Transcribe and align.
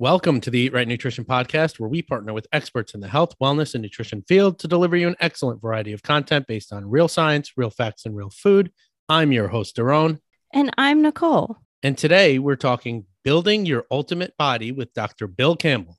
Welcome 0.00 0.40
to 0.40 0.50
the 0.50 0.58
Eat 0.58 0.72
Right 0.72 0.88
Nutrition 0.88 1.26
Podcast, 1.26 1.78
where 1.78 1.90
we 1.90 2.00
partner 2.00 2.32
with 2.32 2.46
experts 2.54 2.94
in 2.94 3.00
the 3.00 3.08
health, 3.08 3.38
wellness, 3.38 3.74
and 3.74 3.82
nutrition 3.82 4.22
field 4.26 4.58
to 4.60 4.66
deliver 4.66 4.96
you 4.96 5.06
an 5.06 5.16
excellent 5.20 5.60
variety 5.60 5.92
of 5.92 6.02
content 6.02 6.46
based 6.46 6.72
on 6.72 6.88
real 6.88 7.06
science, 7.06 7.52
real 7.54 7.68
facts, 7.68 8.06
and 8.06 8.16
real 8.16 8.30
food. 8.30 8.72
I'm 9.10 9.30
your 9.30 9.48
host, 9.48 9.76
Daron. 9.76 10.18
And 10.54 10.70
I'm 10.78 11.02
Nicole. 11.02 11.58
And 11.82 11.98
today 11.98 12.38
we're 12.38 12.56
talking 12.56 13.04
building 13.24 13.66
your 13.66 13.84
ultimate 13.90 14.34
body 14.38 14.72
with 14.72 14.94
Dr. 14.94 15.26
Bill 15.26 15.54
Campbell. 15.54 15.98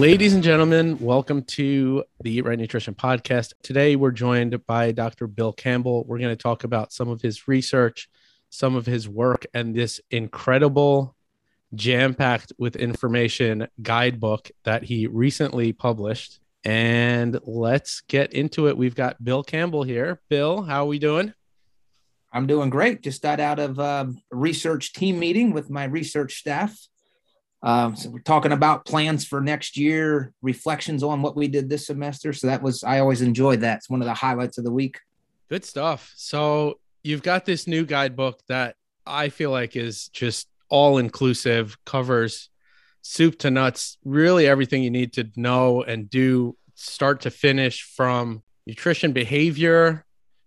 Ladies 0.00 0.32
and 0.32 0.42
gentlemen, 0.42 0.98
welcome 0.98 1.42
to 1.42 2.04
the 2.22 2.30
Eat 2.30 2.46
Right 2.46 2.58
Nutrition 2.58 2.94
Podcast. 2.94 3.52
Today 3.62 3.96
we're 3.96 4.12
joined 4.12 4.64
by 4.64 4.92
Dr. 4.92 5.26
Bill 5.26 5.52
Campbell. 5.52 6.04
We're 6.06 6.16
going 6.16 6.34
to 6.34 6.42
talk 6.42 6.64
about 6.64 6.90
some 6.90 7.10
of 7.10 7.20
his 7.20 7.46
research, 7.46 8.08
some 8.48 8.76
of 8.76 8.86
his 8.86 9.10
work, 9.10 9.44
and 9.52 9.74
this 9.74 10.00
incredible, 10.10 11.14
jam 11.74 12.14
packed 12.14 12.50
with 12.56 12.76
information 12.76 13.68
guidebook 13.82 14.50
that 14.64 14.84
he 14.84 15.06
recently 15.06 15.74
published. 15.74 16.40
And 16.64 17.38
let's 17.44 18.00
get 18.00 18.32
into 18.32 18.68
it. 18.68 18.78
We've 18.78 18.94
got 18.94 19.22
Bill 19.22 19.42
Campbell 19.42 19.82
here. 19.82 20.22
Bill, 20.30 20.62
how 20.62 20.84
are 20.84 20.88
we 20.88 20.98
doing? 20.98 21.34
I'm 22.32 22.46
doing 22.46 22.70
great. 22.70 23.02
Just 23.02 23.20
got 23.20 23.38
out 23.38 23.58
of 23.58 23.78
um, 23.78 24.22
a 24.32 24.36
research 24.36 24.94
team 24.94 25.18
meeting 25.18 25.52
with 25.52 25.68
my 25.68 25.84
research 25.84 26.36
staff 26.36 26.88
um, 27.62 27.94
so 27.94 28.08
we're 28.08 28.20
talking 28.20 28.52
about 28.52 28.86
plans 28.86 29.26
for 29.26 29.40
next 29.40 29.76
year, 29.76 30.32
reflections 30.40 31.02
on 31.02 31.20
what 31.20 31.36
we 31.36 31.46
did 31.46 31.68
this 31.68 31.86
semester. 31.86 32.32
So 32.32 32.46
that 32.46 32.62
was 32.62 32.82
I 32.82 33.00
always 33.00 33.20
enjoyed 33.20 33.60
that. 33.60 33.78
It's 33.78 33.90
one 33.90 34.00
of 34.00 34.06
the 34.06 34.14
highlights 34.14 34.58
of 34.58 34.64
the 34.64 34.72
week. 34.72 34.98
Good 35.48 35.64
stuff. 35.64 36.12
So 36.16 36.78
you've 37.02 37.22
got 37.22 37.44
this 37.44 37.66
new 37.66 37.84
guidebook 37.84 38.40
that 38.48 38.76
I 39.06 39.28
feel 39.28 39.50
like 39.50 39.76
is 39.76 40.08
just 40.08 40.48
all 40.68 40.98
inclusive, 40.98 41.76
covers 41.84 42.48
soup 43.02 43.38
to 43.40 43.50
nuts, 43.50 43.98
really 44.04 44.46
everything 44.46 44.82
you 44.82 44.90
need 44.90 45.12
to 45.14 45.28
know 45.36 45.82
and 45.82 46.08
do 46.08 46.56
start 46.74 47.22
to 47.22 47.30
finish 47.30 47.82
from 47.82 48.42
nutrition 48.66 49.12
behavior, 49.12 50.04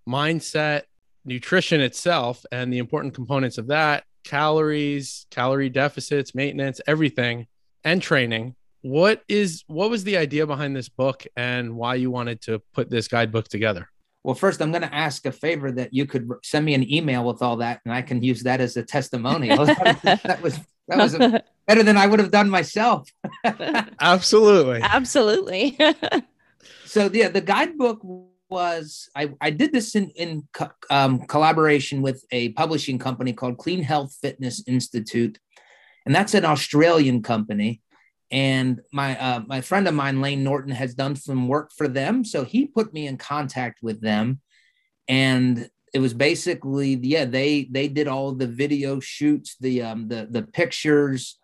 mindset, 0.08 0.83
nutrition 1.25 1.81
itself, 1.81 2.45
and 2.52 2.72
the 2.72 2.77
important 2.77 3.14
components 3.14 3.58
of 3.58 3.67
that 3.67 4.03
calories, 4.23 5.25
calorie 5.31 5.69
deficits, 5.69 6.33
maintenance, 6.33 6.81
everything, 6.88 7.47
and 7.83 8.02
training. 8.02 8.55
What 8.81 9.23
is 9.27 9.63
what 9.67 9.89
was 9.89 10.03
the 10.03 10.17
idea 10.17 10.45
behind 10.45 10.75
this 10.75 10.89
book 10.89 11.25
and 11.38 11.75
why 11.75 11.95
you 11.95 12.11
wanted 12.11 12.41
to 12.41 12.61
put 12.73 12.89
this 12.89 13.07
guidebook 13.07 13.47
together? 13.47 13.89
Well, 14.23 14.35
first, 14.35 14.61
I'm 14.61 14.71
going 14.71 14.83
to 14.83 14.93
ask 14.93 15.25
a 15.25 15.33
favor 15.33 15.71
that 15.73 15.93
you 15.93 16.05
could 16.05 16.30
send 16.43 16.65
me 16.65 16.73
an 16.73 16.91
email 16.91 17.25
with 17.25 17.41
all 17.41 17.57
that, 17.57 17.81
and 17.83 17.93
I 17.93 18.02
can 18.02 18.23
use 18.23 18.43
that 18.43 18.61
as 18.61 18.77
a 18.77 18.83
testimonial. 18.83 19.65
that 19.65 20.39
was 20.41 20.59
that 20.87 20.97
was 20.97 21.13
a, 21.13 21.43
better 21.67 21.83
than 21.83 21.97
I 21.97 22.08
would 22.08 22.19
have 22.19 22.31
done 22.31 22.49
myself. 22.49 23.09
Absolutely, 23.99 24.81
absolutely. 24.81 25.77
so 26.85 27.09
yeah, 27.11 27.27
the 27.30 27.41
guidebook 27.41 28.02
was 28.49 29.09
I, 29.16 29.31
I 29.41 29.49
did 29.49 29.72
this 29.72 29.95
in, 29.95 30.09
in 30.11 30.47
co- 30.53 30.72
um, 30.89 31.25
collaboration 31.27 32.02
with 32.02 32.23
a 32.31 32.49
publishing 32.49 32.99
company 32.99 33.33
called 33.33 33.58
Clean 33.58 33.81
Health 33.81 34.16
Fitness 34.22 34.63
Institute. 34.67 35.39
And 36.05 36.13
that's 36.13 36.33
an 36.33 36.45
Australian 36.45 37.23
company. 37.23 37.81
And 38.31 38.81
my 38.91 39.17
uh, 39.19 39.41
my 39.47 39.61
friend 39.61 39.88
of 39.88 39.94
mine, 39.94 40.21
Layne 40.21 40.44
Norton, 40.44 40.71
has 40.71 40.95
done 40.95 41.16
some 41.16 41.47
work 41.47 41.71
for 41.77 41.88
them. 41.88 42.25
So 42.25 42.43
he 42.43 42.65
put 42.65 42.93
me 42.93 43.08
in 43.08 43.17
contact 43.17 43.80
with 43.83 44.02
them. 44.02 44.42
And 45.08 45.70
it 45.93 45.99
was 45.99 46.14
basically, 46.14 46.95
yeah, 46.95 47.25
they 47.25 47.65
they 47.71 47.87
did 47.87 48.08
all 48.08 48.33
the 48.33 48.48
video 48.48 48.99
shoots, 48.99 49.55
the 49.60 49.83
um 49.83 50.08
the 50.08 50.27
the 50.30 50.42
pictures, 50.42 51.37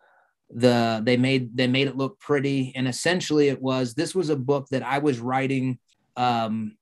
the 0.50 1.02
they 1.04 1.16
made 1.16 1.56
they 1.56 1.68
made 1.68 1.88
it 1.88 1.96
look 1.96 2.20
pretty. 2.20 2.74
And 2.76 2.88
essentially 2.88 3.50
it 3.50 3.62
was 3.62 3.94
this 3.94 4.16
was 4.16 4.30
a 4.30 4.36
book 4.36 4.68
that 4.72 4.84
I 4.84 4.98
was 4.98 5.20
writing 5.20 5.78
um 6.18 6.76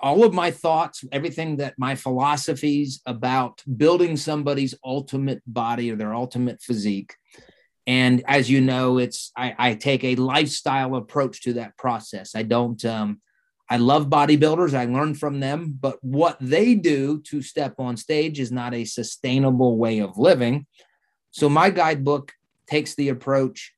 all 0.00 0.24
of 0.24 0.34
my 0.34 0.50
thoughts, 0.50 1.04
everything 1.12 1.56
that 1.56 1.74
my 1.78 1.94
philosophies 1.94 3.00
about 3.06 3.62
building 3.76 4.16
somebody's 4.16 4.74
ultimate 4.84 5.42
body 5.46 5.90
or 5.90 5.96
their 5.96 6.14
ultimate 6.14 6.60
physique. 6.62 7.14
And 7.86 8.22
as 8.26 8.50
you 8.50 8.60
know, 8.60 8.98
it's 8.98 9.32
I, 9.36 9.54
I 9.58 9.74
take 9.74 10.04
a 10.04 10.16
lifestyle 10.16 10.94
approach 10.96 11.42
to 11.42 11.54
that 11.54 11.76
process. 11.76 12.34
I 12.34 12.42
don't 12.42 12.82
um, 12.84 13.20
I 13.70 13.78
love 13.78 14.08
bodybuilders. 14.08 14.74
I 14.74 14.86
learn 14.86 15.14
from 15.14 15.40
them, 15.40 15.76
but 15.78 15.98
what 16.02 16.36
they 16.40 16.74
do 16.74 17.20
to 17.22 17.42
step 17.42 17.74
on 17.78 17.96
stage 17.96 18.40
is 18.40 18.52
not 18.52 18.74
a 18.74 18.84
sustainable 18.84 19.76
way 19.76 20.00
of 20.00 20.18
living. 20.18 20.66
So 21.30 21.48
my 21.48 21.70
guidebook 21.70 22.32
takes 22.66 22.94
the 22.94 23.08
approach 23.08 23.74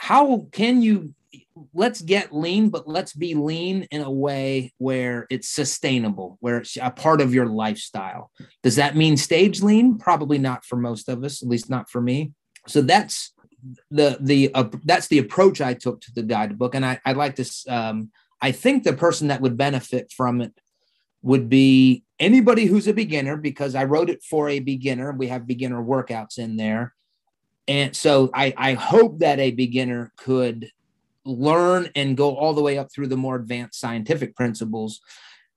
how 0.00 0.46
can 0.50 0.80
you 0.80 1.14
let's 1.74 2.00
get 2.00 2.34
lean, 2.34 2.68
but 2.68 2.88
let's 2.88 3.12
be 3.12 3.34
lean 3.34 3.86
in 3.90 4.02
a 4.02 4.10
way 4.10 4.72
where 4.78 5.26
it's 5.30 5.48
sustainable, 5.48 6.38
where 6.40 6.58
it's 6.58 6.76
a 6.80 6.90
part 6.90 7.20
of 7.20 7.34
your 7.34 7.46
lifestyle. 7.46 8.30
Does 8.62 8.76
that 8.76 8.96
mean 8.96 9.16
stage 9.16 9.62
lean? 9.62 9.98
Probably 9.98 10.38
not 10.38 10.64
for 10.64 10.76
most 10.76 11.08
of 11.08 11.24
us, 11.24 11.42
at 11.42 11.48
least 11.48 11.68
not 11.68 11.90
for 11.90 12.00
me. 12.00 12.32
So 12.66 12.82
that's 12.82 13.32
the 13.90 14.16
the 14.20 14.54
uh, 14.54 14.68
that's 14.84 15.08
the 15.08 15.18
approach 15.18 15.60
I 15.60 15.74
took 15.74 16.00
to 16.02 16.12
the 16.14 16.22
guidebook, 16.22 16.74
and 16.74 16.84
I 16.84 17.00
I 17.04 17.12
like 17.12 17.36
this. 17.36 17.66
Um, 17.68 18.10
I 18.40 18.52
think 18.52 18.84
the 18.84 18.94
person 18.94 19.28
that 19.28 19.40
would 19.40 19.56
benefit 19.56 20.12
from 20.16 20.40
it 20.40 20.52
would 21.22 21.48
be 21.48 22.04
anybody 22.18 22.64
who's 22.64 22.88
a 22.88 22.94
beginner 22.94 23.36
because 23.36 23.74
I 23.74 23.84
wrote 23.84 24.08
it 24.08 24.22
for 24.22 24.48
a 24.48 24.60
beginner. 24.60 25.12
We 25.12 25.28
have 25.28 25.46
beginner 25.46 25.82
workouts 25.82 26.38
in 26.38 26.56
there. 26.56 26.94
And 27.68 27.94
so 27.94 28.30
I, 28.34 28.54
I 28.56 28.74
hope 28.74 29.18
that 29.18 29.38
a 29.38 29.50
beginner 29.50 30.12
could 30.16 30.70
learn 31.24 31.88
and 31.94 32.16
go 32.16 32.36
all 32.36 32.54
the 32.54 32.62
way 32.62 32.78
up 32.78 32.88
through 32.92 33.08
the 33.08 33.16
more 33.16 33.36
advanced 33.36 33.80
scientific 33.80 34.34
principles. 34.34 35.00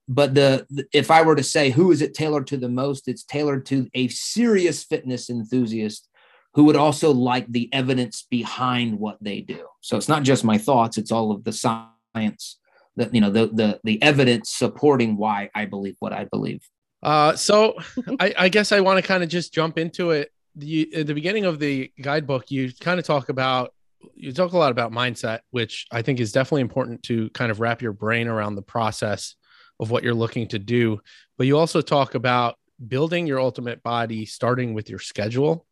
But 0.06 0.34
the, 0.34 0.66
the, 0.68 0.86
if 0.92 1.10
i 1.10 1.22
were 1.22 1.34
to 1.34 1.42
say 1.42 1.70
who 1.70 1.90
is 1.90 2.02
it 2.02 2.14
tailored 2.14 2.46
to 2.48 2.56
the 2.56 2.68
most? 2.68 3.08
It's 3.08 3.24
tailored 3.24 3.64
to 3.66 3.88
a 3.94 4.08
serious 4.08 4.84
fitness 4.84 5.30
enthusiast 5.30 6.08
who 6.54 6.64
would 6.64 6.76
also 6.76 7.10
like 7.10 7.46
the 7.48 7.68
evidence 7.72 8.26
behind 8.30 8.98
what 8.98 9.18
they 9.20 9.40
do. 9.40 9.66
So 9.80 9.96
it's 9.96 10.08
not 10.08 10.22
just 10.22 10.44
my 10.44 10.58
thoughts 10.58 10.98
it's 10.98 11.10
all 11.10 11.32
of 11.32 11.44
the 11.44 11.52
science 11.52 12.58
that 12.96 13.14
you 13.14 13.20
know 13.20 13.30
the 13.30 13.46
the, 13.46 13.80
the 13.84 14.02
evidence 14.02 14.50
supporting 14.50 15.16
why 15.16 15.50
i 15.54 15.64
believe 15.64 15.96
what 16.00 16.12
i 16.12 16.24
believe. 16.24 16.62
Uh, 17.02 17.34
so 17.36 17.74
I, 18.20 18.34
I 18.38 18.48
guess 18.48 18.72
i 18.72 18.80
want 18.80 19.02
to 19.02 19.06
kind 19.06 19.22
of 19.22 19.28
just 19.28 19.52
jump 19.52 19.78
into 19.78 20.10
it. 20.10 20.30
The, 20.56 20.94
at 20.94 21.08
the 21.08 21.14
beginning 21.14 21.46
of 21.46 21.58
the 21.58 21.90
guidebook 22.00 22.50
you 22.50 22.72
kind 22.80 23.00
of 23.00 23.06
talk 23.06 23.28
about 23.28 23.74
you 24.24 24.32
talk 24.32 24.52
a 24.52 24.58
lot 24.58 24.72
about 24.72 24.90
mindset, 24.90 25.40
which 25.50 25.86
I 25.92 26.02
think 26.02 26.18
is 26.18 26.32
definitely 26.32 26.62
important 26.62 27.02
to 27.04 27.28
kind 27.30 27.50
of 27.50 27.60
wrap 27.60 27.82
your 27.82 27.92
brain 27.92 28.26
around 28.26 28.54
the 28.54 28.62
process 28.62 29.34
of 29.78 29.90
what 29.90 30.02
you're 30.02 30.14
looking 30.14 30.48
to 30.48 30.58
do. 30.58 31.00
But 31.36 31.46
you 31.46 31.58
also 31.58 31.80
talk 31.80 32.14
about 32.14 32.56
building 32.88 33.26
your 33.26 33.38
ultimate 33.38 33.82
body, 33.82 34.24
starting 34.24 34.72
with 34.72 34.88
your 34.88 34.98
schedule. 34.98 35.66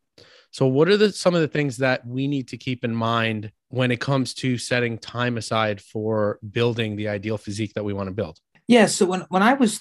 So, 0.50 0.66
what 0.66 0.88
are 0.88 0.98
the 0.98 1.12
some 1.12 1.34
of 1.34 1.40
the 1.40 1.48
things 1.48 1.78
that 1.78 2.06
we 2.06 2.28
need 2.28 2.48
to 2.48 2.58
keep 2.58 2.84
in 2.84 2.94
mind 2.94 3.52
when 3.68 3.90
it 3.90 4.00
comes 4.00 4.34
to 4.34 4.58
setting 4.58 4.98
time 4.98 5.38
aside 5.38 5.80
for 5.80 6.38
building 6.50 6.96
the 6.96 7.08
ideal 7.08 7.38
physique 7.38 7.72
that 7.74 7.84
we 7.84 7.94
want 7.94 8.08
to 8.08 8.14
build? 8.14 8.38
Yeah. 8.68 8.86
So 8.86 9.06
when 9.06 9.22
when 9.30 9.42
I 9.42 9.54
was 9.54 9.80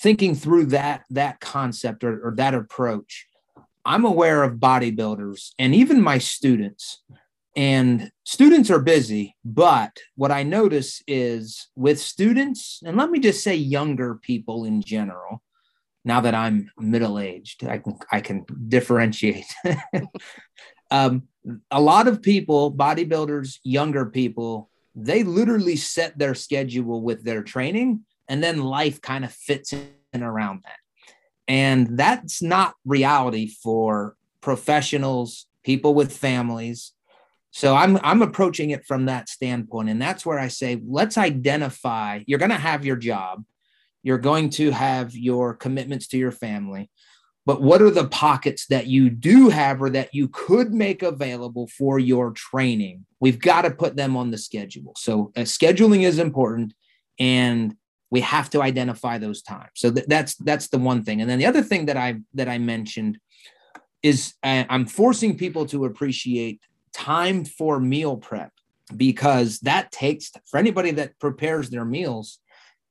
thinking 0.00 0.34
through 0.34 0.66
that 0.66 1.04
that 1.10 1.40
concept 1.40 2.04
or, 2.04 2.26
or 2.26 2.34
that 2.36 2.54
approach, 2.54 3.26
I'm 3.84 4.06
aware 4.06 4.42
of 4.44 4.54
bodybuilders 4.54 5.50
and 5.58 5.74
even 5.74 6.00
my 6.00 6.16
students 6.16 7.02
and 7.58 8.12
students 8.22 8.70
are 8.70 8.78
busy, 8.78 9.34
but 9.44 9.90
what 10.14 10.30
I 10.30 10.44
notice 10.44 11.02
is 11.08 11.66
with 11.74 11.98
students, 11.98 12.80
and 12.86 12.96
let 12.96 13.10
me 13.10 13.18
just 13.18 13.42
say 13.42 13.56
younger 13.56 14.14
people 14.14 14.64
in 14.64 14.80
general, 14.80 15.42
now 16.04 16.20
that 16.20 16.36
I'm 16.36 16.70
middle 16.78 17.18
aged, 17.18 17.64
I 17.64 17.78
can, 17.78 17.98
I 18.12 18.20
can 18.20 18.46
differentiate. 18.68 19.52
um, 20.92 21.24
a 21.72 21.80
lot 21.80 22.06
of 22.06 22.22
people, 22.22 22.72
bodybuilders, 22.72 23.58
younger 23.64 24.06
people, 24.06 24.70
they 24.94 25.24
literally 25.24 25.74
set 25.74 26.16
their 26.16 26.36
schedule 26.36 27.02
with 27.02 27.24
their 27.24 27.42
training, 27.42 28.04
and 28.28 28.40
then 28.40 28.62
life 28.62 29.02
kind 29.02 29.24
of 29.24 29.32
fits 29.32 29.72
in 29.72 30.22
around 30.22 30.62
that. 30.62 30.78
And 31.48 31.98
that's 31.98 32.40
not 32.40 32.76
reality 32.84 33.48
for 33.48 34.14
professionals, 34.40 35.46
people 35.64 35.92
with 35.92 36.16
families 36.16 36.92
so 37.50 37.74
I'm 37.74 37.98
I'm 38.02 38.22
approaching 38.22 38.70
it 38.70 38.84
from 38.84 39.06
that 39.06 39.28
standpoint 39.28 39.88
and 39.88 40.00
that's 40.00 40.24
where 40.26 40.38
I 40.38 40.48
say 40.48 40.80
let's 40.86 41.16
identify 41.16 42.20
you're 42.26 42.38
going 42.38 42.50
to 42.50 42.56
have 42.56 42.84
your 42.84 42.96
job. 42.96 43.44
You're 44.02 44.18
going 44.18 44.50
to 44.50 44.70
have 44.70 45.14
your 45.14 45.54
commitments 45.54 46.06
to 46.08 46.18
your 46.18 46.32
family. 46.32 46.90
but 47.46 47.62
what 47.62 47.80
are 47.80 47.90
the 47.90 48.06
pockets 48.08 48.66
that 48.66 48.86
you 48.86 49.08
do 49.08 49.48
have 49.48 49.80
or 49.80 49.88
that 49.90 50.14
you 50.14 50.28
could 50.28 50.72
make 50.74 51.02
available 51.02 51.66
for 51.66 51.98
your 51.98 52.30
training? 52.32 53.06
We've 53.20 53.40
got 53.40 53.62
to 53.62 53.70
put 53.70 53.96
them 53.96 54.16
on 54.16 54.30
the 54.30 54.36
schedule. 54.36 54.92
So 54.96 55.32
uh, 55.34 55.40
scheduling 55.40 56.02
is 56.02 56.18
important 56.18 56.74
and 57.18 57.74
we 58.10 58.20
have 58.20 58.50
to 58.50 58.62
identify 58.62 59.16
those 59.18 59.42
times. 59.42 59.70
So 59.76 59.90
th- 59.90 60.06
that's 60.06 60.34
that's 60.36 60.68
the 60.68 60.78
one 60.78 61.04
thing. 61.04 61.20
And 61.20 61.28
then 61.28 61.38
the 61.38 61.46
other 61.46 61.62
thing 61.62 61.86
that 61.86 61.96
I 61.96 62.20
that 62.34 62.48
I 62.48 62.58
mentioned 62.58 63.18
is 64.02 64.34
uh, 64.42 64.64
I'm 64.68 64.86
forcing 64.86 65.36
people 65.36 65.66
to 65.66 65.86
appreciate 65.86 66.60
time 66.92 67.44
for 67.44 67.80
meal 67.80 68.16
prep 68.16 68.52
because 68.96 69.60
that 69.60 69.92
takes 69.92 70.30
for 70.50 70.58
anybody 70.58 70.90
that 70.92 71.18
prepares 71.18 71.70
their 71.70 71.84
meals 71.84 72.38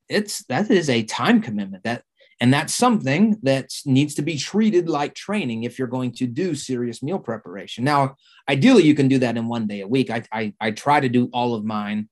it's 0.10 0.44
that 0.46 0.70
is 0.70 0.90
a 0.90 1.04
time 1.04 1.42
commitment 1.42 1.84
that 1.84 2.04
and 2.40 2.54
that's 2.54 2.74
something 2.74 3.38
that 3.42 3.72
needs 3.86 4.14
to 4.16 4.22
be 4.22 4.38
treated 4.38 4.88
like 4.88 5.16
training 5.16 5.64
if 5.64 5.80
you're 5.80 5.88
going 5.88 6.12
to 6.14 6.28
do 6.28 6.54
serious 6.54 7.02
meal 7.02 7.18
preparation. 7.18 7.84
Now 7.84 8.16
ideally 8.48 8.84
you 8.84 8.94
can 8.94 9.08
do 9.08 9.20
that 9.20 9.38
in 9.38 9.48
one 9.48 9.68
day 9.68 9.82
a 9.82 9.88
week. 9.88 10.10
I 10.10 10.24
i, 10.32 10.54
I 10.60 10.72
try 10.72 11.00
to 11.00 11.10
do 11.10 11.30
all 11.34 11.56
of 11.56 11.66
mine 11.66 12.10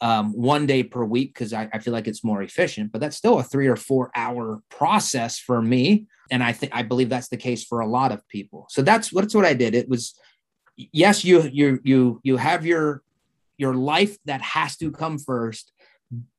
um, 0.00 0.32
one 0.32 0.66
day 0.66 0.82
per 0.82 1.04
week 1.04 1.32
because 1.32 1.52
I, 1.52 1.68
I 1.72 1.78
feel 1.78 1.92
like 1.92 2.06
it's 2.06 2.24
more 2.24 2.42
efficient 2.42 2.92
but 2.92 3.00
that's 3.00 3.16
still 3.16 3.38
a 3.38 3.42
three 3.42 3.66
or 3.66 3.76
four 3.76 4.10
hour 4.14 4.62
process 4.70 5.38
for 5.38 5.60
me. 5.60 6.06
And 6.30 6.42
i 6.42 6.52
think 6.52 6.74
i 6.74 6.82
believe 6.82 7.08
that's 7.08 7.28
the 7.28 7.36
case 7.36 7.64
for 7.64 7.80
a 7.80 7.86
lot 7.86 8.12
of 8.12 8.26
people. 8.28 8.66
So 8.70 8.82
that's 8.82 9.10
that's 9.10 9.34
what 9.34 9.44
i 9.44 9.54
did. 9.54 9.74
It 9.74 9.88
was 9.88 10.18
yes 10.76 11.24
you 11.24 11.42
you 11.42 11.80
you 11.82 12.20
you 12.22 12.36
have 12.36 12.66
your 12.66 13.02
your 13.58 13.74
life 13.74 14.16
that 14.24 14.42
has 14.42 14.76
to 14.76 14.90
come 14.90 15.18
first 15.18 15.72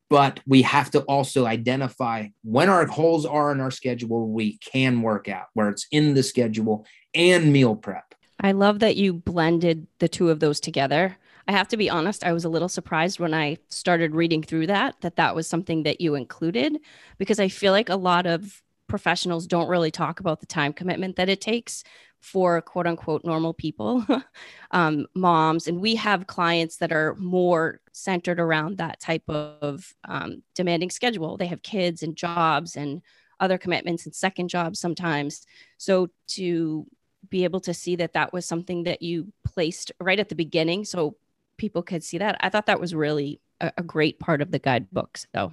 but 0.10 0.40
we 0.48 0.62
have 0.62 0.90
to 0.90 1.02
also 1.02 1.46
identify 1.46 2.28
when 2.44 2.70
our 2.70 2.86
holes 2.86 3.26
are 3.26 3.52
in 3.52 3.60
our 3.60 3.72
schedule 3.72 4.28
we 4.28 4.58
can 4.60 5.02
work 5.02 5.28
out 5.28 5.48
where 5.54 5.70
it's 5.70 5.88
in 5.92 6.14
the 6.14 6.24
schedule 6.24 6.86
and 7.14 7.52
meal 7.52 7.76
prep 7.76 8.08
I 8.40 8.52
love 8.52 8.80
that 8.80 8.98
you 8.98 9.14
blended 9.14 9.88
the 10.00 10.08
two 10.08 10.30
of 10.30 10.40
those 10.40 10.60
together. 10.60 11.18
I 11.48 11.54
have 11.54 11.68
to 11.70 11.78
be 11.78 11.90
honest, 11.90 12.24
I 12.24 12.34
was 12.34 12.46
a 12.46 12.50
little 12.50 12.70
surprised 12.70 13.20
when 13.20 13.34
I 13.34 13.58
started 13.70 14.14
reading 14.14 14.44
through 14.44 14.68
that 14.68 15.00
that 15.02 15.16
that 15.16 15.36
was 15.36 15.48
something 15.48 15.84
that 15.84 16.02
you 16.02 16.16
included 16.16 16.78
because 17.18 17.40
I 17.40 17.48
feel 17.48 17.72
like 17.72 17.90
a 17.90 17.96
lot 17.96 18.26
of 18.26 18.62
professionals 18.88 19.48
don't 19.48 19.70
really 19.70 19.92
talk 19.92 20.20
about 20.20 20.40
the 20.40 20.46
time 20.46 20.74
commitment 20.74 21.16
that 21.16 21.30
it 21.30 21.42
takes 21.42 21.84
for 22.22 22.62
quote 22.62 22.88
unquote 22.88 23.24
normal 23.24 23.54
people, 23.54 24.06
um, 24.72 25.08
moms. 25.16 25.68
And 25.68 25.80
we 25.80 25.96
have 25.96 26.28
clients 26.28 26.78
that 26.78 26.92
are 26.92 27.16
more 27.16 27.82
centered 27.92 28.40
around 28.40 28.78
that 28.78 29.00
type 29.00 29.28
of 29.30 29.94
um, 30.06 30.44
demanding 30.56 30.90
schedule. 30.90 31.38
They 31.38 31.48
have 31.48 31.62
kids 31.62 32.04
and 32.04 32.16
jobs 32.16 32.76
and 32.76 33.02
other 33.40 33.58
commitments 33.58 34.06
and 34.06 34.16
second 34.16 34.50
jobs 34.50 34.80
sometimes. 34.80 35.46
So 35.78 36.10
to 36.30 36.88
be 37.30 37.44
able 37.44 37.60
to 37.62 37.74
see 37.74 37.96
that 37.98 38.14
that 38.14 38.34
was 38.34 38.46
something 38.46 38.84
that 38.84 39.02
you 39.02 39.32
placed 39.46 39.92
right 40.00 40.20
at 40.20 40.30
the 40.30 40.36
beginning 40.36 40.86
so 40.86 41.18
people 41.58 41.84
could 41.84 42.04
see 42.04 42.20
that, 42.20 42.38
I 42.40 42.50
thought 42.50 42.68
that 42.68 42.80
was 42.80 42.96
really 42.96 43.42
a, 43.60 43.72
a 43.78 43.84
great 43.84 44.20
part 44.20 44.42
of 44.42 44.52
the 44.52 44.60
guidebook. 44.60 45.20
So, 45.34 45.52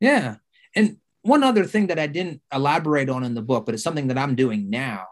yeah. 0.00 0.36
And 0.74 0.98
one 1.22 1.42
other 1.42 1.64
thing 1.64 1.88
that 1.88 1.98
I 1.98 2.06
didn't 2.06 2.42
elaborate 2.52 3.08
on 3.08 3.24
in 3.24 3.34
the 3.34 3.42
book, 3.42 3.66
but 3.66 3.74
it's 3.74 3.84
something 3.84 4.08
that 4.08 4.18
I'm 4.18 4.34
doing 4.34 4.70
now 4.70 5.06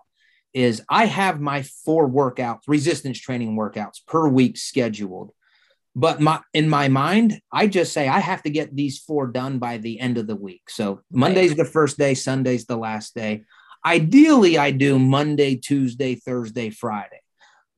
is 0.53 0.83
I 0.89 1.07
have 1.07 1.41
my 1.41 1.63
four 1.63 2.09
workouts, 2.09 2.63
resistance 2.67 3.19
training 3.19 3.57
workouts 3.57 4.05
per 4.07 4.29
week 4.29 4.57
scheduled. 4.57 5.33
But 5.97 6.21
my 6.21 6.41
in 6.55 6.69
my 6.69 6.89
mind, 6.89 7.41
I 7.53 7.67
just 7.67 7.93
say 7.93 8.09
I 8.09 8.21
have 8.21 8.43
to 8.45 8.51
get 8.51 8.75
these 8.75 8.99
four 8.99 9.27
done 9.27 9.59
by 9.59 9.79
the 9.79 9.99
end 9.99 10.19
of 10.19 10.27
the 10.27 10.37
week. 10.37 10.71
So 10.71 11.01
Monday's 11.11 11.57
the 11.57 11.65
first 11.65 11.99
day, 11.99 12.15
Sunday's 12.15 12.67
the 12.67 12.77
last 12.77 13.15
day. 13.15 13.43
Ideally, 13.85 14.59
I 14.59 14.71
do 14.71 14.99
Monday, 14.99 15.57
Tuesday, 15.57 16.15
Thursday, 16.15 16.71
Friday. 16.71 17.20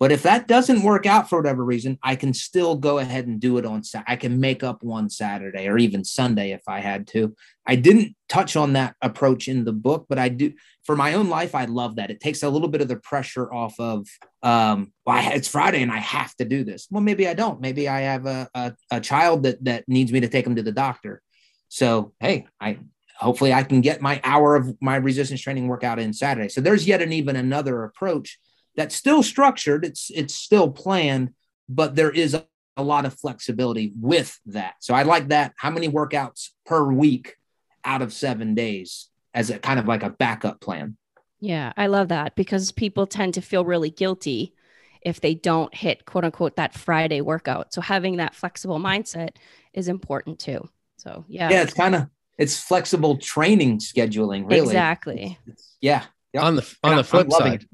But 0.02 0.10
if 0.10 0.24
that 0.24 0.48
doesn't 0.48 0.82
work 0.82 1.06
out 1.06 1.30
for 1.30 1.38
whatever 1.38 1.64
reason, 1.64 1.96
I 2.02 2.16
can 2.16 2.34
still 2.34 2.74
go 2.74 2.98
ahead 2.98 3.28
and 3.28 3.38
do 3.38 3.58
it 3.58 3.64
on 3.64 3.84
Saturday. 3.84 4.12
I 4.12 4.16
can 4.16 4.40
make 4.40 4.64
up 4.64 4.82
one 4.82 5.08
Saturday 5.08 5.68
or 5.68 5.78
even 5.78 6.02
Sunday 6.02 6.50
if 6.50 6.62
I 6.66 6.80
had 6.80 7.06
to. 7.12 7.36
I 7.68 7.76
didn't 7.76 8.16
touch 8.28 8.56
on 8.56 8.72
that 8.72 8.96
approach 9.00 9.46
in 9.46 9.64
the 9.64 9.72
book, 9.72 10.06
but 10.08 10.18
I 10.18 10.28
do 10.28 10.54
for 10.82 10.96
my 10.96 11.14
own 11.14 11.28
life. 11.28 11.54
I 11.54 11.66
love 11.66 11.94
that. 11.94 12.10
It 12.10 12.18
takes 12.18 12.42
a 12.42 12.48
little 12.48 12.66
bit 12.66 12.80
of 12.80 12.88
the 12.88 12.96
pressure 12.96 13.54
off 13.54 13.78
of 13.78 14.08
um, 14.42 14.92
well, 15.06 15.22
it's 15.34 15.46
Friday 15.46 15.82
and 15.82 15.92
I 15.92 15.98
have 15.98 16.34
to 16.38 16.44
do 16.44 16.64
this. 16.64 16.88
Well, 16.90 17.00
maybe 17.00 17.28
I 17.28 17.34
don't. 17.34 17.60
Maybe 17.60 17.88
I 17.88 18.00
have 18.00 18.26
a, 18.26 18.48
a, 18.56 18.72
a 18.90 19.00
child 19.00 19.44
that 19.44 19.62
that 19.66 19.84
needs 19.86 20.10
me 20.10 20.18
to 20.18 20.28
take 20.28 20.44
him 20.44 20.56
to 20.56 20.64
the 20.64 20.72
doctor. 20.72 21.22
So 21.68 22.12
hey, 22.18 22.48
I 22.60 22.78
hopefully 23.20 23.52
I 23.52 23.62
can 23.62 23.80
get 23.80 24.02
my 24.02 24.20
hour 24.24 24.56
of 24.56 24.76
my 24.82 24.96
resistance 24.96 25.40
training 25.40 25.68
workout 25.68 26.00
in 26.00 26.12
Saturday. 26.12 26.48
So 26.48 26.60
there's 26.60 26.88
yet 26.88 27.02
an 27.02 27.12
even 27.12 27.36
another 27.36 27.84
approach 27.84 28.40
that's 28.76 28.94
still 28.94 29.22
structured. 29.22 29.84
It's 29.84 30.10
it's 30.14 30.34
still 30.34 30.70
planned, 30.70 31.30
but 31.68 31.94
there 31.94 32.10
is 32.10 32.34
a, 32.34 32.46
a 32.76 32.82
lot 32.82 33.04
of 33.04 33.14
flexibility 33.14 33.92
with 34.00 34.38
that. 34.46 34.74
So 34.80 34.94
I 34.94 35.02
like 35.02 35.28
that. 35.28 35.52
How 35.56 35.70
many 35.70 35.88
workouts 35.88 36.50
per 36.64 36.90
week 36.90 37.36
out 37.84 38.02
of 38.02 38.12
seven 38.12 38.54
days 38.54 39.08
as 39.34 39.50
a 39.50 39.58
kind 39.58 39.78
of 39.78 39.86
like 39.86 40.02
a 40.02 40.10
backup 40.10 40.60
plan? 40.60 40.96
Yeah, 41.40 41.72
I 41.76 41.88
love 41.88 42.08
that 42.08 42.36
because 42.36 42.70
people 42.72 43.06
tend 43.06 43.34
to 43.34 43.42
feel 43.42 43.64
really 43.64 43.90
guilty 43.90 44.54
if 45.02 45.20
they 45.20 45.34
don't 45.34 45.74
hit 45.74 46.04
quote 46.04 46.24
unquote 46.24 46.56
that 46.56 46.74
Friday 46.74 47.20
workout. 47.20 47.74
So 47.74 47.80
having 47.80 48.16
that 48.16 48.34
flexible 48.34 48.78
mindset 48.78 49.30
is 49.72 49.88
important 49.88 50.38
too. 50.38 50.68
So 50.96 51.24
yeah. 51.28 51.50
Yeah, 51.50 51.62
it's 51.62 51.74
kind 51.74 51.94
of 51.94 52.08
it's 52.38 52.58
flexible 52.58 53.18
training 53.18 53.78
scheduling, 53.78 54.48
really. 54.48 54.68
Exactly. 54.68 55.38
It's, 55.46 55.60
it's, 55.60 55.76
yeah. 55.80 56.04
Yep. 56.32 56.42
On 56.44 56.56
the 56.56 56.76
on 56.82 56.92
and 56.92 56.98
the 57.00 57.04
flip 57.04 57.30
side, 57.30 57.66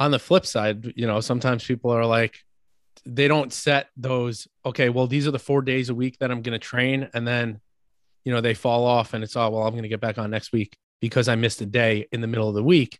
on 0.00 0.10
the 0.10 0.18
flip 0.18 0.46
side, 0.46 0.94
you 0.96 1.06
know, 1.06 1.20
sometimes 1.20 1.62
people 1.62 1.90
are 1.90 2.06
like, 2.06 2.38
they 3.04 3.28
don't 3.28 3.52
set 3.52 3.88
those, 3.96 4.48
okay, 4.64 4.88
well, 4.88 5.06
these 5.06 5.28
are 5.28 5.30
the 5.30 5.38
four 5.38 5.60
days 5.60 5.90
a 5.90 5.94
week 5.94 6.18
that 6.18 6.30
I'm 6.30 6.40
going 6.40 6.58
to 6.58 6.66
train. 6.66 7.08
And 7.12 7.28
then, 7.28 7.60
you 8.24 8.32
know, 8.32 8.40
they 8.40 8.54
fall 8.54 8.86
off 8.86 9.12
and 9.12 9.22
it's, 9.22 9.36
oh, 9.36 9.50
well, 9.50 9.62
I'm 9.62 9.74
going 9.74 9.82
to 9.82 9.88
get 9.88 10.00
back 10.00 10.18
on 10.18 10.30
next 10.30 10.52
week 10.52 10.74
because 11.00 11.28
I 11.28 11.34
missed 11.34 11.60
a 11.60 11.66
day 11.66 12.08
in 12.12 12.22
the 12.22 12.26
middle 12.26 12.48
of 12.48 12.54
the 12.54 12.64
week. 12.64 12.98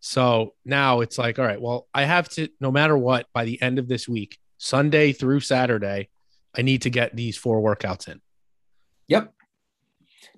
So 0.00 0.52
now 0.66 1.00
it's 1.00 1.16
like, 1.16 1.38
all 1.38 1.46
right, 1.46 1.60
well, 1.60 1.88
I 1.94 2.04
have 2.04 2.28
to, 2.30 2.48
no 2.60 2.70
matter 2.70 2.96
what, 2.96 3.26
by 3.32 3.46
the 3.46 3.60
end 3.62 3.78
of 3.78 3.88
this 3.88 4.06
week, 4.06 4.38
Sunday 4.58 5.12
through 5.12 5.40
Saturday, 5.40 6.10
I 6.56 6.60
need 6.60 6.82
to 6.82 6.90
get 6.90 7.16
these 7.16 7.38
four 7.38 7.60
workouts 7.62 8.06
in. 8.08 8.20
Yep. 9.08 9.32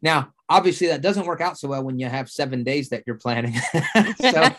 Now, 0.02 0.32
obviously, 0.49 0.87
that 0.88 1.02
doesn't 1.02 1.26
work 1.26 1.41
out 1.41 1.59
so 1.59 1.69
well 1.69 1.82
when 1.82 1.99
you 1.99 2.06
have 2.06 2.31
seven 2.31 2.62
days 2.62 2.91
that 2.91 3.02
you're 3.06 3.19
planning. 3.19 3.55
so 4.20 4.50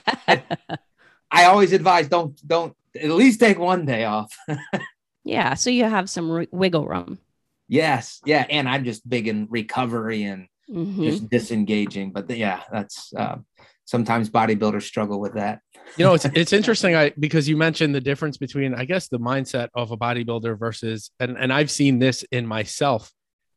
I 1.31 1.45
always 1.45 1.73
advise 1.73 2.07
don't 2.07 2.35
don't 2.47 2.75
at 2.95 3.09
least 3.09 3.39
take 3.39 3.59
one 3.59 3.85
day 3.85 4.05
off. 4.05 4.35
yeah, 5.23 5.53
so 5.53 5.69
you 5.69 5.85
have 5.85 6.09
some 6.09 6.31
r- 6.31 6.47
wiggle 6.51 6.87
room. 6.87 7.19
Yes, 7.67 8.21
yeah, 8.25 8.45
and 8.49 8.67
I'm 8.67 8.85
just 8.85 9.07
big 9.07 9.27
in 9.27 9.47
recovery 9.49 10.23
and 10.23 10.47
mm-hmm. 10.69 11.03
just 11.03 11.29
disengaging. 11.29 12.11
But 12.11 12.27
the, 12.27 12.37
yeah, 12.37 12.61
that's 12.71 13.13
uh, 13.13 13.37
sometimes 13.85 14.29
bodybuilders 14.29 14.83
struggle 14.83 15.19
with 15.19 15.33
that. 15.33 15.61
you 15.97 16.05
know, 16.05 16.13
it's 16.13 16.25
it's 16.33 16.53
interesting. 16.53 16.95
I 16.95 17.11
because 17.19 17.49
you 17.49 17.57
mentioned 17.57 17.93
the 17.93 18.01
difference 18.01 18.37
between 18.37 18.73
I 18.73 18.85
guess 18.85 19.07
the 19.09 19.19
mindset 19.19 19.69
of 19.73 19.91
a 19.91 19.97
bodybuilder 19.97 20.57
versus 20.57 21.11
and 21.19 21.37
and 21.37 21.51
I've 21.51 21.71
seen 21.71 21.99
this 21.99 22.23
in 22.31 22.47
myself 22.47 23.11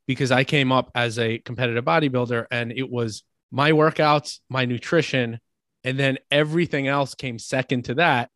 because 0.07 0.33
I 0.33 0.43
came 0.43 0.73
up 0.73 0.91
as 0.95 1.19
a 1.19 1.39
competitive 1.39 1.85
bodybuilder 1.85 2.47
and 2.51 2.73
it 2.73 2.91
was 2.91 3.23
my 3.53 3.73
workouts, 3.73 4.39
my 4.49 4.65
nutrition, 4.65 5.39
and 5.85 5.99
then 5.99 6.19
everything 6.31 6.89
else 6.89 7.15
came 7.15 7.39
second 7.39 7.85
to 7.85 7.95
that 7.95 8.31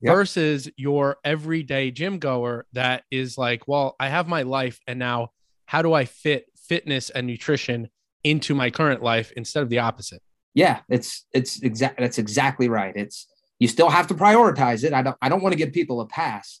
yep. 0.00 0.14
versus 0.14 0.68
your 0.76 1.16
everyday 1.24 1.90
gym 1.90 2.18
goer 2.18 2.66
that 2.72 3.04
is 3.10 3.38
like 3.38 3.66
well 3.66 3.96
i 4.00 4.08
have 4.08 4.28
my 4.28 4.42
life 4.42 4.80
and 4.86 4.98
now 4.98 5.30
how 5.66 5.82
do 5.82 5.92
i 5.92 6.04
fit 6.04 6.46
fitness 6.70 7.10
and 7.10 7.26
nutrition 7.26 7.88
into 8.22 8.54
my 8.54 8.70
current 8.70 9.02
life 9.02 9.32
instead 9.36 9.62
of 9.62 9.68
the 9.68 9.78
opposite? 9.78 10.22
Yeah 10.54 10.80
it's 10.88 11.26
it's 11.32 11.62
exact 11.62 11.98
that's 11.98 12.18
exactly 12.18 12.68
right. 12.68 12.94
It's 12.96 13.26
you 13.58 13.68
still 13.68 13.90
have 13.90 14.06
to 14.06 14.14
prioritize 14.14 14.84
it. 14.84 14.92
I 14.92 15.02
don't 15.02 15.16
i 15.20 15.28
don't 15.28 15.42
want 15.42 15.52
to 15.52 15.58
give 15.58 15.72
people 15.72 16.00
a 16.00 16.06
pass 16.06 16.60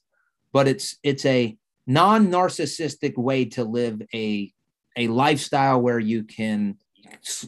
but 0.52 0.66
it's 0.66 0.96
it's 1.02 1.24
a 1.26 1.56
non-narcissistic 1.86 3.16
way 3.16 3.44
to 3.44 3.64
live 3.64 4.02
a 4.14 4.52
a 4.96 5.08
lifestyle 5.08 5.80
where 5.80 5.98
you 5.98 6.24
can 6.24 6.76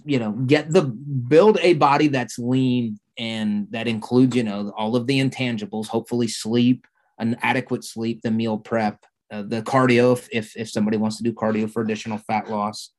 you 0.04 0.18
know 0.18 0.32
get 0.32 0.70
the 0.70 0.82
build 0.82 1.58
a 1.60 1.74
body 1.74 2.08
that's 2.08 2.38
lean 2.38 2.98
and 3.18 3.66
that 3.70 3.88
includes 3.88 4.34
you 4.36 4.42
know 4.42 4.72
all 4.76 4.96
of 4.96 5.06
the 5.06 5.20
intangibles 5.20 5.86
hopefully 5.86 6.28
sleep 6.28 6.86
an 7.18 7.36
adequate 7.42 7.84
sleep 7.84 8.22
the 8.22 8.30
meal 8.30 8.58
prep 8.58 9.04
uh, 9.32 9.42
the 9.42 9.62
cardio 9.62 10.12
if, 10.12 10.28
if 10.30 10.56
if 10.56 10.70
somebody 10.70 10.96
wants 10.96 11.16
to 11.16 11.22
do 11.22 11.32
cardio 11.32 11.70
for 11.70 11.82
additional 11.82 12.18
fat 12.18 12.50
loss. 12.50 12.90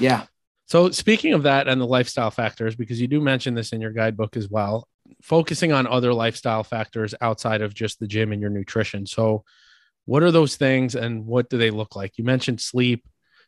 Yeah. 0.00 0.24
So 0.66 0.90
speaking 0.90 1.32
of 1.32 1.44
that 1.44 1.68
and 1.68 1.80
the 1.80 1.86
lifestyle 1.86 2.32
factors 2.32 2.74
because 2.74 3.00
you 3.00 3.06
do 3.06 3.20
mention 3.20 3.54
this 3.54 3.72
in 3.72 3.80
your 3.80 3.92
guidebook 3.92 4.36
as 4.36 4.50
well 4.50 4.88
focusing 5.22 5.72
on 5.72 5.86
other 5.86 6.12
lifestyle 6.12 6.64
factors 6.64 7.14
outside 7.22 7.62
of 7.62 7.72
just 7.72 7.98
the 7.98 8.06
gym 8.06 8.32
and 8.32 8.42
your 8.42 8.50
nutrition. 8.50 9.06
So 9.06 9.44
what 10.04 10.22
are 10.22 10.30
those 10.30 10.56
things 10.56 10.94
and 10.94 11.24
what 11.24 11.48
do 11.48 11.56
they 11.56 11.70
look 11.70 11.96
like? 11.96 12.18
You 12.18 12.24
mentioned 12.24 12.60
sleep 12.60 13.06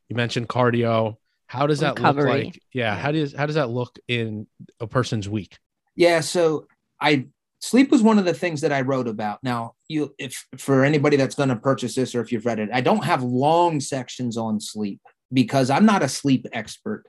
you 0.09 0.17
mentioned 0.17 0.49
cardio 0.49 1.17
how 1.51 1.67
does 1.67 1.81
that 1.81 1.97
Recovery. 1.97 2.23
look 2.23 2.45
like? 2.45 2.63
Yeah, 2.73 2.95
yeah, 2.95 2.97
How 2.97 3.11
does 3.11 3.35
how 3.35 3.47
does 3.47 3.57
that 3.57 3.71
look 3.71 3.99
in 4.07 4.47
a 4.79 4.87
person's 4.87 5.29
week? 5.29 5.59
Yeah, 5.97 6.21
so 6.21 6.69
I 7.01 7.27
sleep 7.59 7.91
was 7.91 8.03
one 8.03 8.21
of 8.21 8.25
the 8.25 8.33
things 8.33 8.61
that 8.61 8.71
I 8.71 8.83
wrote 8.83 9.09
about. 9.09 9.43
Now, 9.43 9.75
you 9.89 10.15
if 10.17 10.47
for 10.59 10.85
anybody 10.85 11.17
that's 11.17 11.35
going 11.35 11.49
to 11.49 11.57
purchase 11.57 11.97
this 11.97 12.15
or 12.15 12.21
if 12.21 12.31
you've 12.31 12.47
read 12.47 12.61
it, 12.61 12.71
I 12.73 12.81
don't 12.81 13.05
have 13.05 13.25
long 13.25 13.81
sections 13.81 14.37
on 14.37 14.61
sleep 14.61 15.01
because 15.33 15.71
I'm 15.71 15.85
not 15.85 16.05
a 16.05 16.09
sleep 16.09 16.47
expert. 16.53 17.05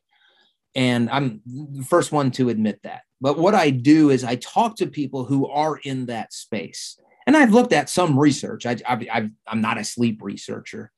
And 0.74 1.07
I'm 1.12 1.41
the 1.45 1.83
first 1.83 2.12
one 2.12 2.31
to 2.31 2.50
admit 2.50 2.79
that. 2.81 3.01
But 3.19 3.38
what 3.38 3.53
I 3.53 3.69
do 3.69 4.10
is 4.10 4.24
I 4.24 4.38
talk 4.38 4.75
to 4.77 4.88
people 4.88 5.24
who 5.24 5.48
are 5.50 5.77
in 5.77 6.07
that 6.07 6.33
space. 6.33 7.00
And 7.27 7.38
I've 7.38 7.53
looked 7.53 7.74
at 7.74 7.89
some 7.89 8.17
research. 8.17 8.65
I, 8.65 8.77
I, 8.88 9.29
I'm 9.45 9.62
not 9.62 9.77
a 9.77 9.83
sleep 9.83 10.24
researcher. 10.24 10.91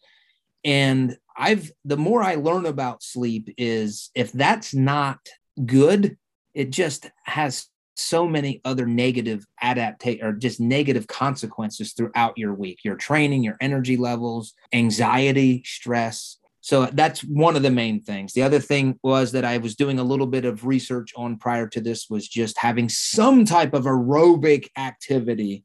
And 0.64 1.18
I've, 1.36 1.72
the 1.86 1.98
more 1.98 2.22
I 2.22 2.36
learn 2.36 2.66
about 2.66 3.04
sleep, 3.04 3.50
is 3.58 4.10
if 4.16 4.32
that's 4.32 4.74
not 4.74 5.20
good, 5.66 6.18
it 6.54 6.70
just 6.70 7.10
has 7.24 7.68
so 7.96 8.28
many 8.28 8.62
other 8.66 8.86
negative 8.86 9.46
adaptation 9.62 10.26
or 10.26 10.34
just 10.34 10.60
negative 10.60 11.08
consequences 11.08 11.94
throughout 11.94 12.38
your 12.38 12.54
week 12.54 12.80
your 12.84 12.96
training 12.96 13.44
your 13.44 13.58
energy 13.62 13.98
levels 13.98 14.54
anxiety 14.74 15.62
stress. 15.66 16.38
So 16.62 16.86
that's 16.94 17.22
one 17.22 17.58
of 17.58 17.62
the 17.62 17.70
main 17.70 18.02
things. 18.02 18.32
The 18.32 18.44
other 18.44 18.60
thing 18.60 18.98
was 19.04 19.34
that 19.34 19.46
i 19.46 19.58
was 19.58 19.76
doing 19.76 20.00
a 20.00 20.04
little 20.04 20.28
bit 20.28 20.46
of 20.46 20.66
research 20.66 21.12
on 21.16 21.38
prior 21.38 21.68
to 21.68 21.82
this 21.82 22.10
was 22.10 22.28
just 22.28 22.58
having 22.58 22.90
some 22.90 23.46
type 23.46 23.74
of 23.74 23.84
aerobic 23.84 24.70
activity. 24.78 25.64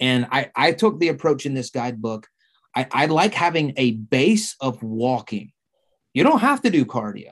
And 0.00 0.26
i 0.30 0.50
i 0.54 0.72
took 0.72 0.98
the 0.98 1.08
approach 1.08 1.46
in 1.46 1.54
this 1.54 1.70
guidebook 1.70 2.26
i, 2.74 2.86
I 2.90 3.06
like 3.06 3.34
having 3.34 3.72
a 3.76 3.92
base 3.92 4.56
of 4.60 4.82
walking 4.82 5.52
you 6.12 6.22
don't 6.22 6.40
have 6.40 6.62
to 6.62 6.70
do 6.70 6.84
cardio 6.84 7.30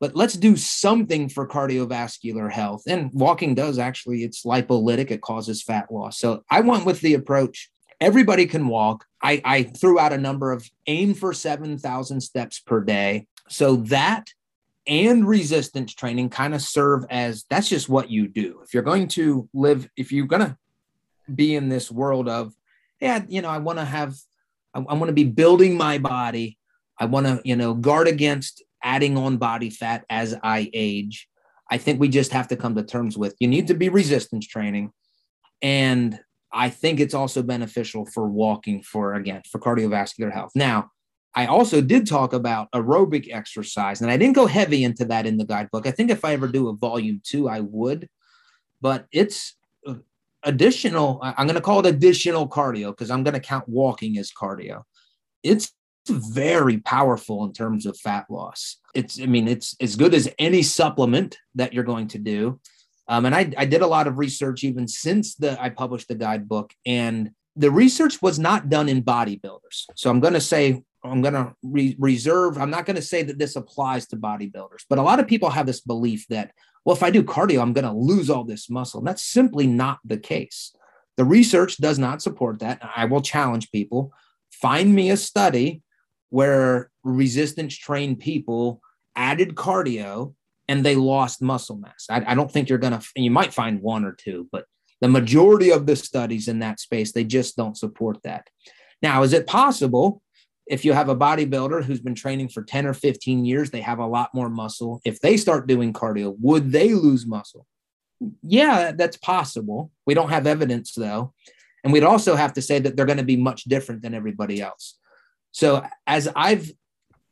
but 0.00 0.16
let's 0.16 0.34
do 0.34 0.54
something 0.54 1.30
for 1.30 1.48
cardiovascular 1.48 2.52
health. 2.52 2.82
And 2.86 3.10
walking 3.14 3.54
does 3.54 3.78
actually, 3.78 4.22
it's 4.22 4.44
lipolytic, 4.44 5.10
it 5.10 5.22
causes 5.22 5.62
fat 5.62 5.90
loss. 5.90 6.18
So 6.18 6.44
I 6.50 6.60
went 6.60 6.84
with 6.84 7.00
the 7.00 7.14
approach 7.14 7.70
everybody 8.00 8.46
can 8.46 8.68
walk. 8.68 9.06
I, 9.22 9.40
I 9.44 9.62
threw 9.62 9.98
out 9.98 10.12
a 10.12 10.18
number 10.18 10.52
of 10.52 10.68
aim 10.86 11.14
for 11.14 11.32
7,000 11.32 12.20
steps 12.20 12.60
per 12.60 12.82
day. 12.82 13.26
So 13.48 13.76
that 13.76 14.28
and 14.86 15.26
resistance 15.26 15.94
training 15.94 16.28
kind 16.28 16.54
of 16.54 16.60
serve 16.60 17.06
as 17.08 17.44
that's 17.48 17.68
just 17.68 17.88
what 17.88 18.10
you 18.10 18.28
do. 18.28 18.60
If 18.62 18.74
you're 18.74 18.82
going 18.82 19.08
to 19.08 19.48
live, 19.54 19.88
if 19.96 20.12
you're 20.12 20.26
going 20.26 20.42
to 20.46 20.56
be 21.34 21.54
in 21.54 21.70
this 21.70 21.90
world 21.90 22.28
of, 22.28 22.52
yeah, 23.00 23.22
you 23.28 23.40
know, 23.40 23.48
I 23.48 23.58
want 23.58 23.78
to 23.78 23.84
have, 23.84 24.14
I, 24.74 24.80
I 24.80 24.94
want 24.94 25.08
to 25.08 25.12
be 25.12 25.24
building 25.24 25.76
my 25.76 25.98
body. 25.98 26.58
I 26.98 27.06
want 27.06 27.26
to, 27.26 27.40
you 27.44 27.56
know, 27.56 27.74
guard 27.74 28.08
against 28.08 28.62
adding 28.82 29.16
on 29.16 29.36
body 29.36 29.70
fat 29.70 30.04
as 30.10 30.36
I 30.42 30.70
age. 30.72 31.28
I 31.70 31.78
think 31.78 31.98
we 31.98 32.08
just 32.08 32.32
have 32.32 32.48
to 32.48 32.56
come 32.56 32.74
to 32.74 32.82
terms 32.82 33.16
with 33.16 33.34
you 33.40 33.48
need 33.48 33.68
to 33.68 33.74
be 33.74 33.88
resistance 33.88 34.46
training. 34.46 34.92
And 35.62 36.20
I 36.52 36.68
think 36.68 37.00
it's 37.00 37.14
also 37.14 37.42
beneficial 37.42 38.06
for 38.06 38.28
walking 38.28 38.82
for, 38.82 39.14
again, 39.14 39.42
for 39.50 39.58
cardiovascular 39.58 40.32
health. 40.32 40.52
Now, 40.54 40.90
I 41.34 41.46
also 41.46 41.80
did 41.80 42.06
talk 42.06 42.32
about 42.32 42.70
aerobic 42.72 43.32
exercise, 43.32 44.00
and 44.00 44.10
I 44.10 44.16
didn't 44.16 44.36
go 44.36 44.46
heavy 44.46 44.84
into 44.84 45.04
that 45.06 45.26
in 45.26 45.36
the 45.36 45.44
guidebook. 45.44 45.86
I 45.86 45.90
think 45.90 46.10
if 46.10 46.24
I 46.24 46.34
ever 46.34 46.46
do 46.46 46.68
a 46.68 46.76
volume 46.76 47.20
two, 47.24 47.48
I 47.48 47.58
would, 47.60 48.08
but 48.80 49.06
it's 49.10 49.56
additional. 50.44 51.20
I'm 51.22 51.46
going 51.46 51.56
to 51.56 51.60
call 51.60 51.80
it 51.80 51.86
additional 51.86 52.48
cardio 52.48 52.90
because 52.90 53.10
I'm 53.10 53.22
going 53.22 53.34
to 53.34 53.40
count 53.40 53.68
walking 53.68 54.18
as 54.18 54.30
cardio. 54.30 54.82
It's 55.42 55.72
very 56.08 56.78
powerful 56.78 57.44
in 57.44 57.52
terms 57.52 57.86
of 57.86 57.98
fat 57.98 58.26
loss. 58.28 58.78
It's, 58.94 59.20
I 59.20 59.26
mean, 59.26 59.48
it's 59.48 59.74
as 59.80 59.96
good 59.96 60.14
as 60.14 60.28
any 60.38 60.62
supplement 60.62 61.38
that 61.54 61.72
you're 61.72 61.84
going 61.84 62.08
to 62.08 62.18
do. 62.18 62.60
Um, 63.08 63.26
and 63.26 63.34
I, 63.34 63.52
I 63.56 63.64
did 63.64 63.82
a 63.82 63.86
lot 63.86 64.06
of 64.06 64.18
research 64.18 64.64
even 64.64 64.88
since 64.88 65.34
the 65.34 65.60
I 65.62 65.68
published 65.70 66.08
the 66.08 66.14
guidebook, 66.14 66.72
and 66.86 67.30
the 67.56 67.70
research 67.70 68.22
was 68.22 68.38
not 68.38 68.68
done 68.68 68.88
in 68.88 69.02
bodybuilders. 69.02 69.84
So 69.94 70.10
I'm 70.10 70.20
going 70.20 70.32
to 70.34 70.40
say 70.40 70.82
I'm 71.04 71.20
going 71.20 71.34
to 71.34 71.54
re- 71.62 71.96
reserve. 71.98 72.56
I'm 72.56 72.70
not 72.70 72.86
going 72.86 72.96
to 72.96 73.02
say 73.02 73.22
that 73.22 73.38
this 73.38 73.56
applies 73.56 74.06
to 74.08 74.16
bodybuilders, 74.16 74.84
but 74.88 74.98
a 74.98 75.02
lot 75.02 75.20
of 75.20 75.26
people 75.26 75.50
have 75.50 75.66
this 75.66 75.80
belief 75.80 76.26
that 76.28 76.52
well, 76.84 76.96
if 76.96 77.02
I 77.02 77.10
do 77.10 77.22
cardio, 77.22 77.60
I'm 77.60 77.72
going 77.72 77.84
to 77.84 77.92
lose 77.92 78.28
all 78.30 78.44
this 78.44 78.68
muscle. 78.68 79.00
And 79.00 79.06
that's 79.06 79.22
simply 79.22 79.66
not 79.66 79.98
the 80.04 80.18
case. 80.18 80.74
The 81.16 81.24
research 81.24 81.78
does 81.78 81.98
not 81.98 82.22
support 82.22 82.58
that. 82.58 82.80
I 82.96 83.06
will 83.06 83.22
challenge 83.22 83.70
people. 83.70 84.12
Find 84.52 84.94
me 84.94 85.10
a 85.10 85.16
study 85.16 85.82
where 86.30 86.90
resistance 87.02 87.76
trained 87.76 88.18
people 88.18 88.80
added 89.16 89.54
cardio 89.54 90.34
and 90.68 90.84
they 90.84 90.96
lost 90.96 91.42
muscle 91.42 91.76
mass. 91.76 92.06
I, 92.10 92.24
I 92.26 92.34
don't 92.34 92.50
think 92.50 92.68
you're 92.68 92.78
going 92.78 92.98
to, 92.98 93.06
you 93.16 93.30
might 93.30 93.54
find 93.54 93.80
one 93.80 94.04
or 94.04 94.12
two, 94.12 94.48
but 94.50 94.64
the 95.00 95.08
majority 95.08 95.70
of 95.70 95.86
the 95.86 95.96
studies 95.96 96.48
in 96.48 96.60
that 96.60 96.80
space, 96.80 97.12
they 97.12 97.24
just 97.24 97.56
don't 97.56 97.76
support 97.76 98.22
that. 98.24 98.48
Now, 99.02 99.22
is 99.22 99.32
it 99.32 99.46
possible 99.46 100.22
if 100.66 100.84
you 100.84 100.92
have 100.92 101.08
a 101.08 101.16
bodybuilder 101.16 101.84
who's 101.84 102.00
been 102.00 102.14
training 102.14 102.48
for 102.48 102.62
10 102.62 102.86
or 102.86 102.94
15 102.94 103.44
years, 103.44 103.70
they 103.70 103.82
have 103.82 103.98
a 103.98 104.06
lot 104.06 104.30
more 104.34 104.48
muscle. 104.48 105.00
If 105.04 105.20
they 105.20 105.36
start 105.36 105.66
doing 105.66 105.92
cardio, 105.92 106.34
would 106.40 106.72
they 106.72 106.94
lose 106.94 107.26
muscle? 107.26 107.66
Yeah, 108.42 108.92
that's 108.92 109.16
possible. 109.16 109.90
We 110.06 110.14
don't 110.14 110.30
have 110.30 110.46
evidence 110.46 110.94
though. 110.94 111.34
And 111.82 111.92
we'd 111.92 112.02
also 112.02 112.34
have 112.34 112.54
to 112.54 112.62
say 112.62 112.78
that 112.78 112.96
they're 112.96 113.04
going 113.04 113.18
to 113.18 113.24
be 113.24 113.36
much 113.36 113.64
different 113.64 114.00
than 114.00 114.14
everybody 114.14 114.62
else. 114.62 114.98
So 115.52 115.84
as 116.06 116.28
I've 116.34 116.72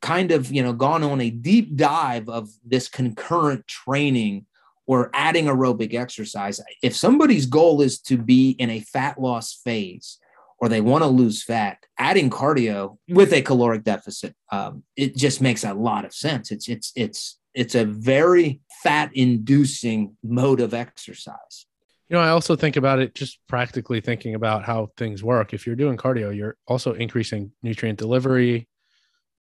kind 0.03 0.31
of, 0.31 0.53
you 0.53 0.62
know, 0.62 0.75
gone 0.75 1.03
on 1.03 1.21
a 1.21 1.31
deep 1.31 1.77
dive 1.77 2.29
of 2.29 2.51
this 2.65 2.89
concurrent 2.89 3.67
training 3.67 4.47
or 4.87 5.11
adding 5.15 5.47
aerobic 5.47 5.95
exercise, 5.95 6.61
if 6.83 6.95
somebody's 6.95 7.47
goal 7.47 7.81
is 7.81 7.99
to 8.01 8.19
be 8.19 8.51
in 8.51 8.69
a 8.69 8.81
fat 8.81 9.19
loss 9.19 9.55
phase 9.65 10.19
or 10.62 10.69
they 10.69 10.81
want 10.81 11.02
to 11.02 11.09
lose 11.09 11.42
fat, 11.42 11.78
adding 11.99 12.31
cardio 12.31 12.97
with 13.09 13.33
a 13.33 13.42
caloric 13.42 13.83
deficit, 13.83 14.33
um, 14.52 14.85
it 14.97 15.16
just 15.16 15.40
makes 15.40 15.64
a 15.64 15.75
lot 15.75 16.04
of 16.04 16.14
sense. 16.14 16.52
It's 16.52 16.69
it's 16.69 16.92
it's 16.95 17.40
it's 17.52 17.75
a 17.75 17.85
very 17.85 18.61
fat 18.85 19.11
inducing 19.12 20.16
mode 20.23 20.61
of 20.61 20.73
exercise. 20.73 21.66
You 22.09 22.14
know, 22.14 22.23
I 22.23 22.28
also 22.28 22.54
think 22.54 22.76
about 22.76 23.00
it 23.00 23.12
just 23.12 23.40
practically 23.49 24.00
thinking 24.00 24.37
about 24.37 24.64
how 24.64 24.90
things 24.97 25.25
work. 25.25 25.52
If 25.52 25.66
you're 25.66 25.75
doing 25.75 25.97
cardio, 25.97 26.35
you're 26.35 26.57
also 26.69 26.92
increasing 26.92 27.50
nutrient 27.64 27.99
delivery, 27.99 28.69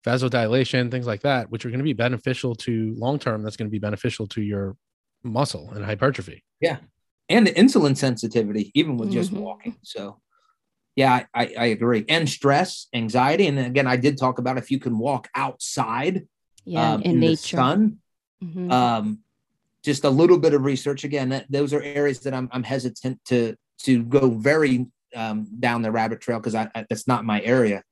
vasodilation, 0.06 0.90
things 0.90 1.06
like 1.06 1.20
that, 1.20 1.50
which 1.50 1.66
are 1.66 1.68
going 1.68 1.80
to 1.80 1.84
be 1.84 1.92
beneficial 1.92 2.54
to 2.54 2.94
long 2.96 3.18
term. 3.18 3.42
That's 3.42 3.58
going 3.58 3.68
to 3.68 3.72
be 3.72 3.78
beneficial 3.78 4.26
to 4.28 4.40
your 4.40 4.74
muscle 5.22 5.70
and 5.74 5.84
hypertrophy. 5.84 6.44
Yeah. 6.62 6.78
And 7.28 7.46
insulin 7.46 7.94
sensitivity, 7.94 8.72
even 8.74 8.96
with 8.96 9.12
just 9.12 9.32
mm-hmm. 9.32 9.42
walking. 9.42 9.76
So, 9.82 10.18
yeah, 10.97 11.25
I, 11.35 11.54
I, 11.59 11.66
agree. 11.66 12.04
And 12.09 12.28
stress, 12.28 12.88
anxiety. 12.92 13.47
And 13.47 13.59
again, 13.59 13.87
I 13.87 13.97
did 13.97 14.18
talk 14.18 14.38
about 14.38 14.59
if 14.59 14.70
you 14.70 14.78
can 14.78 14.99
walk 14.99 15.28
outside 15.35 16.26
yeah, 16.64 16.92
um, 16.92 17.02
in, 17.02 17.12
in 17.12 17.20
nature. 17.20 17.56
sun, 17.56 17.99
mm-hmm. 18.42 18.70
um, 18.70 19.20
just 19.85 20.04
a 20.04 20.11
little 20.11 20.38
bit 20.38 20.52
of 20.52 20.64
research. 20.64 21.04
Again, 21.04 21.30
that, 21.30 21.47
those 21.49 21.73
are 21.73 21.82
areas 21.82 22.20
that 22.20 22.35
I'm, 22.35 22.49
I'm 22.52 22.62
hesitant 22.62 23.20
to 23.26 23.56
to 23.82 24.02
go 24.02 24.30
very 24.30 24.87
um, 25.16 25.47
down 25.59 25.82
the 25.82 25.90
rabbit 25.90 26.20
trail 26.20 26.38
because 26.38 26.54
I, 26.54 26.68
I, 26.75 26.85
that's 26.88 27.09
not 27.09 27.25
my 27.25 27.40
area. 27.42 27.82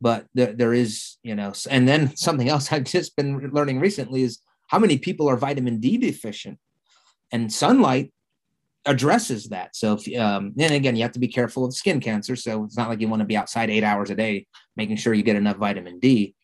But 0.00 0.26
there, 0.34 0.52
there 0.52 0.74
is, 0.74 1.16
you 1.22 1.34
know, 1.34 1.52
and 1.70 1.86
then 1.86 2.16
something 2.16 2.48
else 2.48 2.72
I've 2.72 2.84
just 2.84 3.14
been 3.16 3.50
learning 3.52 3.80
recently 3.80 4.22
is 4.22 4.40
how 4.68 4.78
many 4.78 4.98
people 4.98 5.28
are 5.28 5.36
vitamin 5.36 5.80
D 5.80 5.96
deficient, 5.96 6.58
and 7.30 7.52
sunlight 7.52 8.12
addresses 8.88 9.48
that. 9.50 9.76
So, 9.76 9.98
if, 9.98 10.20
um, 10.20 10.52
and 10.58 10.74
again, 10.74 10.96
you 10.96 11.02
have 11.02 11.12
to 11.12 11.20
be 11.20 11.28
careful 11.28 11.64
of 11.64 11.74
skin 11.74 12.00
cancer. 12.00 12.34
So 12.36 12.64
it's 12.64 12.76
not 12.76 12.88
like 12.88 13.00
you 13.00 13.08
want 13.08 13.20
to 13.20 13.26
be 13.26 13.36
outside 13.36 13.70
eight 13.70 13.84
hours 13.84 14.10
a 14.10 14.14
day, 14.14 14.46
making 14.76 14.96
sure 14.96 15.14
you 15.14 15.22
get 15.22 15.36
enough 15.36 15.58
vitamin 15.58 15.98
D. 15.98 16.34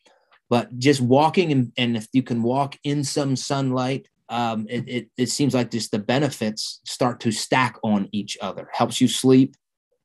But 0.49 0.77
just 0.77 1.01
walking 1.01 1.51
and, 1.51 1.71
and 1.75 1.97
if 1.97 2.07
you 2.13 2.21
can 2.21 2.43
walk 2.43 2.77
in 2.83 3.03
some 3.03 3.35
sunlight, 3.35 4.07
um, 4.29 4.67
it, 4.69 4.87
it, 4.87 5.09
it 5.17 5.29
seems 5.29 5.53
like 5.53 5.71
just 5.71 5.91
the 5.91 5.99
benefits 5.99 6.81
start 6.85 7.19
to 7.21 7.31
stack 7.31 7.77
on 7.83 8.09
each 8.11 8.37
other. 8.41 8.69
Helps 8.71 9.01
you 9.01 9.07
sleep, 9.07 9.55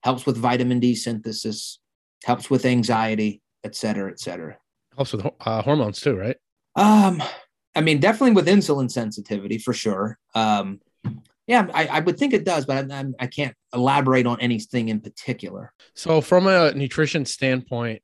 helps 0.02 0.24
with 0.26 0.36
vitamin 0.36 0.80
D 0.80 0.94
synthesis, 0.94 1.78
helps 2.24 2.48
with 2.50 2.64
anxiety, 2.64 3.42
et 3.64 3.74
cetera, 3.76 4.10
et 4.10 4.18
cetera. 4.18 4.56
Helps 4.96 5.12
with 5.12 5.26
uh, 5.40 5.62
hormones 5.62 6.00
too, 6.00 6.16
right? 6.16 6.36
Um, 6.76 7.22
I 7.74 7.82
mean, 7.82 8.00
definitely 8.00 8.32
with 8.32 8.48
insulin 8.48 8.90
sensitivity 8.90 9.58
for 9.58 9.72
sure. 9.72 10.18
Um, 10.34 10.80
yeah, 11.50 11.66
I, 11.74 11.86
I 11.88 11.98
would 11.98 12.16
think 12.16 12.32
it 12.32 12.44
does, 12.44 12.64
but 12.64 12.92
I, 12.92 13.04
I 13.18 13.26
can't 13.26 13.56
elaborate 13.74 14.24
on 14.24 14.38
anything 14.40 14.88
in 14.88 15.00
particular. 15.00 15.72
So, 15.96 16.20
from 16.20 16.46
a 16.46 16.72
nutrition 16.74 17.24
standpoint, 17.24 18.02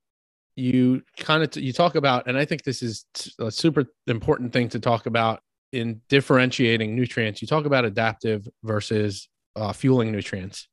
you 0.57 1.03
kind 1.17 1.45
of 1.45 1.57
you 1.57 1.73
talk 1.73 1.95
about, 1.95 2.26
and 2.26 2.37
I 2.37 2.45
think 2.45 2.65
this 2.65 2.83
is 2.83 3.05
a 3.38 3.53
super 3.53 3.85
important 4.09 4.53
thing 4.53 4.69
to 4.71 4.81
talk 4.81 5.07
about 5.07 5.43
in 5.73 6.00
differentiating 6.09 6.97
nutrients, 6.97 7.41
you 7.41 7.47
talk 7.47 7.67
about 7.67 7.85
adaptive 7.85 8.49
versus 8.65 9.29
uh, 9.55 9.73
fueling 9.73 10.11
nutrients. 10.11 10.67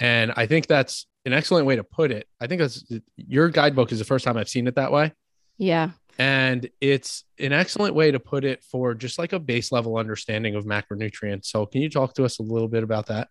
And 0.00 0.32
I 0.34 0.46
think 0.46 0.66
that's 0.66 1.06
an 1.24 1.32
excellent 1.32 1.64
way 1.64 1.76
to 1.76 1.84
put 1.84 2.10
it. 2.10 2.26
I 2.40 2.48
think 2.48 2.60
that's 2.60 2.84
your 3.16 3.50
guidebook 3.50 3.92
is 3.92 4.00
the 4.00 4.04
first 4.04 4.24
time 4.24 4.36
I've 4.36 4.48
seen 4.48 4.66
it 4.66 4.74
that 4.74 4.90
way. 4.90 5.12
Yeah. 5.58 5.90
And 6.18 6.68
it's 6.80 7.24
an 7.38 7.52
excellent 7.52 7.94
way 7.94 8.10
to 8.10 8.20
put 8.20 8.44
it 8.44 8.62
for 8.62 8.94
just 8.94 9.18
like 9.18 9.32
a 9.32 9.38
base 9.38 9.72
level 9.72 9.96
understanding 9.96 10.54
of 10.54 10.64
macronutrients. 10.64 11.46
So, 11.46 11.66
can 11.66 11.82
you 11.82 11.90
talk 11.90 12.14
to 12.14 12.24
us 12.24 12.38
a 12.38 12.42
little 12.42 12.68
bit 12.68 12.82
about 12.82 13.06
that? 13.06 13.28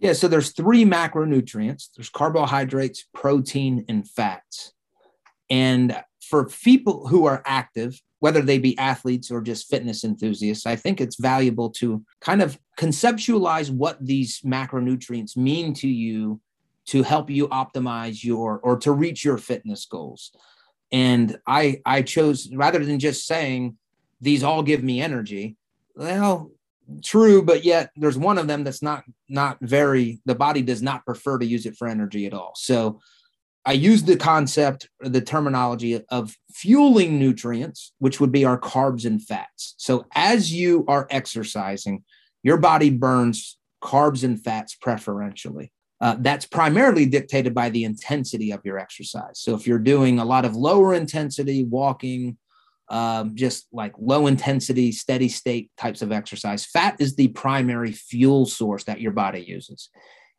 Yeah, 0.00 0.14
so 0.14 0.28
there's 0.28 0.52
three 0.52 0.84
macronutrients. 0.84 1.88
There's 1.94 2.08
carbohydrates, 2.08 3.04
protein, 3.14 3.84
and 3.88 4.08
fats. 4.08 4.72
And 5.50 6.02
for 6.22 6.46
people 6.46 7.06
who 7.08 7.26
are 7.26 7.42
active, 7.44 8.00
whether 8.20 8.40
they 8.40 8.58
be 8.58 8.78
athletes 8.78 9.30
or 9.30 9.42
just 9.42 9.68
fitness 9.68 10.04
enthusiasts, 10.04 10.66
I 10.66 10.76
think 10.76 11.00
it's 11.00 11.16
valuable 11.16 11.70
to 11.70 12.04
kind 12.20 12.40
of 12.40 12.58
conceptualize 12.78 13.70
what 13.70 13.98
these 14.04 14.40
macronutrients 14.40 15.36
mean 15.36 15.74
to 15.74 15.88
you 15.88 16.40
to 16.86 17.02
help 17.02 17.28
you 17.28 17.48
optimize 17.48 18.24
your 18.24 18.58
or 18.60 18.78
to 18.78 18.92
reach 18.92 19.24
your 19.24 19.38
fitness 19.38 19.84
goals. 19.84 20.32
And 20.92 21.38
I 21.46 21.80
I 21.84 22.02
chose 22.02 22.50
rather 22.52 22.84
than 22.84 22.98
just 22.98 23.26
saying 23.26 23.76
these 24.20 24.42
all 24.42 24.62
give 24.62 24.82
me 24.82 25.00
energy. 25.00 25.56
Well, 25.94 26.50
true 27.02 27.42
but 27.42 27.64
yet 27.64 27.90
there's 27.96 28.18
one 28.18 28.38
of 28.38 28.46
them 28.46 28.64
that's 28.64 28.82
not 28.82 29.04
not 29.28 29.58
very 29.60 30.20
the 30.24 30.34
body 30.34 30.62
does 30.62 30.82
not 30.82 31.04
prefer 31.04 31.38
to 31.38 31.46
use 31.46 31.66
it 31.66 31.76
for 31.76 31.86
energy 31.86 32.26
at 32.26 32.34
all 32.34 32.52
so 32.56 33.00
i 33.64 33.72
use 33.72 34.02
the 34.02 34.16
concept 34.16 34.88
the 35.00 35.20
terminology 35.20 36.00
of 36.08 36.34
fueling 36.52 37.18
nutrients 37.18 37.92
which 37.98 38.20
would 38.20 38.32
be 38.32 38.44
our 38.44 38.58
carbs 38.58 39.04
and 39.04 39.24
fats 39.24 39.74
so 39.78 40.04
as 40.14 40.52
you 40.52 40.84
are 40.88 41.06
exercising 41.10 42.02
your 42.42 42.56
body 42.56 42.90
burns 42.90 43.58
carbs 43.82 44.24
and 44.24 44.42
fats 44.42 44.74
preferentially 44.74 45.72
uh, 46.00 46.16
that's 46.20 46.46
primarily 46.46 47.04
dictated 47.04 47.54
by 47.54 47.68
the 47.70 47.84
intensity 47.84 48.50
of 48.52 48.60
your 48.64 48.78
exercise 48.78 49.38
so 49.38 49.54
if 49.54 49.66
you're 49.66 49.78
doing 49.78 50.18
a 50.18 50.24
lot 50.24 50.44
of 50.44 50.56
lower 50.56 50.94
intensity 50.94 51.64
walking 51.64 52.36
um, 52.90 53.36
just 53.36 53.68
like 53.72 53.94
low 53.98 54.26
intensity, 54.26 54.90
steady 54.90 55.28
state 55.28 55.70
types 55.78 56.02
of 56.02 56.10
exercise. 56.10 56.66
Fat 56.66 56.96
is 56.98 57.14
the 57.14 57.28
primary 57.28 57.92
fuel 57.92 58.46
source 58.46 58.84
that 58.84 59.00
your 59.00 59.12
body 59.12 59.40
uses. 59.40 59.90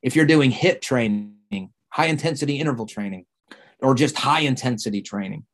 If 0.03 0.15
you're 0.15 0.25
doing 0.25 0.51
HIIT 0.51 0.81
training, 0.81 1.71
high 1.89 2.07
intensity 2.07 2.59
interval 2.59 2.85
training, 2.85 3.25
or 3.79 3.95
just 3.95 4.17
high 4.17 4.41
intensity 4.41 5.01
training, 5.01 5.45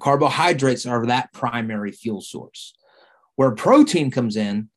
carbohydrates 0.00 0.86
are 0.86 1.04
that 1.06 1.32
primary 1.34 1.92
fuel 1.92 2.22
source. 2.22 2.74
Where 3.36 3.50
protein 3.50 4.10
comes 4.10 4.36
in 4.36 4.70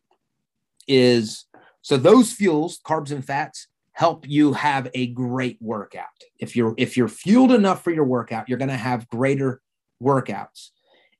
is 0.86 1.46
so 1.82 1.96
those 1.96 2.34
fuels, 2.34 2.80
carbs 2.86 3.12
and 3.12 3.24
fats, 3.24 3.69
help 4.00 4.26
you 4.30 4.54
have 4.54 4.90
a 4.94 5.08
great 5.08 5.58
workout. 5.60 6.06
If 6.40 6.56
you're 6.56 6.74
if 6.78 6.96
you're 6.96 7.10
fueled 7.10 7.52
enough 7.52 7.84
for 7.84 7.92
your 7.92 8.06
workout, 8.06 8.48
you're 8.48 8.58
going 8.58 8.70
to 8.70 8.78
have 8.78 9.10
greater 9.10 9.60
workouts. 10.02 10.70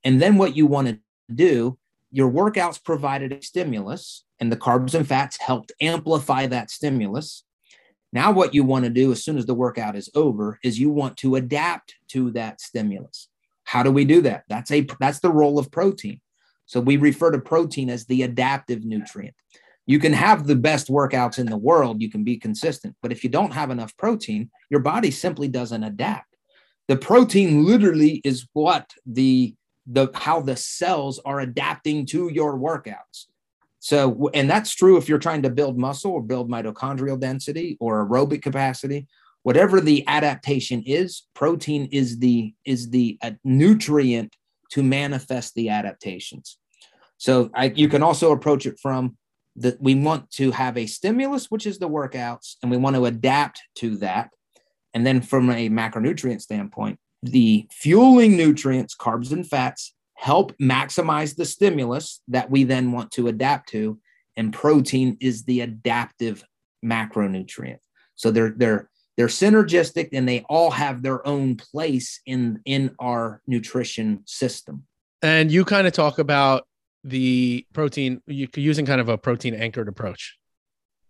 And 0.02 0.20
then 0.20 0.38
what 0.38 0.56
you 0.56 0.66
want 0.66 0.88
to 0.88 0.98
do, 1.32 1.76
your 2.10 2.30
workouts 2.30 2.82
provided 2.82 3.32
a 3.32 3.42
stimulus, 3.42 4.24
and 4.40 4.50
the 4.50 4.56
carbs 4.56 4.94
and 4.94 5.06
fats 5.06 5.36
helped 5.36 5.72
amplify 5.82 6.46
that 6.46 6.70
stimulus. 6.70 7.44
Now, 8.14 8.32
what 8.32 8.54
you 8.54 8.64
want 8.64 8.86
to 8.86 8.90
do 8.90 9.12
as 9.12 9.22
soon 9.22 9.36
as 9.36 9.44
the 9.44 9.54
workout 9.54 9.94
is 9.94 10.08
over 10.14 10.58
is 10.64 10.80
you 10.80 10.88
want 10.88 11.18
to 11.18 11.36
adapt 11.36 11.96
to 12.08 12.30
that 12.30 12.62
stimulus. 12.62 13.28
How 13.64 13.82
do 13.82 13.90
we 13.90 14.06
do 14.06 14.22
that? 14.22 14.44
That's 14.48 14.70
a 14.70 14.86
that's 14.98 15.20
the 15.20 15.30
role 15.30 15.58
of 15.58 15.70
protein. 15.70 16.22
So 16.64 16.80
we 16.80 16.96
refer 16.96 17.30
to 17.30 17.40
protein 17.40 17.90
as 17.90 18.06
the 18.06 18.22
adaptive 18.22 18.86
nutrient. 18.86 19.34
You 19.90 19.98
can 19.98 20.12
have 20.12 20.46
the 20.46 20.54
best 20.54 20.86
workouts 20.86 21.40
in 21.40 21.46
the 21.46 21.56
world, 21.56 22.00
you 22.00 22.08
can 22.08 22.22
be 22.22 22.36
consistent, 22.36 22.94
but 23.02 23.10
if 23.10 23.24
you 23.24 23.28
don't 23.28 23.52
have 23.52 23.72
enough 23.72 23.96
protein, 23.96 24.48
your 24.70 24.78
body 24.78 25.10
simply 25.10 25.48
doesn't 25.48 25.82
adapt. 25.82 26.36
The 26.86 26.94
protein 26.94 27.64
literally 27.64 28.20
is 28.22 28.46
what 28.52 28.88
the 29.04 29.56
the 29.88 30.06
how 30.14 30.42
the 30.42 30.54
cells 30.54 31.18
are 31.24 31.40
adapting 31.40 32.06
to 32.06 32.28
your 32.28 32.56
workouts. 32.56 33.26
So, 33.80 34.30
and 34.32 34.48
that's 34.48 34.76
true 34.76 34.96
if 34.96 35.08
you're 35.08 35.18
trying 35.18 35.42
to 35.42 35.50
build 35.50 35.76
muscle 35.76 36.12
or 36.12 36.22
build 36.22 36.48
mitochondrial 36.48 37.18
density 37.18 37.76
or 37.80 38.06
aerobic 38.06 38.42
capacity. 38.42 39.08
Whatever 39.42 39.80
the 39.80 40.06
adaptation 40.06 40.84
is, 40.86 41.26
protein 41.34 41.88
is 41.90 42.20
the 42.20 42.54
is 42.64 42.90
the 42.90 43.18
uh, 43.22 43.32
nutrient 43.42 44.36
to 44.70 44.84
manifest 44.84 45.56
the 45.56 45.70
adaptations. 45.70 46.58
So, 47.16 47.50
I, 47.56 47.72
you 47.74 47.88
can 47.88 48.04
also 48.04 48.30
approach 48.30 48.66
it 48.66 48.78
from 48.80 49.16
that 49.60 49.80
we 49.80 49.94
want 49.94 50.30
to 50.32 50.50
have 50.50 50.76
a 50.76 50.86
stimulus, 50.86 51.50
which 51.50 51.66
is 51.66 51.78
the 51.78 51.88
workouts, 51.88 52.56
and 52.62 52.70
we 52.70 52.76
want 52.76 52.96
to 52.96 53.06
adapt 53.06 53.62
to 53.76 53.96
that. 53.96 54.30
And 54.92 55.06
then, 55.06 55.20
from 55.20 55.50
a 55.50 55.68
macronutrient 55.68 56.40
standpoint, 56.40 56.98
the 57.22 57.66
fueling 57.70 58.36
nutrients, 58.36 58.96
carbs 58.96 59.32
and 59.32 59.46
fats, 59.46 59.94
help 60.14 60.56
maximize 60.58 61.36
the 61.36 61.44
stimulus 61.44 62.20
that 62.28 62.50
we 62.50 62.64
then 62.64 62.92
want 62.92 63.10
to 63.12 63.28
adapt 63.28 63.68
to. 63.70 63.98
And 64.36 64.52
protein 64.52 65.16
is 65.20 65.44
the 65.44 65.60
adaptive 65.60 66.44
macronutrient. 66.84 67.78
So 68.16 68.30
they're 68.30 68.54
they're 68.56 68.90
they're 69.16 69.26
synergistic 69.26 70.10
and 70.12 70.28
they 70.28 70.44
all 70.48 70.70
have 70.70 71.02
their 71.02 71.26
own 71.26 71.56
place 71.56 72.20
in 72.26 72.60
in 72.64 72.94
our 72.98 73.42
nutrition 73.46 74.22
system. 74.26 74.84
And 75.22 75.50
you 75.50 75.64
kind 75.64 75.86
of 75.86 75.92
talk 75.92 76.18
about 76.18 76.66
the 77.04 77.66
protein 77.72 78.20
you 78.26 78.48
using 78.54 78.86
kind 78.86 79.00
of 79.00 79.08
a 79.08 79.18
protein 79.18 79.54
anchored 79.54 79.88
approach. 79.88 80.36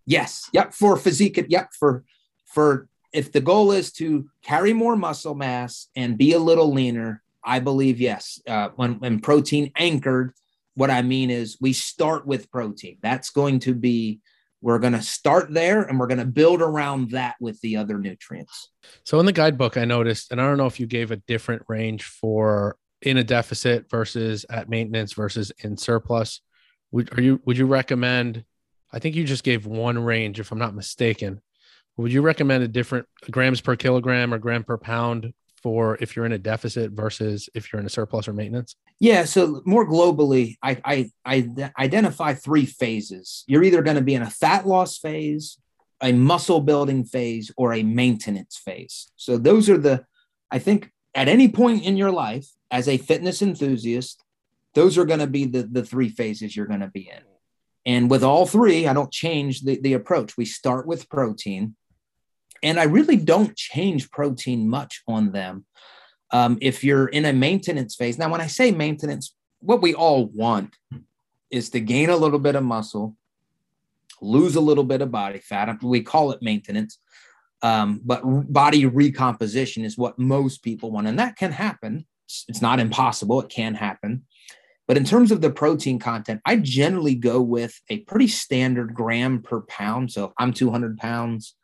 Yes. 0.07 0.49
Yep. 0.53 0.75
For 0.75 0.97
physique. 0.97 1.45
Yep. 1.49 1.71
For 1.79 2.05
for 2.47 2.89
if 3.13 3.33
the 3.33 3.41
goal 3.41 3.73
is 3.73 3.93
to 3.93 4.29
carry 4.43 4.73
more 4.73 4.97
muscle 4.97 5.35
mass 5.35 5.89
and 5.97 6.17
be 6.17 6.33
a 6.33 6.39
little 6.39 6.73
leaner, 6.73 7.23
I 7.45 7.61
believe 7.61 8.01
yes. 8.01 8.41
Uh, 8.47 8.71
when 8.77 8.99
when 9.01 9.21
protein 9.21 9.73
anchored, 9.77 10.33
what 10.75 10.91
I 10.91 11.03
mean 11.03 11.31
is 11.31 11.59
we 11.61 11.73
start 11.73 12.27
with 12.27 12.51
protein. 12.51 12.99
That's 13.03 13.31
going 13.31 13.61
to 13.61 13.75
be 13.75 14.21
we're 14.63 14.79
going 14.79 14.93
to 14.93 15.03
start 15.03 15.53
there 15.53 15.83
and 15.83 15.99
we're 15.99 16.07
going 16.07 16.19
to 16.19 16.27
build 16.27 16.61
around 16.61 17.11
that 17.13 17.37
with 17.41 17.61
the 17.61 17.77
other 17.77 17.99
nutrients. 17.99 18.71
So 19.05 19.19
in 19.19 19.27
the 19.27 19.33
guidebook, 19.33 19.77
I 19.77 19.85
noticed, 19.85 20.33
and 20.33 20.41
I 20.41 20.45
don't 20.45 20.59
know 20.59 20.67
if 20.67 20.79
you 20.79 20.87
gave 20.87 21.11
a 21.11 21.17
different 21.17 21.63
range 21.69 22.05
for 22.05 22.77
in 23.03 23.17
a 23.17 23.25
deficit 23.25 23.91
versus 23.91 24.45
at 24.51 24.69
maintenance 24.69 25.13
versus 25.13 25.53
in 25.61 25.77
surplus. 25.77 26.41
Would 26.93 27.17
are 27.19 27.23
you 27.23 27.41
would 27.45 27.59
you 27.59 27.67
recommend? 27.67 28.45
I 28.93 28.99
think 28.99 29.15
you 29.15 29.25
just 29.25 29.45
gave 29.45 29.67
one 29.67 29.99
range, 29.99 30.41
if 30.41 30.51
I'm 30.51 30.59
not 30.59 30.75
mistaken. 30.75 31.41
Would 31.97 32.13
you 32.13 32.23
recommend 32.23 32.65
a 32.65 32.69
different 32.69 33.07
grams 33.31 33.61
per 33.61 33.77
kilogram 33.77 34.35
or 34.35 34.39
gram 34.39 34.65
per 34.65 34.79
pound 34.79 35.33
for 35.63 35.99
if 36.01 36.17
you're 36.17 36.25
in 36.25 36.33
a 36.33 36.39
deficit 36.39 36.93
versus 36.93 37.49
if 37.55 37.73
you're 37.73 37.81
in 37.81 37.87
a 37.87 37.91
surplus 37.91 38.27
or 38.27 38.33
maintenance? 38.33 38.75
Yeah. 38.99 39.25
So 39.25 39.63
more 39.65 39.87
globally, 39.87 40.57
I, 40.63 40.81
I, 40.85 41.11
I 41.25 41.71
identify 41.79 42.35
three 42.35 42.67
phases. 42.67 43.45
You're 43.47 43.63
either 43.63 43.83
going 43.83 43.97
to 43.97 44.03
be 44.03 44.15
in 44.15 44.23
a 44.23 44.31
fat 44.31 44.67
loss 44.67 44.99
phase, 44.99 45.59
a 46.01 46.13
muscle 46.13 46.61
building 46.61 47.05
phase, 47.05 47.51
or 47.57 47.75
a 47.75 47.83
maintenance 47.83 48.57
phase. 48.57 49.13
So 49.17 49.37
those 49.37 49.69
are 49.69 49.79
the, 49.79 50.05
I 50.51 50.59
think 50.59 50.91
at 51.15 51.29
any 51.29 51.49
point 51.49 51.85
in 51.85 51.97
your 51.97 52.11
life 52.11 52.49
as 52.71 52.89
a 52.89 52.99
fitness 52.99 53.43
enthusiast, 53.43 54.23
those 54.75 54.97
are 54.97 55.05
going 55.05 55.21
to 55.21 55.27
be 55.27 55.47
the, 55.47 55.63
the 55.63 55.85
three 55.85 56.09
phases 56.09 56.55
you're 56.55 56.67
going 56.67 56.81
to 56.81 56.89
be 56.89 57.09
in. 57.09 57.23
And 57.87 58.11
with 58.11 58.23
all 58.23 58.47
three, 58.47 58.87
I 58.87 58.93
don't 58.93 59.11
change 59.11 59.63
the, 59.63 59.81
the 59.81 59.95
approach. 59.95 60.37
We 60.37 60.45
start 60.45 60.87
with 60.87 61.09
protein 61.09 61.75
and 62.63 62.79
I 62.79 62.85
really 62.85 63.17
don't 63.17 63.57
change 63.57 64.11
protein 64.11 64.69
much 64.69 65.03
on 65.09 65.33
them. 65.33 65.65
Um, 66.31 66.59
if 66.61 66.85
you're 66.85 67.09
in 67.09 67.25
a 67.25 67.33
maintenance 67.33 67.97
phase, 67.97 68.19
now 68.19 68.31
when 68.31 68.41
I 68.41 68.47
say 68.47 68.71
maintenance, 68.71 69.35
what 69.61 69.83
we 69.83 69.95
all 69.95 70.27
want 70.27 70.77
is 71.51 71.71
to 71.71 71.81
gain 71.81 72.11
a 72.11 72.17
little 72.17 72.39
bit 72.39 72.55
of 72.55 72.63
muscle, 72.63 73.17
lose 74.21 74.57
a 74.57 74.61
little 74.61 74.85
bit 74.85 75.03
of 75.03 75.11
body 75.11 75.39
fat. 75.39 75.83
We 75.83 76.03
call 76.03 76.31
it 76.33 76.43
maintenance, 76.43 76.99
um, 77.63 78.01
but 78.05 78.23
body 78.25 78.87
recomposition 78.87 79.85
is 79.85 79.99
what 79.99 80.19
most 80.19 80.63
people 80.63 80.91
want, 80.91 81.09
and 81.09 81.19
that 81.19 81.37
can 81.37 81.53
happen. 81.53 82.07
It's 82.49 82.63
not 82.63 82.81
impossible; 82.81 83.41
it 83.41 83.49
can 83.49 83.75
happen. 83.75 84.25
But 84.89 84.97
in 84.97 85.05
terms 85.05 85.31
of 85.31 85.41
the 85.41 85.51
protein 85.51 86.01
content, 86.01 86.41
I 86.45 86.57
generally 86.57 87.15
go 87.15 87.41
with 87.41 87.81
a 87.89 88.01
pretty 88.01 88.27
standard 88.27 88.93
gram 88.93 89.41
per 89.41 89.61
pound. 89.63 90.11
So 90.11 90.33
I'm 90.37 90.53
200 90.53 90.99
pounds 90.99 91.55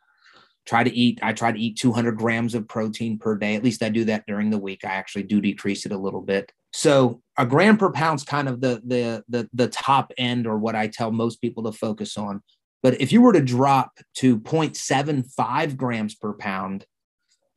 try 0.67 0.83
to 0.83 0.93
eat 0.93 1.17
i 1.23 1.31
try 1.31 1.51
to 1.51 1.59
eat 1.59 1.77
200 1.77 2.17
grams 2.17 2.53
of 2.53 2.67
protein 2.67 3.17
per 3.17 3.37
day. 3.37 3.55
At 3.55 3.63
least 3.63 3.81
i 3.81 3.89
do 3.89 4.03
that 4.05 4.25
during 4.27 4.49
the 4.49 4.57
week. 4.57 4.81
I 4.83 4.89
actually 4.89 5.23
do 5.23 5.41
decrease 5.41 5.85
it 5.85 5.91
a 5.91 5.97
little 5.97 6.21
bit. 6.21 6.51
So 6.73 7.21
a 7.37 7.45
gram 7.45 7.77
per 7.77 7.91
pound 7.91 8.19
is 8.19 8.25
kind 8.25 8.47
of 8.47 8.61
the 8.61 8.81
the 8.85 9.23
the, 9.29 9.49
the 9.53 9.67
top 9.69 10.11
end 10.17 10.45
or 10.45 10.57
what 10.57 10.75
i 10.75 10.87
tell 10.87 11.11
most 11.11 11.41
people 11.41 11.63
to 11.63 11.71
focus 11.71 12.17
on. 12.17 12.43
But 12.83 13.01
if 13.01 13.11
you 13.11 13.21
were 13.21 13.33
to 13.33 13.41
drop 13.41 13.91
to 14.15 14.39
0.75 14.39 15.75
grams 15.77 16.15
per 16.15 16.33
pound 16.33 16.85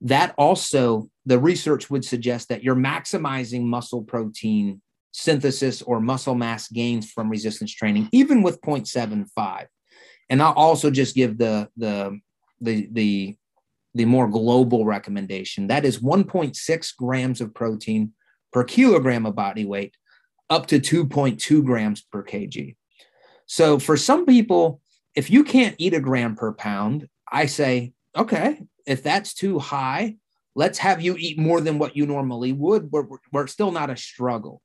that 0.03 0.35
also 0.39 1.09
the 1.27 1.39
research 1.39 1.91
would 1.91 2.05
suggest 2.05 2.49
that 2.49 2.63
you're 2.63 2.77
maximizing 2.77 3.63
muscle 3.65 4.03
protein 4.03 4.81
synthesis 5.13 5.83
or 5.83 6.01
muscle 6.01 6.35
mass 6.35 6.69
gains 6.69 7.11
from 7.11 7.29
resistance 7.29 7.73
training 7.73 8.09
even 8.13 8.43
with 8.43 8.61
0.75 8.61 9.67
and 10.29 10.43
i'll 10.43 10.53
also 10.53 10.91
just 10.91 11.15
give 11.15 11.37
the 11.37 11.69
the 11.77 12.19
the 12.61 12.89
the 12.93 13.37
the 13.95 14.05
more 14.05 14.29
global 14.29 14.85
recommendation 14.85 15.67
that 15.67 15.85
is 15.85 15.99
1.6 15.99 16.97
grams 16.97 17.41
of 17.41 17.53
protein 17.53 18.13
per 18.53 18.65
kilogram 18.65 19.27
of 19.27 19.35
body 19.35 19.65
weight 19.65 19.95
up 20.51 20.67
to 20.67 20.81
2.2 20.81 21.65
grams 21.65 22.03
per 22.03 22.23
kg. 22.25 22.77
So 23.47 23.79
for 23.79 23.97
some 23.97 24.27
people, 24.27 24.81
if 25.15 25.31
you 25.31 25.45
can't 25.45 25.77
eat 25.79 25.95
a 25.95 26.01
gram 26.01 26.35
per 26.35 26.53
pound, 26.53 27.09
I 27.31 27.47
say, 27.47 27.93
okay, 28.17 28.63
if 28.87 29.03
that's 29.03 29.35
too 29.35 29.59
high, 29.59 30.17
let's 30.55 30.79
have 30.79 31.01
you 31.01 31.17
eat 31.19 31.39
more 31.39 31.61
than 31.61 31.79
what 31.79 31.97
you 31.97 32.07
normally 32.07 32.53
would, 32.53 32.91
where 32.91 33.45
it's 33.45 33.53
still 33.53 33.73
not 33.73 33.91
a 33.91 33.97
struggle. 33.97 34.63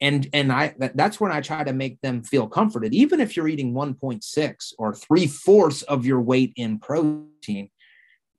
And, 0.00 0.28
and 0.32 0.50
I 0.50 0.74
that's 0.94 1.20
when 1.20 1.30
I 1.30 1.40
try 1.40 1.62
to 1.62 1.72
make 1.72 2.00
them 2.00 2.24
feel 2.24 2.48
comforted. 2.48 2.92
Even 2.92 3.20
if 3.20 3.36
you're 3.36 3.46
eating 3.46 3.72
1.6 3.72 4.72
or 4.76 4.94
three 4.94 5.28
fourths 5.28 5.82
of 5.82 6.04
your 6.04 6.20
weight 6.20 6.52
in 6.56 6.80
protein, 6.80 7.70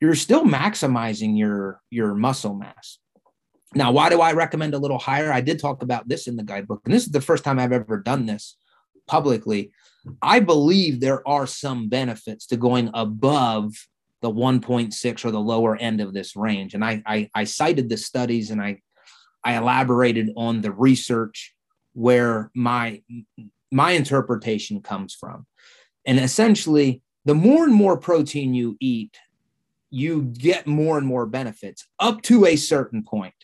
you're 0.01 0.15
still 0.15 0.43
maximizing 0.43 1.37
your, 1.37 1.79
your 1.89 2.15
muscle 2.15 2.53
mass. 2.53 2.99
Now, 3.75 3.93
why 3.93 4.09
do 4.09 4.19
I 4.19 4.33
recommend 4.33 4.73
a 4.73 4.77
little 4.77 4.99
higher? 4.99 5.31
I 5.31 5.39
did 5.39 5.57
talk 5.57 5.81
about 5.81 6.09
this 6.09 6.27
in 6.27 6.35
the 6.35 6.43
guidebook, 6.43 6.81
and 6.83 6.93
this 6.93 7.05
is 7.05 7.11
the 7.11 7.21
first 7.21 7.45
time 7.45 7.59
I've 7.59 7.71
ever 7.71 7.97
done 7.97 8.25
this 8.25 8.57
publicly. 9.07 9.71
I 10.21 10.41
believe 10.41 10.99
there 10.99 11.25
are 11.25 11.47
some 11.47 11.87
benefits 11.87 12.45
to 12.47 12.57
going 12.57 12.91
above 12.93 13.73
the 14.23 14.31
1.6 14.31 15.25
or 15.25 15.31
the 15.31 15.39
lower 15.39 15.75
end 15.75 15.99
of 15.99 16.13
this 16.13 16.35
range. 16.37 16.73
And 16.73 16.83
I, 16.83 17.03
I, 17.05 17.29
I 17.35 17.43
cited 17.43 17.89
the 17.89 17.97
studies 17.97 18.51
and 18.51 18.61
I, 18.61 18.79
I 19.43 19.57
elaborated 19.57 20.31
on 20.37 20.61
the 20.61 20.71
research 20.71 21.53
where 21.91 22.49
my, 22.55 23.01
my 23.69 23.91
interpretation 23.91 24.81
comes 24.81 25.13
from. 25.13 25.45
And 26.05 26.19
essentially, 26.19 27.01
the 27.25 27.35
more 27.35 27.65
and 27.65 27.73
more 27.73 27.97
protein 27.97 28.53
you 28.53 28.77
eat, 28.79 29.17
you 29.89 30.23
get 30.23 30.67
more 30.67 30.97
and 30.97 31.05
more 31.05 31.25
benefits 31.25 31.85
up 31.99 32.21
to 32.23 32.45
a 32.45 32.55
certain 32.55 33.03
point. 33.03 33.35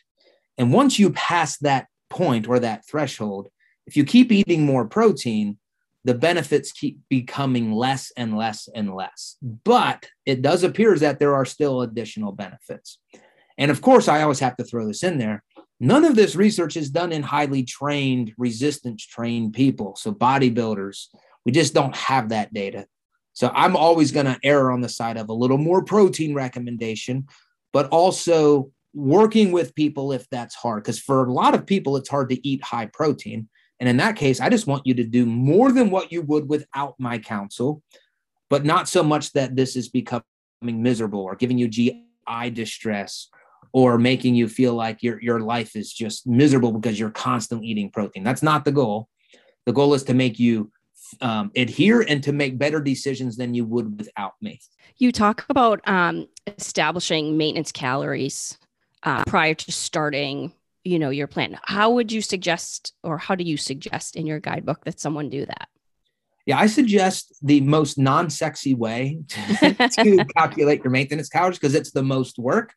And 0.57 0.71
once 0.71 0.97
you 0.97 1.11
pass 1.11 1.57
that 1.57 1.87
point 2.09 2.47
or 2.47 2.57
that 2.59 2.87
threshold, 2.87 3.49
if 3.85 3.97
you 3.97 4.05
keep 4.05 4.31
eating 4.31 4.65
more 4.65 4.85
protein, 4.85 5.57
the 6.05 6.13
benefits 6.13 6.71
keep 6.71 6.99
becoming 7.09 7.71
less 7.71 8.11
and 8.15 8.37
less 8.37 8.69
and 8.73 8.93
less. 8.95 9.35
But 9.41 10.09
it 10.25 10.41
does 10.41 10.63
appear 10.63 10.97
that 10.97 11.19
there 11.19 11.35
are 11.35 11.45
still 11.45 11.81
additional 11.81 12.31
benefits. 12.31 12.99
And 13.57 13.69
of 13.69 13.81
course, 13.81 14.07
I 14.07 14.21
always 14.21 14.39
have 14.39 14.55
to 14.57 14.63
throw 14.63 14.87
this 14.87 15.03
in 15.03 15.17
there. 15.17 15.43
None 15.81 16.05
of 16.05 16.15
this 16.15 16.35
research 16.35 16.77
is 16.77 16.89
done 16.89 17.11
in 17.11 17.23
highly 17.23 17.63
trained, 17.63 18.33
resistance 18.37 19.05
trained 19.05 19.53
people. 19.53 19.95
So, 19.95 20.13
bodybuilders, 20.13 21.07
we 21.45 21.51
just 21.51 21.73
don't 21.73 21.95
have 21.95 22.29
that 22.29 22.53
data. 22.53 22.85
So, 23.33 23.51
I'm 23.53 23.75
always 23.75 24.11
going 24.11 24.25
to 24.25 24.39
err 24.43 24.71
on 24.71 24.81
the 24.81 24.89
side 24.89 25.17
of 25.17 25.29
a 25.29 25.33
little 25.33 25.57
more 25.57 25.83
protein 25.83 26.33
recommendation, 26.33 27.27
but 27.71 27.87
also 27.89 28.71
working 28.93 29.51
with 29.51 29.75
people 29.75 30.11
if 30.11 30.29
that's 30.29 30.55
hard. 30.55 30.83
Because 30.83 30.99
for 30.99 31.25
a 31.25 31.31
lot 31.31 31.55
of 31.55 31.65
people, 31.65 31.95
it's 31.95 32.09
hard 32.09 32.29
to 32.29 32.47
eat 32.47 32.63
high 32.63 32.87
protein. 32.87 33.47
And 33.79 33.87
in 33.87 33.97
that 33.97 34.15
case, 34.15 34.41
I 34.41 34.49
just 34.49 34.67
want 34.67 34.85
you 34.85 34.93
to 34.95 35.03
do 35.03 35.25
more 35.25 35.71
than 35.71 35.89
what 35.89 36.11
you 36.11 36.21
would 36.23 36.49
without 36.49 36.95
my 36.99 37.17
counsel, 37.17 37.81
but 38.49 38.65
not 38.65 38.89
so 38.89 39.03
much 39.03 39.31
that 39.33 39.55
this 39.55 39.75
is 39.75 39.89
becoming 39.89 40.23
miserable 40.63 41.21
or 41.21 41.35
giving 41.35 41.57
you 41.57 41.67
GI 41.67 42.49
distress 42.51 43.29
or 43.71 43.97
making 43.97 44.35
you 44.35 44.47
feel 44.47 44.73
like 44.73 45.03
your, 45.03 45.21
your 45.21 45.39
life 45.39 45.75
is 45.75 45.93
just 45.93 46.27
miserable 46.27 46.71
because 46.71 46.99
you're 46.99 47.11
constantly 47.11 47.67
eating 47.67 47.89
protein. 47.89 48.23
That's 48.23 48.43
not 48.43 48.65
the 48.65 48.71
goal. 48.71 49.07
The 49.65 49.73
goal 49.73 49.93
is 49.93 50.03
to 50.05 50.13
make 50.13 50.39
you 50.39 50.71
um, 51.21 51.51
adhere 51.55 52.01
and 52.01 52.23
to 52.23 52.33
make 52.33 52.57
better 52.57 52.81
decisions 52.81 53.37
than 53.37 53.53
you 53.53 53.65
would 53.65 53.97
without 53.97 54.33
me. 54.41 54.59
You 54.97 55.11
talk 55.11 55.45
about 55.49 55.87
um, 55.87 56.27
establishing 56.45 57.37
maintenance 57.37 57.71
calories 57.71 58.57
uh, 59.03 59.23
prior 59.25 59.53
to 59.53 59.71
starting 59.71 60.53
you 60.83 60.99
know 60.99 61.09
your 61.09 61.27
plan. 61.27 61.59
How 61.63 61.91
would 61.91 62.11
you 62.11 62.21
suggest 62.21 62.93
or 63.03 63.17
how 63.17 63.35
do 63.35 63.43
you 63.43 63.57
suggest 63.57 64.15
in 64.15 64.25
your 64.25 64.39
guidebook 64.39 64.85
that 64.85 64.99
someone 64.99 65.29
do 65.29 65.45
that? 65.45 65.67
Yeah 66.45 66.57
i 66.57 66.65
suggest 66.65 67.35
the 67.43 67.61
most 67.61 67.99
non-sexy 67.99 68.73
way 68.73 69.19
to, 69.27 69.89
to 69.89 70.25
calculate 70.35 70.83
your 70.83 70.89
maintenance 70.89 71.29
calories 71.29 71.59
because 71.59 71.75
it's 71.75 71.91
the 71.91 72.01
most 72.01 72.39
work 72.39 72.73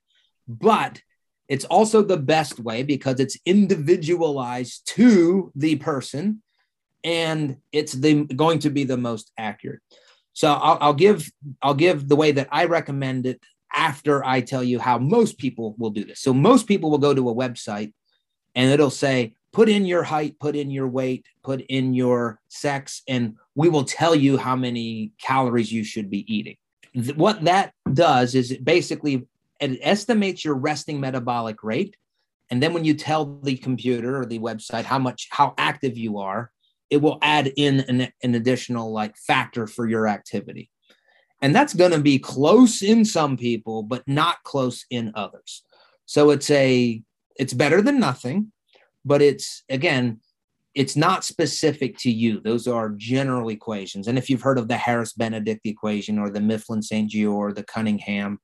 but 0.47 1.01
it's 1.49 1.65
also 1.67 2.03
the 2.03 2.17
best 2.17 2.61
way 2.61 2.83
because 2.83 3.21
it's 3.21 3.37
individualized 3.45 4.87
to 4.87 5.53
the 5.55 5.77
person 5.77 6.43
and 7.05 7.57
it's 7.73 7.93
the 7.93 8.25
going 8.25 8.61
to 8.61 8.71
be 8.71 8.85
the 8.85 8.97
most 8.97 9.33
accurate. 9.37 9.81
So 10.33 10.53
I'll, 10.53 10.79
I'll 10.81 10.95
give 10.95 11.31
i'll 11.61 11.75
give 11.75 12.09
the 12.09 12.17
way 12.17 12.33
that 12.33 12.49
i 12.51 12.65
recommend 12.65 13.27
it 13.27 13.41
after 13.75 14.25
I 14.25 14.41
tell 14.41 14.63
you 14.63 14.79
how 14.79 14.99
most 14.99 15.39
people 15.39 15.75
will 15.79 15.91
do 15.91 16.05
this. 16.05 16.21
So 16.21 16.33
most 16.33 16.67
people 16.67 16.91
will 16.91 16.99
go 16.99 17.15
to 17.15 17.29
a 17.29 17.35
website 17.35 17.93
and 18.55 18.71
it'll 18.71 18.91
say, 18.91 19.35
put 19.53 19.69
in 19.69 19.85
your 19.85 20.03
height, 20.03 20.39
put 20.39 20.57
in 20.57 20.71
your 20.71 20.89
weight, 20.89 21.27
put 21.43 21.61
in 21.63 21.95
your 21.95 22.41
sex, 22.49 23.03
and 23.07 23.37
we 23.55 23.69
will 23.69 23.85
tell 23.85 24.15
you 24.15 24.39
how 24.39 24.57
many 24.57 25.13
calories 25.19 25.71
you 25.71 25.85
should 25.85 26.11
be 26.11 26.25
eating. 26.33 26.57
What 27.15 27.45
that 27.45 27.73
does 27.93 28.35
is 28.35 28.51
it 28.51 28.65
basically 28.65 29.27
it 29.61 29.79
estimates 29.83 30.45
your 30.45 30.55
resting 30.55 31.01
metabolic 31.01 31.63
rate. 31.63 31.97
And 32.51 32.63
then 32.63 32.75
when 32.75 32.85
you 32.85 32.95
tell 32.95 33.39
the 33.43 33.57
computer 33.57 34.21
or 34.21 34.27
the 34.27 34.41
website 34.41 34.85
how 34.85 34.99
much, 34.99 35.29
how 35.31 35.55
active 35.57 35.97
you 35.97 36.19
are, 36.19 36.51
it 36.91 37.01
will 37.01 37.19
add 37.23 37.53
in 37.57 37.81
an, 37.81 38.13
an 38.23 38.35
additional 38.35 38.93
like 38.93 39.17
factor 39.17 39.67
for 39.67 39.89
your 39.89 40.07
activity. 40.07 40.69
And 41.43 41.55
that's 41.55 41.75
going 41.75 41.91
to 41.91 42.01
be 42.01 42.19
close 42.19 42.83
in 42.83 43.05
some 43.05 43.37
people, 43.37 43.83
but 43.83 44.07
not 44.07 44.43
close 44.45 44.87
in 44.91 45.13
others. 45.15 45.65
So 46.07 46.31
it's 46.31 46.51
a 46.51 47.03
it's 47.37 47.53
better 47.53 47.83
than 47.83 47.99
nothing, 47.99 48.53
but 49.05 49.21
it's 49.21 49.65
again, 49.69 50.21
it's 50.75 50.97
not 50.97 51.25
specific 51.25 51.99
to 51.99 52.11
you. 52.11 52.41
Those 52.41 52.67
are 52.67 52.91
general 52.91 53.51
equations. 53.51 54.09
And 54.09 54.17
if 54.17 54.31
you've 54.31 54.43
heard 54.43 54.59
of 54.59 54.69
the 54.69 54.77
Harris 54.77 55.13
Benedict 55.13 55.67
equation 55.67 56.19
or 56.19 56.31
the 56.31 56.41
Mifflin 56.41 56.83
St. 56.83 57.15
Or 57.27 57.53
the 57.53 57.65
Cunningham, 57.65 58.39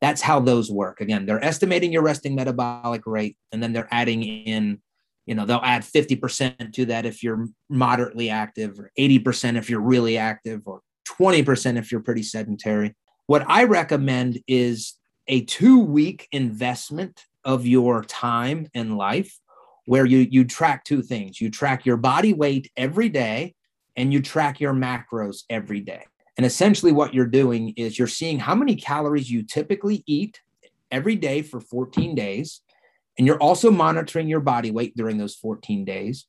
that's 0.00 0.20
how 0.20 0.38
those 0.38 0.70
work. 0.70 1.00
Again, 1.00 1.26
they're 1.26 1.44
estimating 1.44 1.92
your 1.92 2.02
resting 2.02 2.34
metabolic 2.34 3.06
rate, 3.06 3.36
and 3.52 3.62
then 3.62 3.72
they're 3.72 3.88
adding 3.90 4.22
in, 4.22 4.80
you 5.26 5.34
know, 5.34 5.46
they'll 5.46 5.60
add 5.64 5.82
50% 5.82 6.72
to 6.74 6.84
that 6.86 7.06
if 7.06 7.22
you're 7.22 7.46
moderately 7.68 8.30
active, 8.30 8.78
or 8.78 8.92
80% 8.98 9.56
if 9.56 9.70
you're 9.70 9.80
really 9.80 10.18
active, 10.18 10.62
or 10.66 10.82
20% 11.04 11.78
if 11.78 11.90
you're 11.90 12.00
pretty 12.00 12.22
sedentary. 12.22 12.94
What 13.26 13.44
I 13.46 13.64
recommend 13.64 14.40
is 14.46 14.94
a 15.28 15.44
two 15.44 15.80
week 15.80 16.28
investment 16.32 17.24
of 17.44 17.66
your 17.66 18.02
time 18.04 18.68
and 18.74 18.96
life 18.96 19.38
where 19.86 20.06
you, 20.06 20.18
you 20.18 20.44
track 20.44 20.84
two 20.84 21.02
things 21.02 21.40
you 21.40 21.50
track 21.50 21.84
your 21.84 21.98
body 21.98 22.32
weight 22.32 22.70
every 22.76 23.08
day 23.08 23.54
and 23.96 24.12
you 24.12 24.20
track 24.20 24.60
your 24.60 24.72
macros 24.72 25.44
every 25.48 25.80
day. 25.80 26.04
And 26.36 26.44
essentially, 26.44 26.92
what 26.92 27.14
you're 27.14 27.26
doing 27.26 27.74
is 27.76 27.98
you're 27.98 28.08
seeing 28.08 28.38
how 28.38 28.54
many 28.54 28.74
calories 28.74 29.30
you 29.30 29.42
typically 29.44 30.02
eat 30.06 30.40
every 30.90 31.14
day 31.14 31.42
for 31.42 31.60
14 31.60 32.14
days. 32.14 32.60
And 33.16 33.26
you're 33.26 33.40
also 33.40 33.70
monitoring 33.70 34.26
your 34.26 34.40
body 34.40 34.72
weight 34.72 34.96
during 34.96 35.18
those 35.18 35.36
14 35.36 35.84
days. 35.84 36.26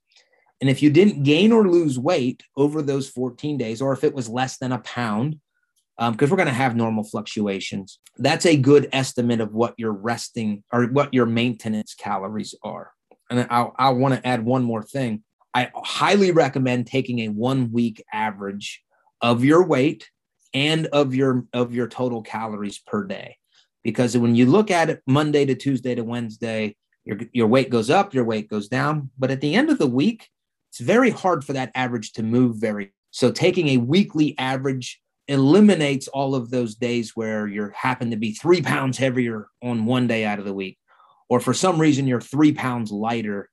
And 0.66 0.72
if 0.72 0.82
you 0.82 0.90
didn't 0.90 1.22
gain 1.22 1.52
or 1.52 1.70
lose 1.70 2.00
weight 2.00 2.42
over 2.58 2.82
those 2.82 3.08
14 3.08 3.56
days, 3.56 3.84
or 3.84 3.94
if 3.94 4.04
it 4.04 4.16
was 4.16 4.28
less 4.28 4.58
than 4.58 4.72
a 4.72 4.80
pound, 4.80 5.40
because 6.00 6.10
um, 6.24 6.30
we're 6.32 6.38
going 6.38 6.48
to 6.48 6.54
have 6.54 6.76
normal 6.76 7.04
fluctuations, 7.04 8.00
that's 8.18 8.48
a 8.48 8.58
good 8.58 8.90
estimate 8.92 9.42
of 9.42 9.54
what 9.54 9.76
your 9.78 9.92
resting 9.92 10.64
or 10.74 10.86
what 10.86 11.14
your 11.14 11.28
maintenance 11.28 11.94
calories 11.94 12.56
are. 12.64 12.90
And 13.30 13.42
I, 13.48 13.68
I 13.78 13.90
want 13.90 14.16
to 14.16 14.28
add 14.28 14.44
one 14.44 14.64
more 14.64 14.82
thing. 14.82 15.24
I 15.54 15.70
highly 15.76 16.32
recommend 16.32 16.88
taking 16.88 17.20
a 17.20 17.28
one 17.28 17.72
week 17.72 18.04
average 18.12 18.82
of 19.22 19.44
your 19.44 19.64
weight 19.64 20.10
and 20.56 20.88
of 20.88 21.14
your 21.14 21.46
of 21.54 21.76
your 21.76 21.88
total 21.88 22.24
calories 22.24 22.80
per 22.80 23.04
day 23.04 23.38
because 23.84 24.18
when 24.18 24.34
you 24.34 24.48
look 24.48 24.72
at 24.72 24.90
it 24.90 25.02
monday 25.06 25.46
to 25.46 25.54
tuesday 25.54 25.94
to 25.96 26.04
wednesday 26.04 26.76
your, 27.04 27.20
your 27.34 27.48
weight 27.48 27.70
goes 27.70 27.90
up 27.90 28.14
your 28.14 28.24
weight 28.24 28.50
goes 28.50 28.68
down 28.68 29.10
but 29.18 29.32
at 29.32 29.42
the 29.42 29.54
end 29.54 29.70
of 29.70 29.78
the 29.78 29.88
week 29.88 30.30
it's 30.76 30.86
very 30.86 31.10
hard 31.10 31.46
for 31.46 31.54
that 31.54 31.72
average 31.74 32.12
to 32.12 32.22
move 32.22 32.58
very. 32.58 32.92
So 33.12 33.32
taking 33.32 33.70
a 33.70 33.78
weekly 33.78 34.36
average 34.38 35.02
eliminates 35.30 36.10
all 36.10 36.36
of 36.36 36.52
those 36.52 36.76
days 36.76 37.16
where 37.16 37.48
you 37.48 37.72
happen 37.74 38.12
to 38.12 38.18
be 38.18 38.34
three 38.34 38.62
pounds 38.62 38.98
heavier 38.98 39.48
on 39.64 39.86
one 39.86 40.06
day 40.06 40.26
out 40.26 40.38
of 40.38 40.44
the 40.44 40.54
week, 40.54 40.78
or 41.30 41.40
for 41.40 41.54
some 41.54 41.80
reason 41.80 42.08
you're 42.08 42.20
three 42.20 42.52
pounds 42.52 42.92
lighter. 42.92 43.50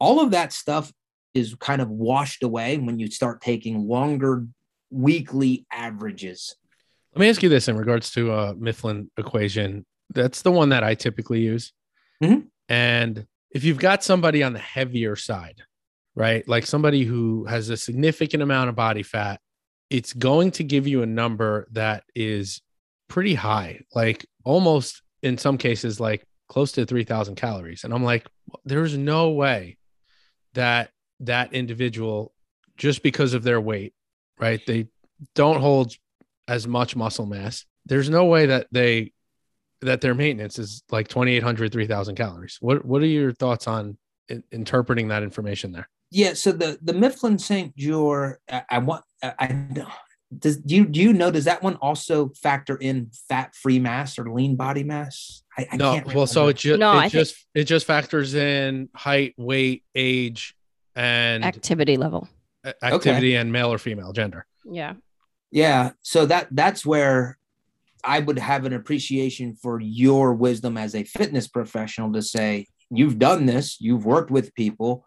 All 0.00 0.18
of 0.18 0.32
that 0.32 0.52
stuff 0.52 0.92
is 1.32 1.54
kind 1.60 1.80
of 1.80 1.90
washed 1.90 2.42
away 2.42 2.76
when 2.78 2.98
you 2.98 3.08
start 3.08 3.40
taking 3.40 3.86
longer 3.86 4.44
weekly 4.90 5.66
averages. 5.70 6.56
Let 7.14 7.20
me 7.20 7.28
ask 7.28 7.40
you 7.40 7.48
this 7.48 7.68
in 7.68 7.76
regards 7.76 8.10
to 8.14 8.32
a 8.32 8.50
uh, 8.50 8.54
Mifflin 8.58 9.12
equation. 9.16 9.86
That's 10.12 10.42
the 10.42 10.50
one 10.50 10.70
that 10.70 10.82
I 10.82 10.96
typically 10.96 11.40
use. 11.40 11.72
Mm-hmm. 12.20 12.48
And 12.68 13.28
if 13.52 13.62
you've 13.62 13.78
got 13.78 14.02
somebody 14.02 14.42
on 14.42 14.54
the 14.54 14.58
heavier 14.58 15.14
side, 15.14 15.62
right? 16.14 16.46
Like 16.48 16.66
somebody 16.66 17.04
who 17.04 17.44
has 17.46 17.70
a 17.70 17.76
significant 17.76 18.42
amount 18.42 18.68
of 18.68 18.76
body 18.76 19.02
fat, 19.02 19.40
it's 19.90 20.12
going 20.12 20.50
to 20.52 20.64
give 20.64 20.86
you 20.86 21.02
a 21.02 21.06
number 21.06 21.66
that 21.72 22.04
is 22.14 22.62
pretty 23.08 23.34
high, 23.34 23.80
like 23.94 24.26
almost 24.44 25.02
in 25.22 25.38
some 25.38 25.58
cases, 25.58 26.00
like 26.00 26.24
close 26.48 26.72
to 26.72 26.84
3000 26.84 27.34
calories. 27.36 27.84
And 27.84 27.92
i'm 27.92 28.04
like 28.04 28.26
there's 28.64 28.96
no 28.96 29.30
way 29.30 29.78
that 30.52 30.90
that 31.20 31.52
individual 31.52 32.32
just 32.76 33.02
because 33.02 33.34
of 33.34 33.42
their 33.42 33.60
weight 33.60 33.94
right 34.38 34.60
they 34.66 34.86
don't 35.34 35.60
hold 35.60 35.94
as 36.46 36.66
much 36.66 36.94
muscle 36.94 37.24
mass 37.24 37.64
there's 37.86 38.10
no 38.10 38.26
way 38.26 38.46
that 38.46 38.66
they 38.70 39.12
that 39.84 40.00
their 40.00 40.14
maintenance 40.14 40.58
is 40.58 40.82
like 40.90 41.08
2800 41.08 41.70
3000 41.72 42.14
calories. 42.16 42.58
What 42.60 42.84
what 42.84 43.02
are 43.02 43.06
your 43.06 43.32
thoughts 43.32 43.68
on 43.68 43.96
in, 44.28 44.42
interpreting 44.50 45.08
that 45.08 45.22
information 45.22 45.72
there 45.72 45.88
yeah 46.14 46.32
so 46.32 46.52
the 46.52 46.78
the 46.82 46.92
mifflin 46.92 47.38
st 47.38 47.76
jeor 47.76 48.36
I, 48.50 48.62
I, 48.70 48.78
want 48.78 49.04
I, 49.22 49.32
I 49.38 49.86
does 50.38 50.56
do 50.56 50.76
you 50.76 50.86
do 50.86 51.00
you 51.00 51.12
know 51.12 51.30
does 51.30 51.44
that 51.44 51.62
one 51.62 51.76
also 51.76 52.30
factor 52.42 52.76
in 52.76 53.10
fat 53.28 53.54
free 53.54 53.78
mass 53.78 54.18
or 54.18 54.30
lean 54.30 54.56
body 54.56 54.84
mass 54.84 55.42
I, 55.58 55.66
I 55.72 55.76
no 55.76 56.02
well 56.14 56.26
so 56.26 56.48
it, 56.48 56.56
ju- 56.56 56.76
no, 56.76 56.98
it 57.00 57.10
just 57.10 57.34
think... 57.34 57.46
it 57.54 57.64
just 57.64 57.86
factors 57.86 58.34
in 58.34 58.88
height 58.94 59.34
weight 59.36 59.82
age 59.94 60.56
and 60.94 61.44
activity 61.44 61.96
level 61.96 62.28
activity 62.82 63.32
okay. 63.32 63.36
and 63.36 63.52
male 63.52 63.72
or 63.72 63.78
female 63.78 64.12
gender 64.12 64.46
yeah 64.64 64.94
yeah 65.50 65.90
so 66.02 66.26
that 66.26 66.48
that's 66.52 66.86
where 66.86 67.38
I 68.04 68.20
would 68.20 68.38
have 68.38 68.66
an 68.66 68.74
appreciation 68.74 69.56
for 69.56 69.80
your 69.80 70.34
wisdom 70.34 70.76
as 70.76 70.94
a 70.94 71.04
fitness 71.04 71.48
professional 71.48 72.12
to 72.12 72.20
say, 72.20 72.66
you've 72.90 73.18
done 73.18 73.46
this, 73.46 73.80
you've 73.80 74.04
worked 74.04 74.30
with 74.30 74.54
people. 74.54 75.06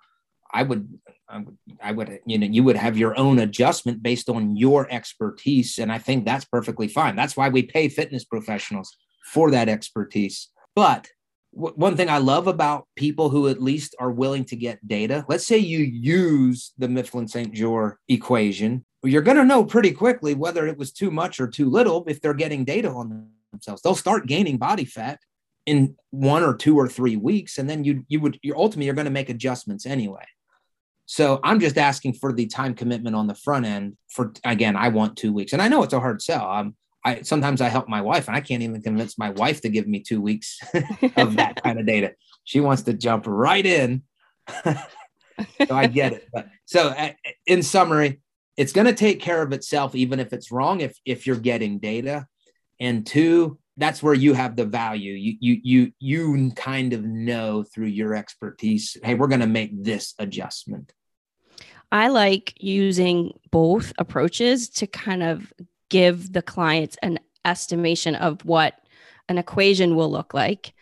I 0.53 0.63
would, 0.63 0.99
I 1.29 1.39
would, 1.39 1.57
I 1.81 1.91
would, 1.91 2.19
you 2.25 2.37
know, 2.37 2.47
you 2.47 2.63
would 2.63 2.75
have 2.75 2.97
your 2.97 3.17
own 3.17 3.39
adjustment 3.39 4.01
based 4.01 4.29
on 4.29 4.55
your 4.55 4.87
expertise. 4.91 5.77
And 5.77 5.91
I 5.91 5.97
think 5.97 6.25
that's 6.25 6.45
perfectly 6.45 6.87
fine. 6.87 7.15
That's 7.15 7.35
why 7.35 7.49
we 7.49 7.63
pay 7.63 7.89
fitness 7.89 8.23
professionals 8.23 8.95
for 9.25 9.51
that 9.51 9.69
expertise. 9.69 10.49
But 10.75 11.09
w- 11.53 11.75
one 11.75 11.97
thing 11.97 12.09
I 12.09 12.19
love 12.19 12.47
about 12.47 12.87
people 12.95 13.29
who 13.29 13.47
at 13.49 13.61
least 13.61 13.95
are 13.99 14.11
willing 14.11 14.45
to 14.45 14.55
get 14.55 14.87
data, 14.87 15.25
let's 15.27 15.45
say 15.45 15.57
you 15.57 15.79
use 15.79 16.73
the 16.77 16.87
Mifflin 16.87 17.27
St. 17.27 17.53
Jeor 17.53 17.95
equation 18.07 18.85
you're 19.03 19.21
going 19.21 19.37
to 19.37 19.45
know 19.45 19.63
pretty 19.63 19.91
quickly 19.91 20.33
whether 20.33 20.67
it 20.67 20.77
was 20.77 20.91
too 20.91 21.11
much 21.11 21.39
or 21.39 21.47
too 21.47 21.69
little 21.69 22.03
if 22.07 22.21
they're 22.21 22.33
getting 22.33 22.65
data 22.65 22.89
on 22.89 23.27
themselves. 23.51 23.81
They'll 23.81 23.95
start 23.95 24.27
gaining 24.27 24.57
body 24.57 24.85
fat 24.85 25.19
in 25.65 25.95
one 26.11 26.43
or 26.43 26.55
two 26.55 26.77
or 26.77 26.87
three 26.87 27.17
weeks, 27.17 27.57
and 27.57 27.69
then 27.69 27.83
you 27.83 28.05
you 28.07 28.19
would 28.21 28.39
you're 28.41 28.57
ultimately 28.57 28.85
you're 28.85 28.95
going 28.95 29.05
to 29.05 29.11
make 29.11 29.29
adjustments 29.29 29.85
anyway. 29.85 30.23
So 31.07 31.39
I'm 31.43 31.59
just 31.59 31.77
asking 31.77 32.13
for 32.13 32.31
the 32.33 32.45
time 32.45 32.75
commitment 32.75 33.15
on 33.15 33.27
the 33.27 33.33
front 33.33 33.65
end. 33.65 33.97
For 34.09 34.33
again, 34.43 34.75
I 34.75 34.89
want 34.89 35.17
two 35.17 35.33
weeks, 35.33 35.53
and 35.53 35.61
I 35.61 35.69
know 35.69 35.81
it's 35.83 35.93
a 35.93 35.99
hard 35.99 36.21
sell. 36.21 36.45
I'm, 36.45 36.75
I 37.03 37.21
sometimes 37.21 37.61
I 37.61 37.69
help 37.69 37.87
my 37.87 38.01
wife, 38.01 38.27
and 38.27 38.35
I 38.35 38.41
can't 38.41 38.61
even 38.61 38.81
convince 38.81 39.17
my 39.17 39.29
wife 39.31 39.61
to 39.61 39.69
give 39.69 39.87
me 39.87 40.01
two 40.01 40.21
weeks 40.21 40.59
of 41.15 41.37
that 41.37 41.55
kind 41.63 41.79
of 41.79 41.85
data. 41.85 42.13
She 42.43 42.59
wants 42.59 42.83
to 42.83 42.93
jump 42.93 43.23
right 43.25 43.65
in. 43.65 44.03
so 44.63 44.75
I 45.71 45.87
get 45.87 46.13
it. 46.13 46.27
But 46.31 46.49
so 46.65 46.89
uh, 46.89 47.11
in 47.45 47.63
summary, 47.63 48.19
it's 48.57 48.73
going 48.73 48.87
to 48.87 48.93
take 48.93 49.21
care 49.21 49.41
of 49.41 49.53
itself 49.53 49.95
even 49.95 50.19
if 50.19 50.33
it's 50.33 50.51
wrong 50.51 50.81
if 50.81 50.99
if 51.05 51.25
you're 51.25 51.37
getting 51.37 51.79
data 51.79 52.27
and 52.79 53.05
two 53.05 53.57
that's 53.77 54.01
where 54.01 54.13
you 54.13 54.33
have 54.33 54.55
the 54.55 54.65
value 54.65 55.13
you 55.13 55.37
you 55.39 55.61
you 55.63 55.91
you 55.99 56.51
kind 56.55 56.93
of 56.93 57.03
know 57.03 57.63
through 57.63 57.85
your 57.85 58.15
expertise 58.15 58.97
hey 59.03 59.13
we're 59.13 59.27
going 59.27 59.39
to 59.39 59.47
make 59.47 59.71
this 59.83 60.13
adjustment 60.19 60.91
i 61.91 62.07
like 62.07 62.53
using 62.57 63.37
both 63.51 63.93
approaches 63.97 64.69
to 64.69 64.87
kind 64.87 65.23
of 65.23 65.51
give 65.89 66.33
the 66.33 66.41
clients 66.41 66.97
an 67.01 67.19
estimation 67.45 68.15
of 68.15 68.43
what 68.45 68.75
an 69.29 69.37
equation 69.37 69.95
will 69.95 70.11
look 70.11 70.33
like 70.33 70.73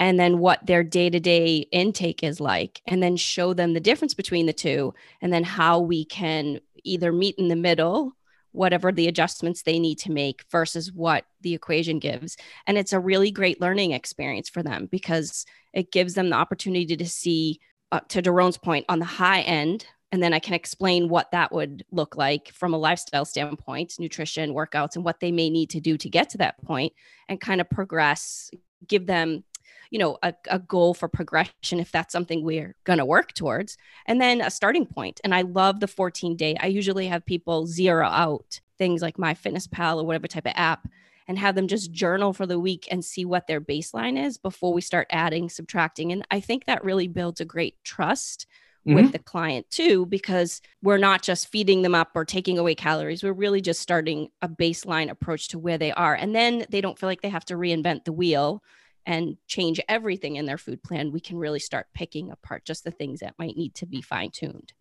and 0.00 0.18
then 0.18 0.38
what 0.38 0.64
their 0.64 0.84
day-to-day 0.84 1.58
intake 1.72 2.22
is 2.22 2.40
like 2.40 2.80
and 2.86 3.02
then 3.02 3.16
show 3.16 3.52
them 3.52 3.72
the 3.72 3.80
difference 3.80 4.14
between 4.14 4.46
the 4.46 4.52
two 4.52 4.94
and 5.20 5.32
then 5.32 5.44
how 5.44 5.80
we 5.80 6.04
can 6.04 6.60
either 6.84 7.12
meet 7.12 7.34
in 7.36 7.48
the 7.48 7.56
middle 7.56 8.14
whatever 8.52 8.90
the 8.90 9.08
adjustments 9.08 9.62
they 9.62 9.78
need 9.78 9.98
to 9.98 10.10
make 10.10 10.44
versus 10.50 10.92
what 10.92 11.24
the 11.42 11.54
equation 11.54 11.98
gives. 11.98 12.36
And 12.66 12.78
it's 12.78 12.92
a 12.92 13.00
really 13.00 13.30
great 13.30 13.60
learning 13.60 13.92
experience 13.92 14.48
for 14.48 14.62
them 14.62 14.88
because 14.90 15.44
it 15.72 15.92
gives 15.92 16.14
them 16.14 16.30
the 16.30 16.36
opportunity 16.36 16.96
to 16.96 17.08
see 17.08 17.60
uh, 17.92 18.00
to 18.08 18.20
Daron's 18.20 18.58
point 18.58 18.84
on 18.88 18.98
the 18.98 19.04
high 19.04 19.40
end 19.42 19.86
and 20.10 20.22
then 20.22 20.32
I 20.32 20.38
can 20.38 20.54
explain 20.54 21.08
what 21.08 21.30
that 21.32 21.52
would 21.52 21.84
look 21.90 22.16
like 22.16 22.48
from 22.52 22.72
a 22.72 22.78
lifestyle 22.78 23.24
standpoint, 23.24 23.94
nutrition, 23.98 24.54
workouts, 24.54 24.96
and 24.96 25.04
what 25.04 25.20
they 25.20 25.30
may 25.30 25.50
need 25.50 25.70
to 25.70 25.80
do 25.80 25.98
to 25.98 26.08
get 26.08 26.30
to 26.30 26.38
that 26.38 26.62
point 26.64 26.92
and 27.28 27.40
kind 27.40 27.60
of 27.60 27.68
progress, 27.68 28.50
give 28.86 29.06
them 29.06 29.44
you 29.90 29.98
know 29.98 30.18
a, 30.22 30.34
a 30.50 30.58
goal 30.58 30.94
for 30.94 31.08
progression 31.08 31.80
if 31.80 31.90
that's 31.90 32.12
something 32.12 32.42
we're 32.42 32.74
going 32.84 32.98
to 32.98 33.04
work 33.04 33.32
towards 33.32 33.76
and 34.06 34.20
then 34.20 34.40
a 34.40 34.50
starting 34.50 34.84
point. 34.86 35.20
and 35.24 35.34
i 35.34 35.42
love 35.42 35.80
the 35.80 35.88
14 35.88 36.36
day 36.36 36.56
i 36.60 36.66
usually 36.66 37.06
have 37.06 37.24
people 37.24 37.66
zero 37.66 38.06
out 38.06 38.60
things 38.76 39.02
like 39.02 39.16
MyFitnessPal 39.16 39.96
or 39.96 40.04
whatever 40.04 40.28
type 40.28 40.46
of 40.46 40.52
app 40.54 40.88
and 41.26 41.38
have 41.38 41.54
them 41.54 41.68
just 41.68 41.90
journal 41.90 42.32
for 42.32 42.46
the 42.46 42.60
week 42.60 42.86
and 42.90 43.04
see 43.04 43.24
what 43.24 43.46
their 43.46 43.60
baseline 43.60 44.22
is 44.22 44.38
before 44.38 44.72
we 44.72 44.80
start 44.80 45.06
adding 45.10 45.48
subtracting 45.48 46.12
and 46.12 46.26
i 46.30 46.38
think 46.38 46.64
that 46.64 46.84
really 46.84 47.08
builds 47.08 47.40
a 47.40 47.46
great 47.46 47.76
trust 47.82 48.46
mm-hmm. 48.86 48.94
with 48.94 49.12
the 49.12 49.18
client 49.18 49.68
too 49.70 50.06
because 50.06 50.60
we're 50.82 50.98
not 50.98 51.22
just 51.22 51.48
feeding 51.48 51.82
them 51.82 51.94
up 51.94 52.10
or 52.14 52.24
taking 52.24 52.58
away 52.58 52.74
calories 52.74 53.22
we're 53.22 53.32
really 53.32 53.60
just 53.60 53.80
starting 53.80 54.28
a 54.42 54.48
baseline 54.48 55.10
approach 55.10 55.48
to 55.48 55.58
where 55.58 55.78
they 55.78 55.92
are 55.92 56.14
and 56.14 56.34
then 56.34 56.64
they 56.70 56.80
don't 56.80 56.98
feel 56.98 57.08
like 57.08 57.22
they 57.22 57.28
have 57.28 57.44
to 57.44 57.54
reinvent 57.54 58.04
the 58.04 58.12
wheel 58.12 58.62
and 59.08 59.38
change 59.46 59.80
everything 59.88 60.36
in 60.36 60.44
their 60.44 60.58
food 60.58 60.82
plan, 60.82 61.10
we 61.12 61.18
can 61.18 61.38
really 61.38 61.58
start 61.58 61.86
picking 61.94 62.30
apart 62.30 62.66
just 62.66 62.84
the 62.84 62.90
things 62.90 63.20
that 63.20 63.34
might 63.38 63.56
need 63.56 63.74
to 63.76 63.86
be 63.86 64.02
fine 64.02 64.30
tuned. 64.30 64.74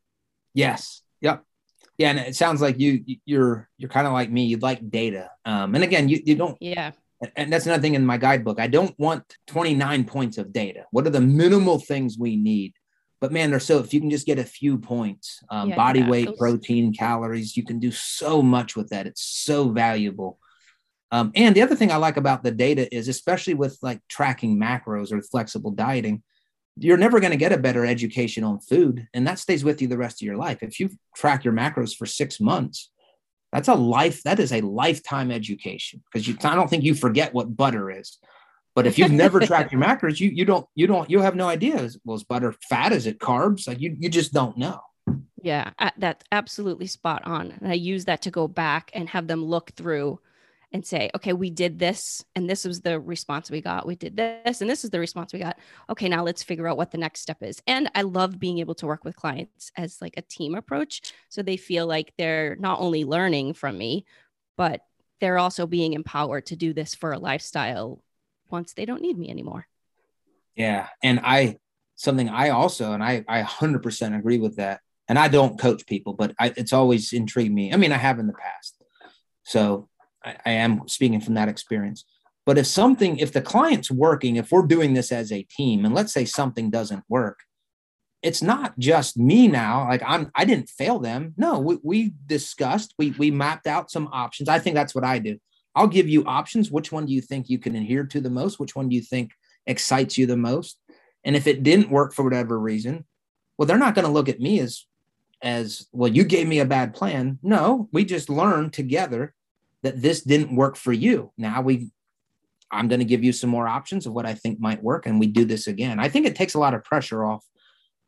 Yes. 0.54 1.02
Yep. 1.22 1.44
Yeah, 1.98 2.10
and 2.10 2.20
it 2.20 2.36
sounds 2.36 2.62
like 2.62 2.78
you 2.78 3.04
you're 3.26 3.70
you're 3.78 3.90
kind 3.90 4.06
of 4.06 4.14
like 4.14 4.30
me. 4.30 4.46
You 4.46 4.58
like 4.58 4.88
data, 4.92 5.32
um, 5.46 5.74
and 5.74 5.84
again, 5.84 6.08
you 6.10 6.22
you 6.24 6.36
don't. 6.36 6.56
Yeah. 6.62 6.92
And 7.36 7.52
that's 7.52 7.66
another 7.66 7.82
thing 7.82 7.96
in 7.96 8.06
my 8.06 8.18
guidebook. 8.18 8.60
I 8.60 8.68
don't 8.68 8.94
want 9.00 9.24
29 9.48 10.04
points 10.04 10.38
of 10.38 10.54
data. 10.54 10.86
What 10.92 11.08
are 11.08 11.10
the 11.10 11.22
minimal 11.22 11.80
things 11.80 12.16
we 12.20 12.36
need? 12.36 12.76
But 13.20 13.32
man, 13.32 13.50
there's 13.50 13.66
so 13.66 13.80
if 13.80 13.94
you 13.94 14.00
can 14.00 14.10
just 14.10 14.28
get 14.28 14.38
a 14.40 14.44
few 14.44 14.78
points, 14.78 15.40
um, 15.50 15.70
yeah, 15.70 15.76
body 15.76 16.02
yeah, 16.02 16.10
weight, 16.10 16.38
protein, 16.38 16.94
calories, 16.94 17.58
you 17.58 17.66
can 17.66 17.80
do 17.80 17.92
so 17.92 18.42
much 18.42 18.76
with 18.76 18.90
that. 18.90 19.08
It's 19.08 19.24
so 19.24 19.70
valuable. 19.70 20.40
Um, 21.12 21.32
and 21.36 21.56
the 21.56 21.62
other 21.62 21.76
thing 21.76 21.92
I 21.92 21.96
like 21.96 22.18
about 22.18 22.44
the 22.44 22.52
data 22.52 22.94
is, 22.94 23.08
especially 23.08 23.54
with 23.54 23.80
like 23.82 24.02
tracking 24.08 24.60
macros 24.60 25.12
or 25.12 25.22
flexible 25.22 25.72
dieting, 25.72 26.22
you're 26.80 26.98
never 26.98 27.20
going 27.20 27.32
to 27.32 27.38
get 27.38 27.54
a 27.54 27.58
better 27.58 27.86
education 27.86 28.44
on 28.44 28.60
food, 28.60 29.08
and 29.14 29.26
that 29.26 29.40
stays 29.40 29.64
with 29.64 29.82
you 29.82 29.88
the 29.88 29.98
rest 29.98 30.22
of 30.22 30.26
your 30.26 30.38
life. 30.38 30.62
If 30.62 30.80
you 30.80 30.92
track 31.16 31.44
your 31.44 31.54
macros 31.54 31.96
for 31.96 32.06
six 32.06 32.40
months, 32.40 32.92
that's 33.52 33.68
a 33.68 33.74
life. 33.74 34.22
That 34.24 34.40
is 34.40 34.52
a 34.52 34.62
lifetime 34.62 35.32
education 35.32 36.04
because 36.06 36.28
you. 36.28 36.38
I 36.44 36.56
don't 36.56 36.70
think 36.70 36.84
you 36.84 36.94
forget 36.94 37.34
what 37.34 37.56
butter 37.56 37.90
is, 37.90 38.20
but 38.78 38.86
if 38.86 39.00
you've 39.00 39.12
never 39.12 39.40
tracked 39.40 39.72
your 39.72 39.82
macros, 39.82 40.20
you 40.20 40.30
you 40.30 40.46
don't 40.46 40.68
you 40.76 40.86
don't 40.86 41.10
you 41.10 41.20
have 41.20 41.36
no 41.36 41.48
idea. 41.48 41.90
Well, 42.06 42.16
is 42.16 42.24
butter 42.24 42.54
fat? 42.70 42.94
Is 42.94 43.08
it 43.08 43.18
carbs? 43.18 43.68
Like 43.68 43.82
you 43.82 43.98
you 44.00 44.08
just 44.08 44.34
don't 44.34 44.56
know. 44.56 44.80
Yeah, 45.42 45.72
that's 45.98 46.24
absolutely 46.32 46.86
spot 46.86 47.24
on. 47.26 47.54
And 47.60 47.72
I 47.72 47.74
use 47.74 48.06
that 48.06 48.22
to 48.22 48.32
go 48.32 48.48
back 48.48 48.92
and 48.94 49.10
have 49.10 49.26
them 49.26 49.44
look 49.44 49.72
through 49.72 50.20
and 50.72 50.86
say, 50.86 51.10
okay, 51.16 51.34
we 51.34 51.50
did 51.50 51.80
this 51.80 52.24
and 52.36 52.48
this 52.48 52.66
was 52.66 52.82
the 52.82 53.00
response 53.00 53.50
we 53.50 53.62
got. 53.62 53.88
We 53.88 53.96
did 53.96 54.16
this 54.16 54.62
and 54.62 54.70
this 54.70 54.84
is 54.84 54.92
the 54.92 55.00
response 55.00 55.34
we 55.34 55.40
got. 55.40 55.58
Okay, 55.90 56.08
now 56.08 56.24
let's 56.24 56.44
figure 56.44 56.68
out 56.68 56.78
what 56.78 56.92
the 56.92 57.00
next 57.00 57.22
step 57.22 57.42
is. 57.42 57.60
And 57.66 57.90
I 57.96 58.04
love 58.04 58.38
being 58.38 58.60
able 58.60 58.76
to 58.76 58.86
work 58.86 59.04
with 59.04 59.16
clients 59.16 59.72
as 59.76 60.00
like 60.04 60.14
a 60.18 60.22
team 60.22 60.54
approach. 60.54 61.14
So 61.30 61.42
they 61.42 61.58
feel 61.58 61.88
like 61.88 62.14
they're 62.20 62.58
not 62.60 62.80
only 62.80 63.06
learning 63.06 63.56
from 63.56 63.76
me, 63.76 64.06
but 64.56 64.82
they're 65.20 65.40
also 65.40 65.66
being 65.66 65.94
empowered 65.94 66.46
to 66.48 66.56
do 66.56 66.74
this 66.74 66.94
for 66.94 67.12
a 67.12 67.18
lifestyle 67.18 68.04
once 68.50 68.74
they 68.74 68.86
don't 68.86 69.02
need 69.02 69.18
me 69.18 69.30
anymore. 69.30 69.68
Yeah. 70.56 70.88
And 71.04 71.20
I, 71.24 71.58
something 71.96 72.30
I 72.30 72.50
also, 72.50 72.94
and 72.94 73.04
I, 73.04 73.24
I 73.28 73.44
100% 73.44 74.18
agree 74.18 74.40
with 74.40 74.58
that. 74.58 74.82
And 75.08 75.18
I 75.18 75.30
don't 75.30 75.60
coach 75.60 75.86
people, 75.86 76.14
but 76.14 76.34
I, 76.40 76.54
it's 76.58 76.74
always 76.74 77.14
intrigued 77.14 77.54
me. 77.54 77.72
I 77.72 77.78
mean, 77.78 77.92
I 77.94 77.98
have 77.98 78.20
in 78.20 78.28
the 78.28 78.34
past. 78.34 78.82
So 79.44 79.88
I, 80.24 80.36
I 80.46 80.52
am 80.52 80.88
speaking 80.88 81.22
from 81.22 81.36
that 81.36 81.48
experience. 81.48 82.04
But 82.46 82.58
if 82.58 82.68
something, 82.68 83.18
if 83.18 83.32
the 83.32 83.42
client's 83.42 83.92
working, 83.92 84.36
if 84.36 84.52
we're 84.52 84.66
doing 84.66 84.94
this 84.94 85.12
as 85.12 85.32
a 85.32 85.44
team, 85.44 85.86
and 85.86 85.94
let's 85.94 86.14
say 86.14 86.26
something 86.26 86.70
doesn't 86.70 87.04
work, 87.08 87.40
it's 88.22 88.42
not 88.42 88.78
just 88.80 89.18
me 89.18 89.48
now. 89.48 89.88
Like 89.88 90.02
I'm, 90.06 90.32
I 90.36 90.46
didn't 90.46 90.70
fail 90.70 91.00
them. 91.00 91.34
No, 91.38 91.60
we, 91.60 91.78
we 91.84 92.14
discussed, 92.26 92.94
we 92.98 93.12
we 93.12 93.32
mapped 93.32 93.68
out 93.68 93.92
some 93.92 94.08
options. 94.12 94.50
I 94.50 94.60
think 94.60 94.76
that's 94.76 94.96
what 94.96 95.04
I 95.04 95.20
do. 95.20 95.38
I'll 95.78 95.88
give 95.88 96.10
you 96.10 96.26
options. 96.26 96.72
Which 96.72 96.92
one 96.92 97.06
do 97.06 97.14
you 97.14 97.22
think 97.22 97.50
you 97.50 97.60
can 97.60 97.76
adhere 97.76 98.04
to 98.06 98.20
the 98.20 98.32
most? 98.32 98.60
Which 98.60 98.76
one 98.76 98.90
do 98.90 98.96
you 98.96 99.02
think 99.02 99.32
excites 99.68 100.18
you 100.18 100.26
the 100.26 100.36
most? 100.36 100.80
And 101.24 101.36
if 101.36 101.46
it 101.46 101.62
didn't 101.62 101.92
work 101.92 102.14
for 102.14 102.24
whatever 102.24 102.60
reason, 102.60 103.06
well, 103.58 103.68
they're 103.68 103.78
not 103.78 103.94
going 103.94 104.06
to 104.06 104.12
look 104.12 104.28
at 104.28 104.40
me 104.40 104.60
as 104.60 104.86
as 105.44 105.86
well. 105.92 106.12
You 106.12 106.24
gave 106.24 106.48
me 106.48 106.60
a 106.60 106.66
bad 106.66 106.96
plan. 106.96 107.38
No, 107.44 107.90
we 107.92 108.06
just 108.06 108.28
learned 108.28 108.74
together 108.74 109.36
that 109.84 110.02
this 110.02 110.22
didn't 110.22 110.56
work 110.56 110.76
for 110.76 110.92
you. 110.92 111.32
Now 111.38 111.62
we 111.62 111.92
I'm 112.72 112.88
going 112.88 113.00
to 113.00 113.06
give 113.06 113.24
you 113.24 113.32
some 113.32 113.52
more 113.52 113.68
options 113.68 114.08
of 114.08 114.14
what 114.14 114.26
I 114.26 114.34
think 114.34 114.60
might 114.60 114.82
work. 114.82 115.06
And 115.06 115.20
we 115.20 115.28
do 115.28 115.46
this 115.46 115.68
again. 115.68 116.00
I 116.00 116.10
think 116.10 116.26
it 116.26 116.36
takes 116.36 116.56
a 116.56 116.60
lot 116.60 116.74
of 116.74 116.84
pressure 116.84 117.24
off 117.24 117.46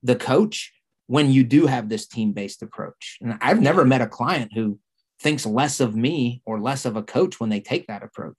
the 0.01 0.15
coach 0.15 0.73
when 1.05 1.31
you 1.31 1.43
do 1.43 1.67
have 1.67 1.87
this 1.87 2.07
team 2.07 2.33
based 2.33 2.63
approach. 2.63 3.19
And 3.21 3.37
I've 3.41 3.61
never 3.61 3.85
met 3.85 4.01
a 4.01 4.07
client 4.07 4.53
who 4.53 4.79
thinks 5.21 5.45
less 5.45 5.79
of 5.79 5.95
me 5.95 6.41
or 6.45 6.59
less 6.59 6.85
of 6.85 6.95
a 6.95 7.03
coach 7.03 7.39
when 7.39 7.49
they 7.49 7.59
take 7.59 7.87
that 7.87 8.03
approach. 8.03 8.37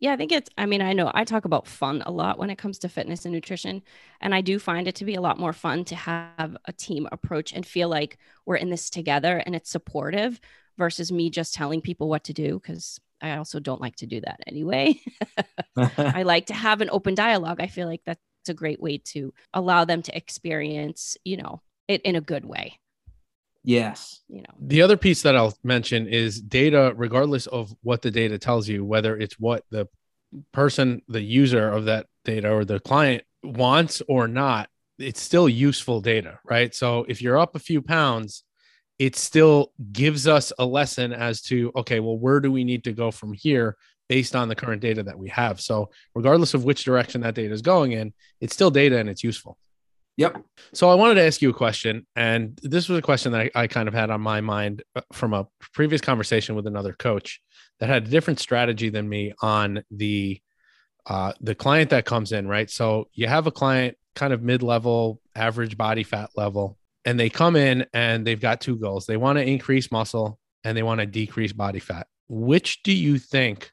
Yeah, 0.00 0.12
I 0.12 0.16
think 0.16 0.30
it's, 0.30 0.48
I 0.56 0.66
mean, 0.66 0.80
I 0.80 0.92
know 0.92 1.10
I 1.12 1.24
talk 1.24 1.44
about 1.44 1.66
fun 1.66 2.02
a 2.06 2.10
lot 2.12 2.38
when 2.38 2.50
it 2.50 2.58
comes 2.58 2.78
to 2.80 2.88
fitness 2.88 3.24
and 3.24 3.34
nutrition. 3.34 3.82
And 4.20 4.34
I 4.34 4.40
do 4.40 4.58
find 4.58 4.86
it 4.86 4.94
to 4.96 5.04
be 5.04 5.16
a 5.16 5.20
lot 5.20 5.40
more 5.40 5.52
fun 5.52 5.84
to 5.86 5.96
have 5.96 6.56
a 6.64 6.72
team 6.72 7.08
approach 7.10 7.52
and 7.52 7.66
feel 7.66 7.88
like 7.88 8.16
we're 8.46 8.56
in 8.56 8.70
this 8.70 8.90
together 8.90 9.42
and 9.44 9.56
it's 9.56 9.70
supportive 9.70 10.40
versus 10.76 11.10
me 11.10 11.30
just 11.30 11.52
telling 11.52 11.80
people 11.80 12.08
what 12.08 12.24
to 12.24 12.32
do. 12.32 12.60
Cause 12.60 13.00
I 13.20 13.36
also 13.36 13.58
don't 13.58 13.80
like 13.80 13.96
to 13.96 14.06
do 14.06 14.20
that 14.20 14.40
anyway. 14.46 15.00
I 15.76 16.22
like 16.22 16.46
to 16.46 16.54
have 16.54 16.80
an 16.80 16.90
open 16.90 17.16
dialogue. 17.16 17.60
I 17.60 17.66
feel 17.66 17.88
like 17.88 18.02
that's 18.06 18.20
a 18.48 18.54
great 18.54 18.80
way 18.80 18.98
to 18.98 19.34
allow 19.52 19.84
them 19.84 20.02
to 20.02 20.16
experience, 20.16 21.16
you 21.24 21.36
know, 21.36 21.60
it 21.88 22.02
in 22.02 22.14
a 22.14 22.20
good 22.20 22.44
way. 22.44 22.78
Yes. 23.68 24.22
You 24.28 24.38
know, 24.38 24.54
The 24.62 24.80
other 24.80 24.96
piece 24.96 25.20
that 25.22 25.36
I'll 25.36 25.52
mention 25.62 26.08
is 26.08 26.40
data, 26.40 26.94
regardless 26.96 27.46
of 27.48 27.70
what 27.82 28.00
the 28.00 28.10
data 28.10 28.38
tells 28.38 28.66
you, 28.66 28.82
whether 28.82 29.14
it's 29.14 29.38
what 29.38 29.62
the 29.70 29.88
person, 30.52 31.02
the 31.06 31.20
user 31.20 31.68
of 31.68 31.84
that 31.84 32.06
data 32.24 32.50
or 32.50 32.64
the 32.64 32.80
client 32.80 33.24
wants 33.42 34.00
or 34.08 34.26
not, 34.26 34.70
it's 34.98 35.20
still 35.20 35.50
useful 35.50 36.00
data, 36.00 36.38
right? 36.46 36.74
So 36.74 37.04
if 37.10 37.20
you're 37.20 37.36
up 37.36 37.56
a 37.56 37.58
few 37.58 37.82
pounds, 37.82 38.42
it 38.98 39.16
still 39.16 39.74
gives 39.92 40.26
us 40.26 40.50
a 40.58 40.64
lesson 40.64 41.12
as 41.12 41.42
to, 41.42 41.70
okay, 41.76 42.00
well, 42.00 42.16
where 42.16 42.40
do 42.40 42.50
we 42.50 42.64
need 42.64 42.84
to 42.84 42.94
go 42.94 43.10
from 43.10 43.34
here 43.34 43.76
based 44.08 44.34
on 44.34 44.48
the 44.48 44.56
current 44.56 44.80
data 44.80 45.02
that 45.02 45.18
we 45.18 45.28
have? 45.28 45.60
So 45.60 45.90
regardless 46.14 46.54
of 46.54 46.64
which 46.64 46.86
direction 46.86 47.20
that 47.20 47.34
data 47.34 47.52
is 47.52 47.60
going 47.60 47.92
in, 47.92 48.14
it's 48.40 48.54
still 48.54 48.70
data 48.70 48.96
and 48.96 49.10
it's 49.10 49.22
useful. 49.22 49.58
Yep. 50.18 50.42
So 50.74 50.90
I 50.90 50.96
wanted 50.96 51.14
to 51.14 51.22
ask 51.22 51.40
you 51.40 51.50
a 51.50 51.54
question, 51.54 52.04
and 52.16 52.58
this 52.64 52.88
was 52.88 52.98
a 52.98 53.02
question 53.02 53.30
that 53.32 53.52
I, 53.54 53.62
I, 53.62 53.66
kind 53.68 53.86
of 53.86 53.94
had 53.94 54.10
on 54.10 54.20
my 54.20 54.40
mind 54.40 54.82
uh, 54.96 55.00
from 55.12 55.32
a 55.32 55.46
previous 55.72 56.00
conversation 56.00 56.56
with 56.56 56.66
another 56.66 56.92
coach 56.92 57.40
that 57.78 57.88
had 57.88 58.08
a 58.08 58.10
different 58.10 58.40
strategy 58.40 58.88
than 58.88 59.08
me 59.08 59.32
on 59.40 59.84
the 59.92 60.40
uh, 61.06 61.32
the 61.40 61.54
client 61.54 61.90
that 61.90 62.04
comes 62.04 62.32
in. 62.32 62.48
Right. 62.48 62.68
So 62.68 63.08
you 63.12 63.28
have 63.28 63.46
a 63.46 63.52
client 63.52 63.96
kind 64.16 64.32
of 64.32 64.42
mid 64.42 64.60
level, 64.64 65.20
average 65.36 65.76
body 65.76 66.02
fat 66.02 66.30
level, 66.36 66.76
and 67.04 67.18
they 67.18 67.30
come 67.30 67.54
in 67.54 67.86
and 67.94 68.26
they've 68.26 68.40
got 68.40 68.60
two 68.60 68.76
goals. 68.76 69.06
They 69.06 69.16
want 69.16 69.38
to 69.38 69.48
increase 69.48 69.92
muscle 69.92 70.40
and 70.64 70.76
they 70.76 70.82
want 70.82 70.98
to 70.98 71.06
decrease 71.06 71.52
body 71.52 71.78
fat. 71.78 72.08
Which 72.28 72.82
do 72.82 72.92
you 72.92 73.18
think, 73.18 73.70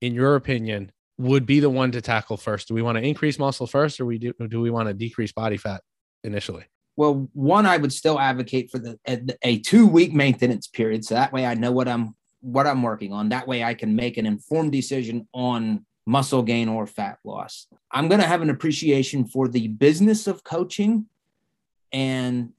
in 0.00 0.14
your 0.14 0.36
opinion, 0.36 0.92
would 1.20 1.44
be 1.44 1.60
the 1.60 1.70
one 1.70 1.92
to 1.92 2.00
tackle 2.00 2.36
first? 2.36 2.68
Do 2.68 2.74
we 2.74 2.82
want 2.82 2.96
to 2.96 3.04
increase 3.04 3.38
muscle 3.38 3.66
first, 3.66 4.00
or 4.00 4.06
we 4.06 4.18
do, 4.18 4.32
do 4.48 4.60
we 4.60 4.70
want 4.70 4.88
to 4.88 4.94
decrease 4.94 5.32
body 5.32 5.58
fat 5.58 5.82
initially? 6.24 6.64
Well, 6.96 7.28
one, 7.34 7.66
I 7.66 7.76
would 7.76 7.92
still 7.92 8.18
advocate 8.18 8.70
for 8.70 8.78
the 8.78 8.98
a, 9.06 9.20
a 9.42 9.58
two 9.60 9.86
week 9.86 10.12
maintenance 10.12 10.66
period, 10.66 11.04
so 11.04 11.14
that 11.14 11.32
way 11.32 11.46
I 11.46 11.54
know 11.54 11.72
what 11.72 11.88
I'm 11.88 12.14
what 12.40 12.66
I'm 12.66 12.82
working 12.82 13.12
on. 13.12 13.28
That 13.28 13.46
way 13.46 13.62
I 13.62 13.74
can 13.74 13.94
make 13.94 14.16
an 14.16 14.26
informed 14.26 14.72
decision 14.72 15.28
on 15.32 15.84
muscle 16.06 16.42
gain 16.42 16.68
or 16.68 16.86
fat 16.86 17.18
loss. 17.24 17.66
I'm 17.92 18.08
going 18.08 18.20
to 18.20 18.26
have 18.26 18.42
an 18.42 18.50
appreciation 18.50 19.26
for 19.26 19.46
the 19.46 19.68
business 19.68 20.26
of 20.26 20.42
coaching 20.42 21.06
and 21.92 22.52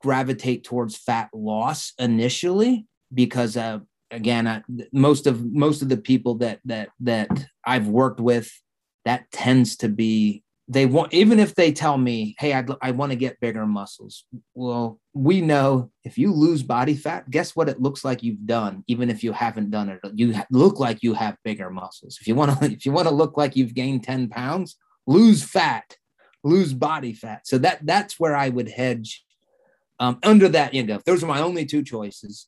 gravitate 0.00 0.64
towards 0.64 0.96
fat 0.96 1.30
loss 1.32 1.92
initially 1.98 2.86
because 3.14 3.56
uh, 3.56 3.78
again 4.10 4.46
I, 4.46 4.62
most 4.92 5.26
of 5.26 5.44
most 5.52 5.82
of 5.82 5.88
the 5.88 5.96
people 5.96 6.36
that 6.36 6.60
that 6.64 6.90
that 7.00 7.28
I've 7.64 7.88
worked 7.88 8.20
with 8.20 8.50
that 9.04 9.30
tends 9.30 9.76
to 9.78 9.88
be 9.88 10.42
they 10.66 10.86
want 10.86 11.12
even 11.14 11.38
if 11.38 11.54
they 11.54 11.72
tell 11.72 11.96
me 11.96 12.34
hey 12.38 12.52
I'd, 12.52 12.70
i 12.82 12.90
want 12.90 13.10
to 13.12 13.16
get 13.16 13.40
bigger 13.40 13.66
muscles. 13.66 14.24
Well 14.54 15.00
we 15.14 15.40
know 15.40 15.90
if 16.04 16.18
you 16.18 16.32
lose 16.32 16.62
body 16.62 16.94
fat 16.94 17.30
guess 17.30 17.56
what 17.56 17.68
it 17.68 17.80
looks 17.80 18.04
like 18.04 18.22
you've 18.22 18.46
done 18.46 18.84
even 18.86 19.10
if 19.10 19.22
you 19.22 19.32
haven't 19.32 19.70
done 19.70 19.88
it. 19.88 20.00
You 20.14 20.34
look 20.50 20.78
like 20.78 21.02
you 21.02 21.14
have 21.14 21.36
bigger 21.44 21.70
muscles. 21.70 22.18
If 22.20 22.26
you 22.26 22.34
want 22.34 22.58
to 22.58 22.66
if 22.72 22.86
you 22.86 22.92
want 22.92 23.08
to 23.08 23.14
look 23.14 23.36
like 23.36 23.56
you've 23.56 23.74
gained 23.74 24.04
10 24.04 24.28
pounds 24.28 24.76
lose 25.06 25.42
fat 25.42 25.96
lose 26.44 26.72
body 26.72 27.12
fat. 27.12 27.46
So 27.46 27.58
that 27.58 27.84
that's 27.84 28.18
where 28.18 28.36
i 28.36 28.48
would 28.48 28.68
hedge. 28.68 29.24
Um, 30.00 30.20
under 30.22 30.48
that 30.50 30.74
you 30.74 30.84
know 30.84 31.00
those 31.04 31.24
are 31.24 31.26
my 31.26 31.40
only 31.40 31.66
two 31.66 31.82
choices 31.82 32.46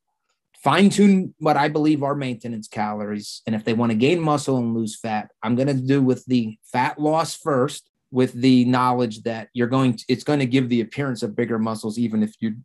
fine 0.63 0.91
tune 0.91 1.35
what 1.39 1.57
I 1.57 1.69
believe 1.69 2.03
are 2.03 2.15
maintenance 2.15 2.69
calories. 2.69 3.43
And 3.47 3.55
if 3.55 3.65
they 3.65 3.73
want 3.73 3.93
to 3.93 3.97
gain 3.97 4.21
muscle 4.21 4.59
and 4.59 4.75
lose 4.75 4.99
fat, 4.99 5.31
I'm 5.43 5.57
going 5.57 5.69
to 5.69 5.75
do 5.75 6.03
with 6.03 6.25
the 6.27 6.59
fat 6.65 7.01
loss 7.01 7.35
first, 7.35 7.91
with 8.11 8.33
the 8.33 8.65
knowledge 8.65 9.23
that 9.23 9.49
you're 9.53 9.69
going 9.69 9.95
to, 9.97 10.05
it's 10.09 10.25
going 10.25 10.41
to 10.41 10.47
give 10.47 10.69
the 10.69 10.81
appearance 10.81 11.23
of 11.23 11.37
bigger 11.37 11.59
muscles, 11.59 11.99
even 11.99 12.23
if 12.23 12.35
you 12.41 12.57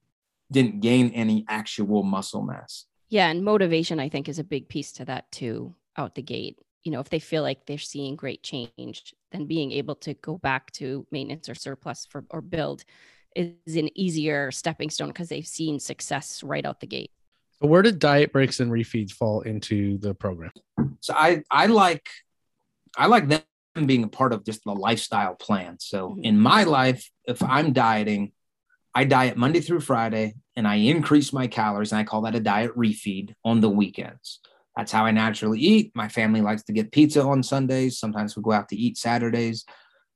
didn't 0.52 0.82
gain 0.82 1.10
any 1.12 1.46
actual 1.48 2.04
muscle 2.04 2.42
mass. 2.42 2.86
Yeah. 3.10 3.28
And 3.28 3.44
motivation, 3.44 4.00
I 4.00 4.10
think, 4.10 4.28
is 4.28 4.40
a 4.40 4.44
big 4.44 4.68
piece 4.68 4.92
to 4.94 5.06
that 5.06 5.32
too, 5.32 5.76
out 5.98 6.16
the 6.16 6.22
gate. 6.22 6.60
You 6.84 6.92
know, 6.92 7.00
if 7.00 7.10
they 7.10 7.20
feel 7.20 7.42
like 7.42 7.66
they're 7.66 7.78
seeing 7.78 8.16
great 8.16 8.44
change, 8.44 9.14
then 9.32 9.46
being 9.46 9.72
able 9.72 9.96
to 9.96 10.14
go 10.16 10.38
back 10.38 10.72
to 10.74 11.06
maintenance 11.12 11.50
or 11.50 11.56
surplus 11.56 12.06
for 12.06 12.26
or 12.30 12.42
build 12.42 12.84
is 13.36 13.76
an 13.76 13.90
easier 13.98 14.52
stepping 14.52 14.90
stone 14.90 15.10
because 15.10 15.30
they've 15.30 15.48
seen 15.48 15.80
success 15.80 16.44
right 16.44 16.66
out 16.66 16.80
the 16.80 16.88
gate. 16.88 17.12
So 17.62 17.68
where 17.70 17.82
did 17.82 18.00
diet 18.00 18.32
breaks 18.32 18.60
and 18.60 18.72
refeeds 18.72 19.12
fall 19.12 19.42
into 19.42 19.98
the 20.00 20.14
program? 20.14 20.52
So 21.02 21.14
I 21.16 21.44
I 21.50 21.68
like 21.68 22.08
I 22.98 23.08
like 23.08 23.28
them 23.28 23.42
being 23.86 24.04
a 24.04 24.08
part 24.08 24.34
of 24.34 24.46
just 24.46 24.64
the 24.64 24.74
lifestyle 24.74 25.36
plan. 25.36 25.78
So 25.80 26.10
mm-hmm. 26.10 26.24
in 26.24 26.40
my 26.40 26.64
life, 26.64 27.10
if 27.26 27.42
I'm 27.44 27.74
dieting, 27.74 28.32
I 28.94 29.04
diet 29.04 29.38
Monday 29.38 29.60
through 29.60 29.82
Friday 29.82 30.36
and 30.56 30.68
I 30.68 30.76
increase 30.76 31.34
my 31.34 31.48
calories 31.48 31.92
and 31.92 32.00
I 32.00 32.06
call 32.06 32.22
that 32.22 32.36
a 32.36 32.40
diet 32.40 32.76
refeed 32.78 33.34
on 33.44 33.60
the 33.60 33.70
weekends. 33.70 34.40
That's 34.78 34.92
how 34.92 35.06
I 35.06 35.12
naturally 35.12 35.60
eat. 35.60 35.92
My 35.96 36.08
family 36.08 36.42
likes 36.42 36.64
to 36.64 36.74
get 36.74 36.92
pizza 36.92 37.22
on 37.22 37.44
Sundays. 37.44 37.98
Sometimes 37.98 38.36
we 38.36 38.44
go 38.44 38.52
out 38.52 38.70
to 38.70 38.76
eat 38.76 38.98
Saturdays. 38.98 39.66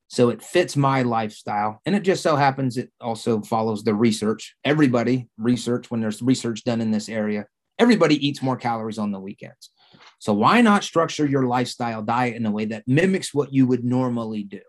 So 0.09 0.29
it 0.29 0.41
fits 0.41 0.75
my 0.75 1.03
lifestyle. 1.03 1.81
And 1.85 1.95
it 1.95 2.01
just 2.01 2.23
so 2.23 2.35
happens 2.35 2.77
it 2.77 2.91
also 2.99 3.41
follows 3.41 3.83
the 3.83 3.93
research. 3.93 4.55
Everybody 4.65 5.29
research 5.37 5.91
when 5.91 6.01
there's 6.01 6.21
research 6.21 6.63
done 6.63 6.81
in 6.81 6.89
this 6.89 7.09
area, 7.09 7.45
everybody 7.77 8.27
eats 8.27 8.41
more 8.41 8.57
calories 8.57 8.97
on 8.97 9.11
the 9.11 9.19
weekends. 9.19 9.69
So 10.17 10.33
why 10.33 10.61
not 10.61 10.83
structure 10.83 11.27
your 11.27 11.45
lifestyle 11.45 12.01
diet 12.01 12.35
in 12.35 12.45
a 12.47 12.51
way 12.51 12.65
that 12.65 12.87
mimics 12.87 13.35
what 13.35 13.53
you 13.53 13.67
would 13.67 13.85
normally 13.85 14.43
do? 14.43 14.61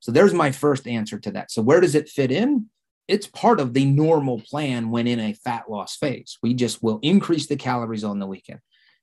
So 0.00 0.10
there's 0.10 0.34
my 0.34 0.50
first 0.50 0.88
answer 0.88 1.20
to 1.20 1.30
that. 1.32 1.52
So 1.52 1.62
where 1.62 1.80
does 1.80 1.94
it 1.94 2.08
fit 2.08 2.32
in? 2.32 2.66
It's 3.06 3.28
part 3.28 3.60
of 3.60 3.74
the 3.74 3.84
normal 3.84 4.40
plan 4.40 4.90
when 4.90 5.06
in 5.06 5.20
a 5.20 5.34
fat 5.34 5.70
loss 5.70 5.96
phase. 5.96 6.36
We 6.42 6.52
just 6.52 6.82
will 6.82 6.98
increase 7.02 7.46
the 7.46 7.56
calories 7.56 8.04
on 8.04 8.18
the 8.18 8.26
weekend 8.26 8.60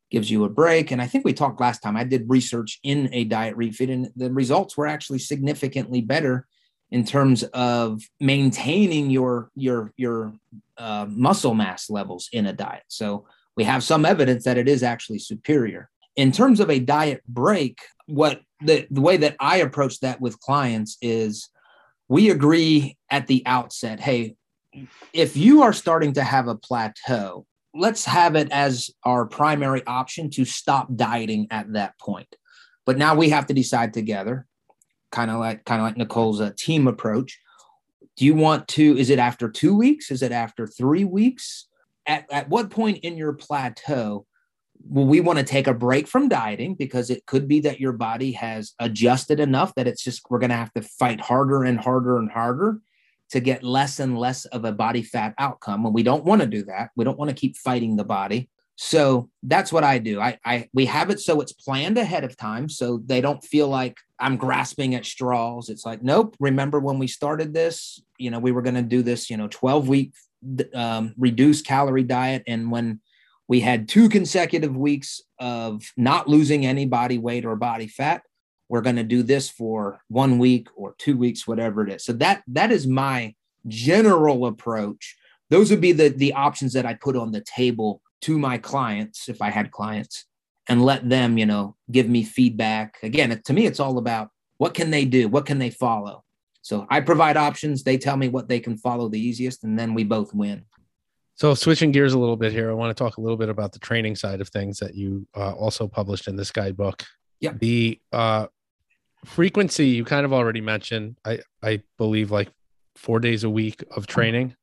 gives 0.09 0.31
you 0.31 0.43
a 0.43 0.49
break. 0.49 0.91
And 0.91 1.01
I 1.01 1.07
think 1.07 1.25
we 1.25 1.33
talked 1.33 1.59
last 1.59 1.81
time, 1.81 1.97
I 1.97 2.03
did 2.03 2.29
research 2.29 2.79
in 2.83 3.09
a 3.11 3.23
diet 3.25 3.57
refeed, 3.57 3.91
and 3.91 4.09
the 4.15 4.31
results 4.31 4.77
were 4.77 4.87
actually 4.87 5.19
significantly 5.19 6.01
better 6.01 6.47
in 6.91 7.03
terms 7.03 7.43
of 7.43 8.01
maintaining 8.19 9.09
your 9.09 9.51
your 9.55 9.91
your 9.97 10.33
uh, 10.77 11.05
muscle 11.09 11.53
mass 11.53 11.89
levels 11.89 12.29
in 12.31 12.45
a 12.45 12.53
diet. 12.53 12.83
So 12.87 13.25
we 13.55 13.63
have 13.65 13.83
some 13.83 14.05
evidence 14.05 14.45
that 14.45 14.57
it 14.57 14.67
is 14.67 14.83
actually 14.83 15.19
superior. 15.19 15.89
In 16.15 16.31
terms 16.31 16.59
of 16.59 16.69
a 16.69 16.79
diet 16.79 17.23
break, 17.27 17.79
what 18.05 18.41
the, 18.61 18.87
the 18.89 19.01
way 19.01 19.17
that 19.17 19.35
I 19.39 19.57
approach 19.57 19.99
that 19.99 20.21
with 20.21 20.39
clients 20.39 20.97
is 21.01 21.49
we 22.07 22.29
agree 22.29 22.97
at 23.09 23.27
the 23.27 23.43
outset, 23.45 23.99
hey, 23.99 24.35
if 25.11 25.35
you 25.35 25.63
are 25.63 25.73
starting 25.73 26.13
to 26.13 26.23
have 26.23 26.47
a 26.47 26.55
plateau 26.55 27.46
let's 27.77 28.05
have 28.05 28.35
it 28.35 28.51
as 28.51 28.91
our 29.03 29.25
primary 29.25 29.85
option 29.85 30.29
to 30.31 30.45
stop 30.45 30.87
dieting 30.95 31.47
at 31.51 31.71
that 31.73 31.97
point. 31.99 32.35
But 32.85 32.97
now 32.97 33.15
we 33.15 33.29
have 33.29 33.47
to 33.47 33.53
decide 33.53 33.93
together, 33.93 34.45
kind 35.11 35.29
of 35.29 35.39
like 35.39 35.65
kind 35.65 35.81
of 35.81 35.87
like 35.87 35.97
Nicole's 35.97 36.41
uh, 36.41 36.51
team 36.57 36.87
approach. 36.87 37.39
Do 38.15 38.25
you 38.25 38.33
want 38.33 38.67
to? 38.69 38.97
Is 38.97 39.09
it 39.09 39.19
after 39.19 39.49
two 39.49 39.75
weeks? 39.75 40.09
Is 40.09 40.21
it 40.21 40.31
after 40.31 40.65
three 40.65 41.03
weeks? 41.03 41.67
At, 42.05 42.25
at 42.31 42.49
what 42.49 42.69
point 42.69 42.99
in 42.99 43.17
your 43.17 43.33
plateau 43.33 44.25
will 44.89 45.05
we 45.05 45.19
want 45.19 45.39
to 45.39 45.45
take 45.45 45.67
a 45.67 45.73
break 45.73 46.07
from 46.07 46.29
dieting 46.29 46.75
because 46.75 47.09
it 47.09 47.25
could 47.25 47.47
be 47.47 47.59
that 47.61 47.79
your 47.79 47.91
body 47.91 48.31
has 48.31 48.73
adjusted 48.79 49.39
enough 49.39 49.75
that 49.75 49.87
it's 49.87 50.03
just 50.03 50.21
we're 50.29 50.39
going 50.39 50.49
to 50.49 50.55
have 50.55 50.71
to 50.73 50.81
fight 50.81 51.19
harder 51.19 51.63
and 51.63 51.79
harder 51.79 52.17
and 52.17 52.31
harder 52.31 52.79
to 53.31 53.39
get 53.39 53.63
less 53.63 53.99
and 53.99 54.17
less 54.17 54.45
of 54.45 54.65
a 54.65 54.71
body 54.71 55.03
fat 55.03 55.33
outcome. 55.37 55.85
And 55.85 55.93
we 55.93 56.03
don't 56.03 56.23
want 56.23 56.41
to 56.41 56.47
do 56.47 56.63
that. 56.65 56.91
We 56.95 57.03
don't 57.05 57.17
want 57.17 57.29
to 57.29 57.35
keep 57.35 57.57
fighting 57.57 57.95
the 57.95 58.03
body. 58.03 58.49
So 58.79 59.29
that's 59.41 59.73
what 59.73 59.83
I 59.83 59.97
do. 59.97 60.21
I, 60.21 60.37
I 60.45 60.69
we 60.71 60.85
have 60.85 61.09
it 61.09 61.19
so 61.19 61.41
it's 61.41 61.51
planned 61.51 61.97
ahead 61.97 62.23
of 62.23 62.37
time, 62.37 62.69
so 62.69 63.01
they 63.05 63.21
don't 63.21 63.43
feel 63.43 63.67
like 63.67 63.97
I'm 64.19 64.37
grasping 64.37 64.93
at 64.93 65.05
straws. 65.05 65.69
It's 65.69 65.83
like, 65.83 66.03
nope. 66.03 66.35
Remember 66.39 66.79
when 66.79 66.99
we 66.99 67.07
started 67.07 67.55
this? 67.55 67.99
You 68.19 68.29
know, 68.29 68.39
we 68.39 68.51
were 68.51 68.61
going 68.61 68.75
to 68.75 68.83
do 68.83 69.01
this. 69.01 69.31
You 69.31 69.37
know, 69.37 69.47
12 69.47 69.87
week 69.87 70.13
um, 70.75 71.15
reduced 71.17 71.65
calorie 71.65 72.03
diet, 72.03 72.43
and 72.47 72.71
when 72.71 73.01
We 73.47 73.61
had 73.61 73.87
two 73.87 74.09
consecutive 74.09 74.75
weeks 74.75 75.21
of 75.39 75.83
not 75.95 76.27
losing 76.27 76.65
any 76.65 76.85
body 76.85 77.17
weight 77.17 77.45
or 77.45 77.55
body 77.55 77.87
fat. 77.87 78.21
We're 78.69 78.81
going 78.81 78.97
to 78.97 79.03
do 79.03 79.23
this 79.23 79.49
for 79.49 80.01
one 80.09 80.39
week 80.39 80.67
or 80.75 80.95
two 80.97 81.17
weeks, 81.17 81.47
whatever 81.47 81.85
it 81.87 81.93
is. 81.93 82.03
So 82.03 82.13
that 82.13 82.43
that 82.47 82.71
is 82.71 82.85
my 82.85 83.35
general 83.67 84.45
approach. 84.45 85.15
Those 85.49 85.69
would 85.71 85.81
be 85.81 85.93
the 85.93 86.09
the 86.09 86.33
options 86.33 86.73
that 86.73 86.85
I 86.85 86.93
put 86.93 87.15
on 87.15 87.31
the 87.31 87.41
table 87.41 88.01
to 88.21 88.37
my 88.37 88.57
clients 88.57 89.29
if 89.29 89.41
I 89.41 89.49
had 89.49 89.71
clients 89.71 90.25
and 90.67 90.83
let 90.83 91.07
them, 91.07 91.37
you 91.37 91.45
know, 91.45 91.75
give 91.89 92.09
me 92.09 92.23
feedback. 92.23 92.97
Again, 93.03 93.41
to 93.45 93.53
me, 93.53 93.65
it's 93.65 93.79
all 93.79 93.97
about 93.97 94.29
what 94.57 94.73
can 94.73 94.91
they 94.91 95.05
do? 95.05 95.27
What 95.27 95.45
can 95.45 95.59
they 95.59 95.69
follow? 95.69 96.23
So 96.61 96.85
I 96.89 96.99
provide 96.99 97.37
options. 97.37 97.83
They 97.83 97.97
tell 97.97 98.17
me 98.17 98.27
what 98.27 98.49
they 98.49 98.59
can 98.59 98.77
follow 98.77 99.07
the 99.07 99.19
easiest, 99.19 99.63
and 99.63 99.79
then 99.79 99.93
we 99.93 100.03
both 100.03 100.33
win. 100.33 100.65
So 101.35 101.53
switching 101.53 101.91
gears 101.91 102.13
a 102.13 102.19
little 102.19 102.35
bit 102.35 102.51
here, 102.51 102.69
I 102.69 102.73
want 102.73 102.95
to 102.95 103.01
talk 103.01 103.17
a 103.17 103.21
little 103.21 103.37
bit 103.37 103.47
about 103.47 103.71
the 103.71 103.79
training 103.79 104.15
side 104.15 104.41
of 104.41 104.49
things 104.49 104.79
that 104.79 104.95
you 104.95 105.27
uh, 105.35 105.51
also 105.51 105.87
published 105.87 106.27
in 106.27 106.35
this 106.35 106.51
guidebook. 106.51 107.05
Yeah. 107.39 107.53
The 107.57 108.01
uh, 108.11 108.47
frequency 109.25 109.87
you 109.87 110.05
kind 110.05 110.25
of 110.25 110.33
already 110.33 110.61
mentioned. 110.61 111.17
I 111.25 111.39
I 111.61 111.81
believe 111.97 112.31
like 112.31 112.49
four 112.95 113.19
days 113.19 113.43
a 113.43 113.49
week 113.49 113.83
of 113.95 114.07
training. 114.07 114.55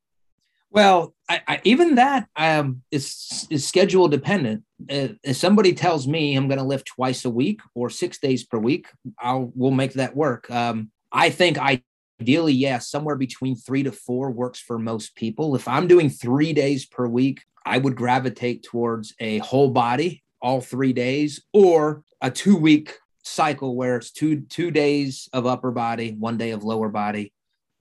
Well, 0.71 1.15
I, 1.29 1.41
I, 1.47 1.61
even 1.63 1.95
that 1.95 2.29
um, 2.35 2.83
is 2.91 3.47
is 3.49 3.67
schedule 3.67 4.09
dependent. 4.09 4.65
Uh, 4.91 5.09
if 5.23 5.37
somebody 5.37 5.73
tells 5.73 6.09
me 6.09 6.35
I'm 6.35 6.49
going 6.49 6.59
to 6.59 6.65
lift 6.65 6.87
twice 6.87 7.25
a 7.25 7.31
week 7.31 7.61
or 7.77 7.89
six 7.91 8.19
days 8.19 8.45
per 8.45 8.59
week, 8.59 8.89
I'll 9.21 9.53
we'll 9.55 9.71
make 9.71 9.93
that 9.93 10.17
work. 10.17 10.51
Um, 10.51 10.91
I 11.13 11.31
think 11.31 11.59
ideally, 11.59 12.53
yes, 12.53 12.91
somewhere 12.91 13.15
between 13.15 13.55
three 13.55 13.85
to 13.85 13.93
four 13.93 14.33
works 14.33 14.59
for 14.59 14.77
most 14.77 15.15
people. 15.15 15.55
If 15.55 15.69
I'm 15.69 15.87
doing 15.87 16.11
three 16.11 16.53
days 16.53 16.87
per 16.87 17.07
week, 17.07 17.45
I 17.65 17.79
would 17.79 17.95
gravitate 17.95 18.65
towards 18.65 19.15
a 19.21 19.39
whole 19.39 19.71
body 19.71 20.25
all 20.43 20.61
three 20.61 20.93
days 20.93 21.41
or 21.53 22.03
a 22.21 22.33
two 22.33 22.57
week 22.57 22.99
cycle 23.25 23.75
where 23.75 23.97
it's 23.97 24.11
two 24.11 24.43
two 24.43 24.71
days 24.71 25.29
of 25.33 25.47
upper 25.47 25.71
body, 25.71 26.15
one 26.19 26.37
day 26.37 26.51
of 26.51 26.63
lower 26.63 26.89
body, 26.89 27.33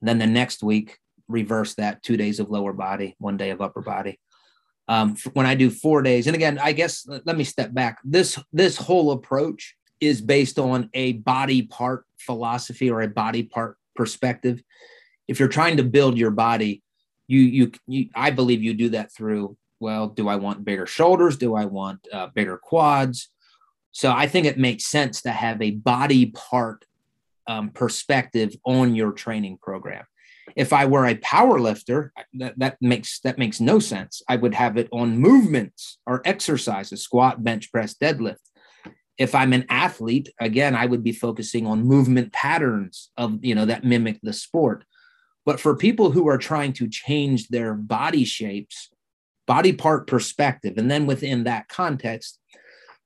then 0.02 0.18
the 0.18 0.26
next 0.26 0.62
week 0.62 0.98
reverse 1.28 1.74
that 1.74 2.02
two 2.02 2.16
days 2.16 2.40
of 2.40 2.50
lower 2.50 2.72
body, 2.72 3.14
one 3.18 3.36
day 3.36 3.50
of 3.50 3.60
upper 3.60 3.80
body. 3.80 4.18
Um, 4.86 5.16
when 5.32 5.46
I 5.46 5.54
do 5.54 5.70
four 5.70 6.02
days, 6.02 6.26
and 6.26 6.36
again, 6.36 6.58
I 6.58 6.72
guess 6.72 7.06
let 7.06 7.36
me 7.36 7.44
step 7.44 7.72
back. 7.72 7.98
This 8.04 8.38
this 8.52 8.76
whole 8.76 9.12
approach 9.12 9.76
is 10.00 10.20
based 10.20 10.58
on 10.58 10.90
a 10.92 11.12
body 11.12 11.62
part 11.62 12.04
philosophy 12.18 12.90
or 12.90 13.00
a 13.00 13.08
body 13.08 13.42
part 13.42 13.78
perspective. 13.96 14.62
If 15.26 15.38
you're 15.38 15.48
trying 15.48 15.78
to 15.78 15.84
build 15.84 16.18
your 16.18 16.30
body, 16.30 16.82
you 17.26 17.40
you, 17.40 17.72
you 17.86 18.08
I 18.14 18.30
believe 18.30 18.62
you 18.62 18.74
do 18.74 18.90
that 18.90 19.12
through. 19.12 19.56
Well, 19.80 20.08
do 20.08 20.28
I 20.28 20.36
want 20.36 20.64
bigger 20.64 20.86
shoulders? 20.86 21.36
Do 21.36 21.54
I 21.54 21.64
want 21.64 22.06
uh, 22.12 22.28
bigger 22.34 22.58
quads? 22.58 23.28
So 23.94 24.10
I 24.10 24.26
think 24.26 24.44
it 24.44 24.58
makes 24.58 24.86
sense 24.86 25.22
to 25.22 25.30
have 25.30 25.62
a 25.62 25.70
body 25.70 26.26
part 26.26 26.84
um, 27.46 27.70
perspective 27.70 28.56
on 28.66 28.96
your 28.96 29.12
training 29.12 29.58
program. 29.62 30.04
If 30.56 30.72
I 30.72 30.86
were 30.86 31.06
a 31.06 31.14
power 31.18 31.60
lifter, 31.60 32.12
that, 32.34 32.58
that 32.58 32.76
makes 32.80 33.20
that 33.20 33.38
makes 33.38 33.60
no 33.60 33.78
sense. 33.78 34.20
I 34.28 34.34
would 34.34 34.52
have 34.52 34.76
it 34.76 34.88
on 34.92 35.18
movements 35.18 35.98
or 36.06 36.22
exercises, 36.24 37.02
squat, 37.02 37.44
bench 37.44 37.70
press, 37.70 37.94
deadlift. 37.94 38.42
If 39.16 39.32
I'm 39.32 39.52
an 39.52 39.64
athlete, 39.68 40.28
again, 40.40 40.74
I 40.74 40.86
would 40.86 41.04
be 41.04 41.12
focusing 41.12 41.64
on 41.64 41.84
movement 41.84 42.32
patterns 42.32 43.10
of 43.16 43.44
you 43.44 43.54
know 43.54 43.64
that 43.64 43.84
mimic 43.84 44.18
the 44.22 44.32
sport. 44.32 44.84
But 45.46 45.60
for 45.60 45.76
people 45.76 46.10
who 46.10 46.28
are 46.28 46.38
trying 46.38 46.72
to 46.74 46.88
change 46.88 47.46
their 47.46 47.74
body 47.74 48.24
shapes, 48.24 48.90
body 49.46 49.72
part 49.72 50.08
perspective, 50.08 50.74
and 50.78 50.90
then 50.90 51.06
within 51.06 51.44
that 51.44 51.68
context, 51.68 52.40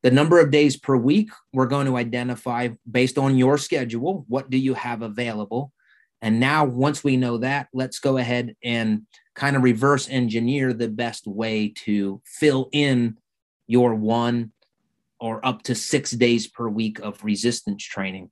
the 0.02 0.10
number 0.10 0.40
of 0.40 0.50
days 0.50 0.76
per 0.76 0.96
week, 0.96 1.30
we're 1.52 1.66
going 1.66 1.86
to 1.86 1.96
identify 1.96 2.68
based 2.90 3.18
on 3.18 3.36
your 3.36 3.58
schedule. 3.58 4.24
What 4.28 4.50
do 4.50 4.56
you 4.56 4.74
have 4.74 5.02
available? 5.02 5.72
And 6.20 6.40
now, 6.40 6.64
once 6.64 7.04
we 7.04 7.16
know 7.16 7.38
that, 7.38 7.68
let's 7.72 8.00
go 8.00 8.16
ahead 8.16 8.56
and 8.62 9.02
kind 9.34 9.56
of 9.56 9.62
reverse 9.62 10.08
engineer 10.08 10.72
the 10.72 10.88
best 10.88 11.26
way 11.26 11.72
to 11.84 12.20
fill 12.24 12.68
in 12.72 13.18
your 13.66 13.94
one 13.94 14.52
or 15.20 15.44
up 15.44 15.62
to 15.62 15.74
six 15.74 16.10
days 16.12 16.46
per 16.46 16.68
week 16.68 16.98
of 17.00 17.22
resistance 17.24 17.84
training. 17.84 18.30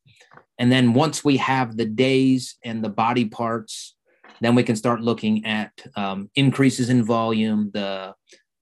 And 0.59 0.71
then 0.73 0.95
once 0.95 1.25
we 1.25 1.37
have 1.37 1.77
the 1.77 1.85
days 1.85 2.57
and 2.65 2.83
the 2.83 2.89
body 2.89 3.27
parts, 3.27 3.95
then 4.41 4.55
we 4.55 4.63
can 4.63 4.77
start 4.77 5.01
looking 5.01 5.45
at 5.47 5.73
um, 5.97 6.31
increases 6.35 6.91
in 6.91 7.05
volume, 7.05 7.71
the 7.73 8.15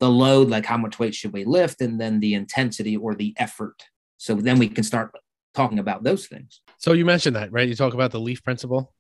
the 0.05 0.11
load, 0.11 0.49
like 0.49 0.67
how 0.67 0.77
much 0.77 0.99
weight 0.99 1.15
should 1.15 1.33
we 1.33 1.45
lift, 1.45 1.81
and 1.81 2.01
then 2.01 2.21
the 2.21 2.35
intensity 2.35 2.97
or 2.97 3.15
the 3.15 3.35
effort. 3.37 3.83
So 4.19 4.35
then 4.35 4.59
we 4.59 4.69
can 4.69 4.85
start 4.85 5.13
talking 5.55 5.79
about 5.79 6.03
those 6.03 6.27
things. 6.27 6.61
So 6.79 6.93
you 6.93 7.05
mentioned 7.05 7.37
that, 7.37 7.53
right? 7.53 7.69
You 7.69 7.75
talk 7.75 7.95
about 7.95 8.11
the 8.11 8.21
leaf 8.21 8.43
principle 8.43 8.95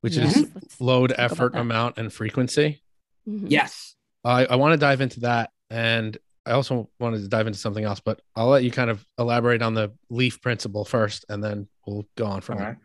which 0.00 0.16
yes. 0.16 0.36
is 0.36 0.50
load, 0.80 1.12
effort, 1.16 1.54
amount, 1.56 1.98
and 1.98 2.12
frequency. 2.12 2.82
Mm-hmm. 3.28 3.46
Yes. 3.48 3.96
I, 4.24 4.46
I 4.46 4.56
want 4.56 4.72
to 4.72 4.78
dive 4.78 5.00
into 5.00 5.20
that. 5.20 5.50
And 5.70 6.16
I 6.46 6.52
also 6.52 6.88
wanted 6.98 7.22
to 7.22 7.28
dive 7.28 7.46
into 7.46 7.58
something 7.58 7.84
else, 7.84 8.00
but 8.00 8.20
I'll 8.36 8.48
let 8.48 8.64
you 8.64 8.70
kind 8.70 8.90
of 8.90 9.04
elaborate 9.18 9.62
on 9.62 9.74
the 9.74 9.92
leaf 10.08 10.40
principle 10.40 10.84
first, 10.84 11.24
and 11.28 11.42
then 11.42 11.68
we'll 11.86 12.06
go 12.16 12.26
on 12.26 12.40
from 12.40 12.58
there. 12.58 12.78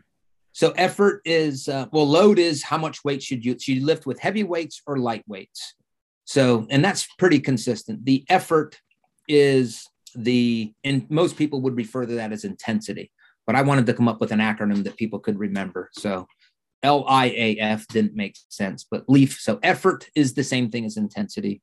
So 0.52 0.72
effort 0.72 1.22
is 1.26 1.68
uh, 1.68 1.88
well, 1.92 2.08
load 2.08 2.40
is 2.40 2.62
how 2.62 2.78
much 2.78 3.04
weight 3.04 3.24
should 3.24 3.44
you 3.44 3.58
should 3.58 3.78
you 3.78 3.86
lift 3.86 4.06
with 4.06 4.20
heavy 4.20 4.44
weights 4.44 4.82
or 4.86 4.98
light 4.98 5.24
weights. 5.28 5.76
So 6.26 6.68
and 6.70 6.84
that's 6.84 7.08
pretty 7.18 7.40
consistent. 7.40 8.06
The 8.06 8.26
effort 8.30 8.80
is 9.28 9.88
the 10.16 10.74
and 10.84 11.10
most 11.10 11.38
people 11.38 11.62
would 11.62 11.76
refer 11.76 12.06
to 12.06 12.14
that 12.16 12.32
as 12.32 12.44
intensity, 12.44 13.12
but 13.46 13.56
I 13.56 13.62
wanted 13.62 13.86
to 13.88 13.94
come 13.94 14.08
up 14.08 14.22
with 14.22 14.32
an 14.32 14.40
acronym 14.40 14.84
that 14.84 14.98
people 14.98 15.20
could 15.20 15.40
remember. 15.40 15.90
So 15.94 16.28
L 16.82 17.06
I 17.08 17.28
A 17.28 17.58
F 17.58 17.88
didn't 17.88 18.16
make 18.16 18.38
sense, 18.50 18.86
but 18.90 19.06
leaf. 19.08 19.40
So 19.40 19.60
effort 19.64 20.10
is 20.16 20.34
the 20.34 20.44
same 20.44 20.70
thing 20.70 20.86
as 20.86 20.98
intensity. 20.98 21.62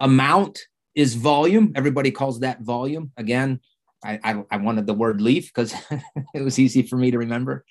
Amount 0.00 0.60
is 0.94 1.14
volume. 1.14 1.72
Everybody 1.74 2.10
calls 2.10 2.40
that 2.40 2.62
volume. 2.62 3.10
Again, 3.16 3.60
I, 4.04 4.20
I, 4.22 4.44
I 4.50 4.56
wanted 4.58 4.86
the 4.86 4.94
word 4.94 5.20
leaf 5.20 5.52
because 5.52 5.74
it 6.34 6.42
was 6.42 6.58
easy 6.58 6.82
for 6.82 6.96
me 6.96 7.10
to 7.10 7.18
remember. 7.18 7.64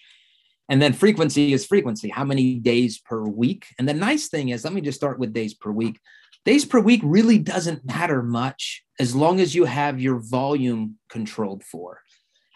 And 0.74 0.82
then 0.82 0.94
frequency 0.94 1.54
is 1.54 1.68
frequency. 1.68 2.10
How 2.10 2.24
many 2.24 2.56
days 2.56 2.98
per 2.98 3.22
week? 3.22 3.68
And 3.78 3.88
the 3.88 3.94
nice 3.94 4.28
thing 4.28 4.50
is, 4.50 4.64
let 4.64 4.74
me 4.74 4.82
just 4.82 4.98
start 4.98 5.20
with 5.20 5.32
days 5.32 5.54
per 5.54 5.70
week. 5.70 6.00
Days 6.46 6.66
per 6.66 6.80
week 6.80 7.02
really 7.04 7.38
doesn't 7.38 7.86
matter 7.86 8.24
much 8.24 8.84
as 9.00 9.16
long 9.16 9.40
as 9.40 9.54
you 9.54 9.66
have 9.66 10.02
your 10.02 10.18
volume 10.18 10.98
controlled 11.10 11.64
for. 11.64 12.02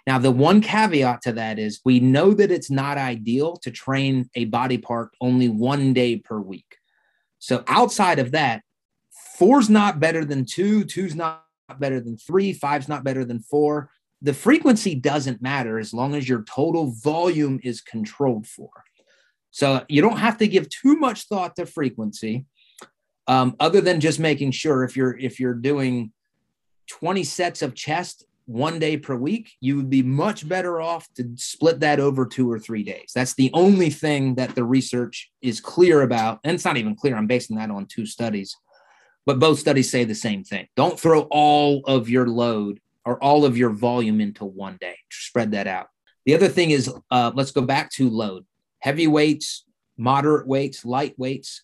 Now, 0.08 0.18
the 0.18 0.32
one 0.32 0.62
caveat 0.62 1.22
to 1.22 1.34
that 1.34 1.60
is 1.60 1.80
we 1.86 2.00
know 2.00 2.34
that 2.34 2.50
it's 2.50 2.72
not 2.72 2.98
ideal 2.98 3.56
to 3.58 3.70
train 3.70 4.32
a 4.34 4.46
body 4.46 4.80
part 4.80 5.12
only 5.22 5.48
one 5.48 5.94
day 5.94 6.16
per 6.16 6.40
week. 6.40 6.78
So, 7.38 7.64
outside 7.68 8.18
of 8.18 8.32
that, 8.32 8.64
four's 9.38 9.70
not 9.70 10.00
better 10.00 10.26
than 10.26 10.46
two, 10.46 10.86
two's 10.86 11.14
not 11.14 11.44
better 11.78 12.00
than 12.00 12.18
three, 12.18 12.52
five's 12.52 12.88
not 12.88 13.04
better 13.04 13.24
than 13.24 13.42
four. 13.42 13.92
The 14.22 14.34
frequency 14.34 14.96
doesn't 14.96 15.42
matter 15.42 15.78
as 15.80 15.94
long 15.94 16.16
as 16.16 16.28
your 16.28 16.44
total 16.44 16.92
volume 16.92 17.60
is 17.64 17.82
controlled 17.82 18.48
for. 18.48 18.70
So, 19.52 19.84
you 19.88 20.02
don't 20.02 20.18
have 20.18 20.38
to 20.38 20.48
give 20.48 20.70
too 20.70 20.98
much 20.98 21.24
thought 21.24 21.56
to 21.56 21.66
frequency. 21.66 22.46
Um, 23.28 23.56
other 23.60 23.82
than 23.82 24.00
just 24.00 24.20
making 24.20 24.52
sure 24.52 24.84
if 24.84 24.96
you're 24.96 25.18
if 25.18 25.40
you're 25.40 25.54
doing 25.54 26.14
20 26.88 27.24
sets 27.24 27.62
of 27.62 27.76
chest 27.76 28.26
one 28.48 28.80
day 28.80 28.96
per 28.98 29.16
week, 29.16 29.52
you 29.60 29.76
would 29.76 29.90
be 29.90 30.02
much 30.02 30.48
better 30.48 30.82
off 30.82 31.08
to 31.16 31.30
split 31.36 31.82
that 31.82 32.00
over 32.00 32.26
two 32.26 32.50
or 32.50 32.58
three 32.58 32.82
days. 32.82 33.12
That's 33.14 33.34
the 33.34 33.52
only 33.54 33.90
thing 33.90 34.36
that 34.36 34.56
the 34.56 34.64
research 34.64 35.30
is 35.42 35.60
clear 35.60 36.02
about. 36.02 36.40
And 36.44 36.56
it's 36.56 36.66
not 36.66 36.78
even 36.78 36.96
clear. 36.96 37.16
I'm 37.16 37.28
basing 37.28 37.58
that 37.58 37.70
on 37.70 37.86
two 37.86 38.06
studies, 38.06 38.56
but 39.26 39.40
both 39.40 39.60
studies 39.60 39.92
say 39.92 40.06
the 40.06 40.16
same 40.16 40.46
thing. 40.46 40.68
Don't 40.78 41.00
throw 41.00 41.22
all 41.30 41.82
of 41.86 42.10
your 42.10 42.28
load 42.28 42.80
or 43.08 43.24
all 43.24 43.46
of 43.46 43.58
your 43.58 43.70
volume 43.70 44.20
into 44.20 44.44
one 44.44 44.78
day, 44.82 44.98
spread 45.10 45.52
that 45.52 45.66
out. 45.66 45.88
The 46.26 46.36
other 46.36 46.50
thing 46.50 46.72
is 46.72 46.94
uh, 47.10 47.32
let's 47.34 47.52
go 47.52 47.62
back 47.62 47.90
to 47.94 48.10
load 48.10 48.46
heavy 48.80 49.08
weights, 49.08 49.64
moderate 49.98 50.46
weights, 50.46 50.86
light 50.86 51.18
weights. 51.18 51.64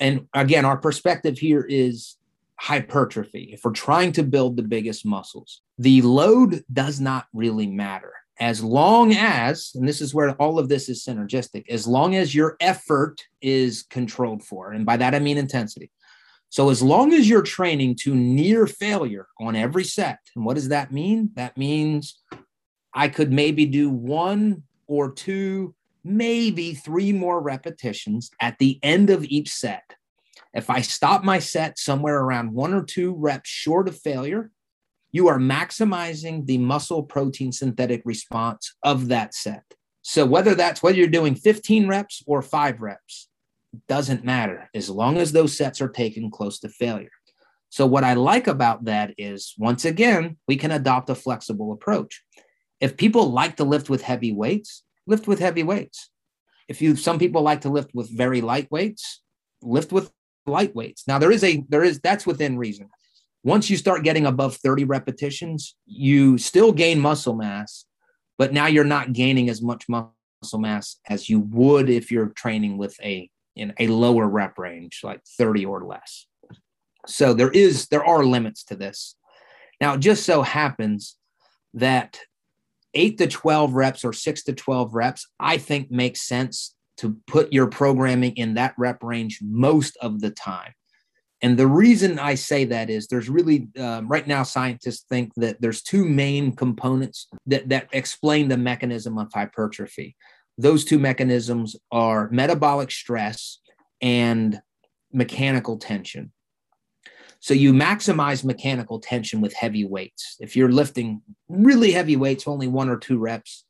And 0.00 0.26
again, 0.32 0.64
our 0.64 0.78
perspective 0.78 1.38
here 1.38 1.66
is 1.68 2.16
hypertrophy, 2.58 3.50
if 3.52 3.60
we're 3.64 3.72
trying 3.72 4.12
to 4.12 4.22
build 4.22 4.56
the 4.56 4.62
biggest 4.62 5.04
muscles, 5.04 5.60
the 5.78 6.00
load 6.02 6.64
does 6.72 7.00
not 7.00 7.26
really 7.34 7.66
matter. 7.66 8.12
As 8.38 8.62
long 8.62 9.12
as, 9.12 9.72
and 9.74 9.86
this 9.88 10.00
is 10.00 10.14
where 10.14 10.30
all 10.36 10.58
of 10.58 10.68
this 10.68 10.88
is 10.88 11.04
synergistic, 11.04 11.68
as 11.68 11.86
long 11.86 12.14
as 12.14 12.34
your 12.34 12.56
effort 12.60 13.22
is 13.40 13.84
controlled 13.90 14.42
for, 14.42 14.72
and 14.72 14.86
by 14.86 14.96
that 14.96 15.14
I 15.14 15.18
mean 15.18 15.38
intensity. 15.38 15.90
So, 16.48 16.70
as 16.70 16.82
long 16.82 17.12
as 17.12 17.28
you're 17.28 17.42
training 17.42 17.96
to 18.02 18.14
near 18.14 18.66
failure 18.66 19.26
on 19.40 19.56
every 19.56 19.84
set, 19.84 20.18
and 20.34 20.44
what 20.44 20.54
does 20.54 20.68
that 20.68 20.92
mean? 20.92 21.30
That 21.34 21.56
means 21.56 22.20
I 22.94 23.08
could 23.08 23.32
maybe 23.32 23.66
do 23.66 23.90
one 23.90 24.62
or 24.86 25.12
two, 25.12 25.74
maybe 26.04 26.74
three 26.74 27.12
more 27.12 27.40
repetitions 27.40 28.30
at 28.40 28.58
the 28.58 28.78
end 28.82 29.10
of 29.10 29.24
each 29.24 29.50
set 29.52 29.94
If 30.54 30.70
I 30.70 30.80
stop 30.80 31.22
my 31.22 31.38
set 31.38 31.78
somewhere 31.78 32.20
around 32.20 32.54
one 32.54 32.72
or 32.72 32.82
two 32.82 33.14
reps 33.14 33.50
short 33.50 33.88
of 33.88 33.98
failure, 33.98 34.50
you 35.12 35.28
are 35.28 35.38
maximizing 35.38 36.46
the 36.46 36.58
muscle 36.58 37.02
protein 37.02 37.52
synthetic 37.52 38.02
response 38.04 38.74
of 38.82 39.08
that 39.08 39.34
set. 39.34 39.64
So 40.02 40.24
whether 40.24 40.54
that's 40.54 40.82
whether 40.82 40.96
you're 40.96 41.08
doing 41.08 41.34
15 41.34 41.88
reps 41.88 42.22
or 42.26 42.40
five 42.40 42.80
reps, 42.80 43.28
doesn't 43.88 44.24
matter 44.24 44.70
as 44.74 44.90
long 44.90 45.18
as 45.18 45.32
those 45.32 45.56
sets 45.56 45.80
are 45.80 45.88
taken 45.88 46.30
close 46.30 46.58
to 46.60 46.68
failure. 46.68 47.10
So 47.68 47.86
what 47.86 48.04
I 48.04 48.14
like 48.14 48.46
about 48.46 48.84
that 48.84 49.14
is 49.18 49.54
once 49.58 49.84
again, 49.84 50.36
we 50.48 50.56
can 50.56 50.70
adopt 50.70 51.10
a 51.10 51.14
flexible 51.14 51.72
approach. 51.72 52.22
If 52.80 52.96
people 52.96 53.30
like 53.30 53.56
to 53.56 53.64
lift 53.64 53.90
with 53.90 54.02
heavy 54.02 54.32
weights, 54.32 54.82
lift 55.06 55.26
with 55.26 55.40
heavy 55.40 55.62
weights. 55.62 56.10
If 56.68 56.82
you 56.82 56.96
some 56.96 57.18
people 57.18 57.42
like 57.42 57.62
to 57.62 57.68
lift 57.68 57.94
with 57.94 58.10
very 58.16 58.40
light 58.40 58.68
weights, 58.70 59.22
lift 59.62 59.92
with 59.92 60.10
light 60.46 60.74
weights. 60.74 61.04
Now 61.06 61.18
there 61.18 61.30
is 61.30 61.44
a 61.44 61.64
there 61.68 61.84
is 61.84 62.00
that's 62.00 62.26
within 62.26 62.58
reason. 62.58 62.88
Once 63.44 63.70
you 63.70 63.76
start 63.76 64.02
getting 64.02 64.26
above 64.26 64.56
30 64.56 64.84
repetitions, 64.84 65.76
you 65.86 66.36
still 66.36 66.72
gain 66.72 66.98
muscle 66.98 67.36
mass, 67.36 67.84
but 68.38 68.52
now 68.52 68.66
you're 68.66 68.84
not 68.84 69.12
gaining 69.12 69.48
as 69.48 69.62
much 69.62 69.84
muscle 69.88 70.58
mass 70.58 70.96
as 71.08 71.28
you 71.28 71.40
would 71.40 71.88
if 71.88 72.10
you're 72.10 72.30
training 72.30 72.76
with 72.76 72.96
a 73.02 73.30
in 73.56 73.72
a 73.78 73.88
lower 73.88 74.28
rep 74.28 74.58
range, 74.58 75.00
like 75.02 75.20
30 75.38 75.66
or 75.66 75.84
less. 75.84 76.26
So 77.06 77.34
there 77.34 77.50
is 77.50 77.88
there 77.88 78.04
are 78.04 78.24
limits 78.24 78.64
to 78.64 78.76
this. 78.76 79.16
Now, 79.80 79.94
it 79.94 80.00
just 80.00 80.24
so 80.24 80.42
happens 80.42 81.16
that 81.74 82.18
eight 82.94 83.18
to 83.18 83.26
12 83.26 83.74
reps 83.74 84.04
or 84.04 84.12
six 84.12 84.42
to 84.44 84.52
12 84.52 84.94
reps, 84.94 85.26
I 85.38 85.58
think 85.58 85.90
makes 85.90 86.22
sense 86.22 86.74
to 86.98 87.16
put 87.26 87.52
your 87.52 87.66
programming 87.66 88.36
in 88.36 88.54
that 88.54 88.74
rep 88.78 89.02
range 89.02 89.40
most 89.42 89.96
of 90.00 90.20
the 90.20 90.30
time. 90.30 90.72
And 91.42 91.58
the 91.58 91.66
reason 91.66 92.18
I 92.18 92.34
say 92.34 92.64
that 92.64 92.88
is 92.88 93.06
there's 93.06 93.28
really, 93.28 93.68
um, 93.78 94.08
right 94.08 94.26
now, 94.26 94.42
scientists 94.42 95.04
think 95.08 95.32
that 95.36 95.60
there's 95.60 95.82
two 95.82 96.06
main 96.06 96.56
components 96.56 97.28
that, 97.46 97.68
that 97.68 97.88
explain 97.92 98.48
the 98.48 98.56
mechanism 98.56 99.18
of 99.18 99.30
hypertrophy. 99.32 100.16
Those 100.58 100.84
two 100.84 100.98
mechanisms 100.98 101.76
are 101.92 102.30
metabolic 102.30 102.90
stress 102.90 103.58
and 104.00 104.60
mechanical 105.12 105.76
tension. 105.78 106.32
So 107.40 107.54
you 107.54 107.72
maximize 107.72 108.44
mechanical 108.44 108.98
tension 108.98 109.40
with 109.40 109.52
heavy 109.52 109.84
weights. 109.84 110.36
If 110.40 110.56
you're 110.56 110.72
lifting 110.72 111.22
really 111.48 111.92
heavy 111.92 112.16
weights, 112.16 112.48
only 112.48 112.66
one 112.66 112.88
or 112.88 112.96
two 112.96 113.18
reps, 113.18 113.64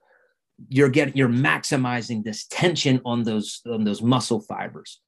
you're 0.69 0.89
getting 0.89 1.17
you're 1.17 1.29
maximizing 1.29 2.25
this 2.25 2.47
tension 2.47 3.01
on 3.05 3.25
those 3.25 3.61
on 3.67 3.85
those 3.85 4.01
muscle 4.01 4.41
fibers. 4.41 5.01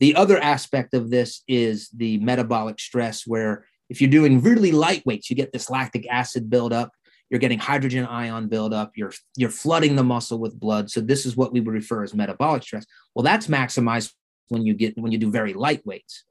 The 0.00 0.16
other 0.16 0.38
aspect 0.38 0.94
of 0.94 1.10
this 1.10 1.42
is 1.46 1.90
the 1.90 2.18
metabolic 2.18 2.80
stress, 2.80 3.26
where 3.26 3.66
if 3.88 4.00
you're 4.00 4.10
doing 4.10 4.40
really 4.40 4.72
light 4.72 5.04
weights, 5.04 5.28
you 5.30 5.36
get 5.36 5.52
this 5.52 5.70
lactic 5.70 6.06
acid 6.08 6.48
buildup. 6.48 6.92
You're 7.30 7.40
getting 7.40 7.60
hydrogen 7.60 8.04
ion 8.06 8.48
buildup. 8.48 8.96
You're 8.96 9.12
you're 9.36 9.50
flooding 9.50 9.96
the 9.96 10.02
muscle 10.02 10.38
with 10.38 10.58
blood. 10.58 10.90
So 10.90 11.00
this 11.00 11.24
is 11.24 11.36
what 11.36 11.52
we 11.52 11.60
would 11.60 11.72
refer 11.72 12.02
as 12.02 12.12
metabolic 12.12 12.64
stress. 12.64 12.84
Well, 13.14 13.22
that's 13.22 13.46
maximized 13.46 14.12
when 14.48 14.66
you 14.66 14.74
get 14.74 14.98
when 14.98 15.12
you 15.12 15.18
do 15.18 15.30
very 15.30 15.54
light 15.54 15.86
weights. 15.86 16.24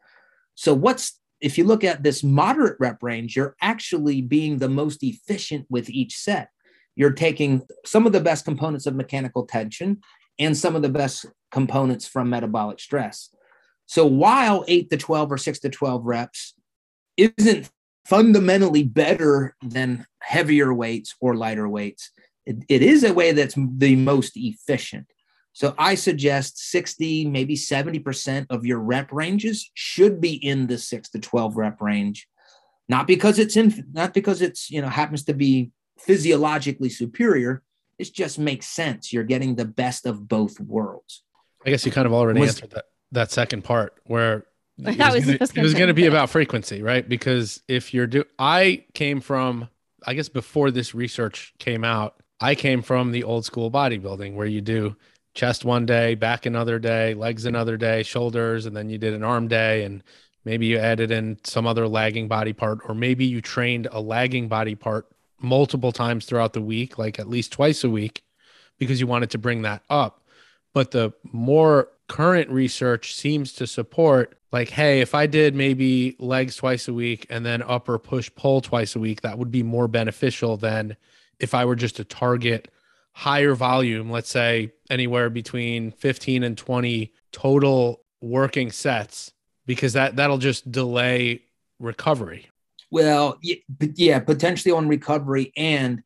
So 0.56 0.74
what's 0.74 1.20
if 1.40 1.58
you 1.58 1.64
look 1.64 1.86
at 1.86 2.04
this 2.04 2.22
moderate 2.22 2.78
rep 2.80 3.02
range, 3.02 3.36
you're 3.36 3.56
actually 3.62 4.22
being 4.22 4.58
the 4.58 4.68
most 4.68 5.02
efficient 5.02 5.66
with 5.70 5.90
each 5.90 6.18
set. 6.18 6.50
You're 6.96 7.14
taking 7.14 7.66
some 7.86 8.06
of 8.06 8.12
the 8.12 8.20
best 8.20 8.44
components 8.44 8.86
of 8.86 8.94
mechanical 8.94 9.46
tension 9.46 10.02
and 10.38 10.58
some 10.58 10.76
of 10.76 10.82
the 10.82 10.90
best 10.90 11.26
components 11.50 12.06
from 12.06 12.30
metabolic 12.30 12.80
stress. 12.80 13.30
So 13.86 14.06
while 14.06 14.66
8 14.68 14.90
to 14.90 14.98
12 14.98 15.32
or 15.32 15.38
6 15.38 15.60
to 15.60 15.70
12 15.70 16.06
reps 16.06 16.54
isn't 17.16 17.70
fundamentally 18.06 18.84
better 18.84 19.56
than 19.62 20.06
heavier 20.22 20.74
weights 20.74 21.16
or 21.20 21.36
lighter 21.36 21.68
weights, 21.68 22.12
it, 22.46 22.58
it 22.68 22.82
is 22.82 23.04
a 23.04 23.14
way 23.14 23.32
that's 23.32 23.56
the 23.56 23.96
most 23.96 24.34
efficient. 24.36 25.08
So 25.54 25.76
I 25.78 25.96
suggest 25.96 26.58
60, 26.70 27.26
maybe 27.26 27.56
70% 27.56 28.48
of 28.50 28.66
your 28.66 28.80
rep 28.80 29.12
ranges 29.12 29.70
should 29.74 30.22
be 30.22 30.34
in 30.34 30.68
the 30.68 30.78
6 30.78 31.10
to 31.10 31.20
12 31.20 31.58
rep 31.58 31.82
range. 31.82 32.28
Not 32.88 33.08
because 33.08 33.40
it's 33.40 33.56
in 33.56 33.86
not 33.92 34.14
because 34.14 34.42
it's, 34.42 34.72
you 34.72 34.82
know, 34.82 34.88
happens 34.88 35.24
to 35.26 35.34
be 35.34 35.72
physiologically 36.00 36.90
superior, 36.90 37.62
it 38.00 38.12
just 38.14 38.40
makes 38.40 38.68
sense. 38.68 39.14
You're 39.14 39.26
getting 39.26 39.56
the 39.56 39.66
best 39.66 40.06
of 40.06 40.28
both 40.28 40.60
worlds. 40.60 41.24
I 41.66 41.70
guess 41.70 41.86
you 41.86 41.92
kind 41.92 42.08
of 42.08 42.14
already 42.14 42.40
was, 42.40 42.52
answered 42.52 42.72
that 42.72 42.86
that 43.12 43.32
second 43.32 43.64
part 43.64 43.94
where 44.06 44.46
it 44.88 45.40
was, 45.40 45.54
was 45.56 45.74
going 45.74 45.88
to 45.88 45.94
be 45.94 46.06
about 46.06 46.30
frequency, 46.30 46.82
right? 46.82 47.08
Because 47.08 47.62
if 47.68 47.94
you're 47.94 48.08
do 48.08 48.24
I 48.38 48.86
came 48.94 49.22
from 49.22 49.70
I 50.06 50.14
guess 50.14 50.30
before 50.30 50.72
this 50.72 50.96
research 50.96 51.54
came 51.60 51.84
out, 51.84 52.16
I 52.40 52.56
came 52.56 52.82
from 52.82 53.12
the 53.12 53.24
old 53.24 53.46
school 53.46 53.70
bodybuilding 53.70 54.36
where 54.36 54.48
you 54.48 54.62
do 54.62 54.96
chest 55.34 55.66
one 55.66 55.86
day, 55.86 56.16
back 56.16 56.46
another 56.46 56.80
day, 56.80 57.14
legs 57.14 57.46
another 57.46 57.78
day, 57.78 58.04
shoulders, 58.04 58.66
and 58.66 58.76
then 58.76 58.90
you 58.90 58.98
did 58.98 59.14
an 59.14 59.24
arm 59.24 59.48
day, 59.48 59.84
and 59.84 60.04
maybe 60.46 60.66
you 60.66 60.78
added 60.78 61.12
in 61.12 61.38
some 61.44 61.68
other 61.68 61.88
lagging 61.88 62.28
body 62.28 62.54
part, 62.54 62.80
or 62.88 62.96
maybe 62.96 63.26
you 63.26 63.42
trained 63.42 63.88
a 63.92 64.02
lagging 64.02 64.48
body 64.48 64.76
part 64.76 65.08
multiple 65.42 65.92
times 65.92 66.26
throughout 66.26 66.54
the 66.54 66.62
week, 66.62 66.98
like 66.98 67.20
at 67.20 67.30
least 67.30 67.52
twice 67.52 67.84
a 67.84 67.90
week, 67.90 68.24
because 68.78 69.00
you 69.00 69.08
wanted 69.08 69.30
to 69.30 69.38
bring 69.38 69.62
that 69.62 69.84
up. 69.90 70.24
But 70.74 70.92
the 70.92 71.14
more 71.24 71.90
current 72.08 72.50
research 72.50 73.14
seems 73.16 73.54
to 73.54 73.68
support 73.68 74.39
like 74.52 74.70
hey 74.70 75.02
if 75.02 75.14
i 75.14 75.26
did 75.26 75.56
maybe 75.56 76.16
legs 76.20 76.56
twice 76.56 76.88
a 76.88 76.94
week 76.94 77.26
and 77.30 77.46
then 77.46 77.62
upper 77.64 77.98
push 78.00 78.30
pull 78.36 78.62
twice 78.62 78.96
a 78.96 79.00
week 79.00 79.22
that 79.22 79.38
would 79.38 79.52
be 79.52 79.64
more 79.64 79.88
beneficial 79.88 80.58
than 80.58 80.96
if 81.40 81.54
i 81.54 81.66
were 81.66 81.76
just 81.76 81.96
to 81.96 82.04
target 82.04 82.70
higher 83.20 83.54
volume, 83.54 84.10
let's 84.10 84.30
say 84.30 84.72
anywhere 84.90 85.30
between 85.30 85.92
15 85.92 86.44
and 86.44 86.58
20 86.58 87.14
total 87.34 88.02
working 88.22 88.72
sets, 88.72 89.34
because 89.66 89.92
that 89.92 90.16
that'll 90.16 90.38
just 90.38 90.72
delay 90.72 91.42
recovery. 91.80 92.48
Well, 92.92 93.38
yeah, 93.42 94.20
potentially 94.20 94.72
on 94.72 94.88
recovery. 94.88 95.52
And 95.58 96.02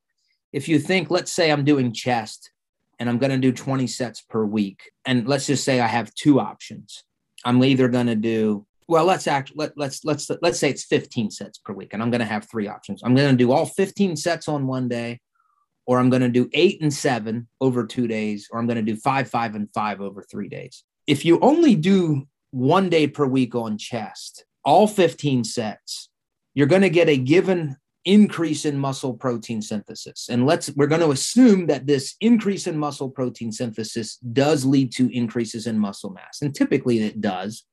if 0.52 0.68
you 0.68 0.80
think, 0.80 1.12
let's 1.12 1.32
say 1.32 1.52
I'm 1.52 1.64
doing 1.64 1.94
chest 1.94 2.52
and 2.98 3.08
I'm 3.08 3.20
going 3.20 3.32
to 3.32 3.38
do 3.38 3.52
20 3.52 3.86
sets 3.86 4.22
per 4.22 4.44
week, 4.44 4.92
and 5.06 5.28
let's 5.28 5.46
just 5.46 5.64
say 5.64 5.80
I 5.80 5.88
have 5.88 6.14
two 6.16 6.40
options. 6.40 7.04
I'm 7.46 7.64
either 7.64 7.88
going 7.88 8.08
to 8.08 8.16
do 8.16 8.66
well 8.88 9.06
let's 9.06 9.28
act 9.28 9.54
let, 9.56 9.72
let's 9.78 10.04
let's 10.04 10.30
let's 10.42 10.60
say 10.60 10.70
it's 10.70 10.84
15 10.84 11.32
sets 11.32 11.58
per 11.58 11.72
week 11.72 11.94
and 11.94 12.04
i'm 12.04 12.12
going 12.12 12.20
to 12.20 12.26
have 12.26 12.50
three 12.50 12.68
options 12.68 13.02
i'm 13.02 13.16
going 13.16 13.32
to 13.32 13.38
do 13.38 13.54
all 13.54 13.66
15 13.66 14.18
sets 14.18 14.50
on 14.50 14.68
one 14.68 14.90
day 14.90 15.22
or 15.86 16.00
I'm 16.00 16.10
going 16.10 16.22
to 16.22 16.30
do 16.30 16.50
eight 16.54 16.82
and 16.82 16.94
seven 16.94 17.48
over 17.60 17.86
two 17.86 18.08
days, 18.08 18.48
or 18.52 18.60
I'm 18.60 18.68
going 18.68 18.84
to 18.84 18.94
do 18.94 18.96
five, 18.96 19.30
five, 19.30 19.56
and 19.56 19.70
five 19.74 20.02
over 20.02 20.24
three 20.24 20.48
days. 20.48 20.84
If 21.08 21.26
you 21.26 21.40
only 21.42 21.76
do 21.76 22.28
one 22.52 22.90
day 22.90 23.08
per 23.08 23.26
week 23.26 23.56
on 23.56 23.78
chest, 23.78 24.46
all 24.64 24.88
15 24.88 25.44
sets, 25.44 26.10
you're 26.54 26.68
going 26.68 26.84
to 26.84 26.90
get 26.90 27.10
a 27.10 27.18
given 27.18 27.76
increase 28.06 28.66
in 28.66 28.78
muscle 28.78 29.14
protein 29.14 29.62
synthesis. 29.62 30.28
And 30.30 30.46
let's, 30.46 30.70
we're 30.76 30.88
going 30.88 31.02
to 31.02 31.12
assume 31.12 31.68
that 31.68 31.88
this 31.88 32.16
increase 32.22 32.68
in 32.68 32.78
muscle 32.78 33.10
protein 33.10 33.52
synthesis 33.52 34.18
does 34.18 34.66
lead 34.66 34.92
to 34.94 35.16
increases 35.16 35.68
in 35.68 35.80
muscle 35.80 36.12
mass. 36.12 36.42
And 36.42 36.54
typically 36.54 37.00
it 37.00 37.22
does. 37.22 37.66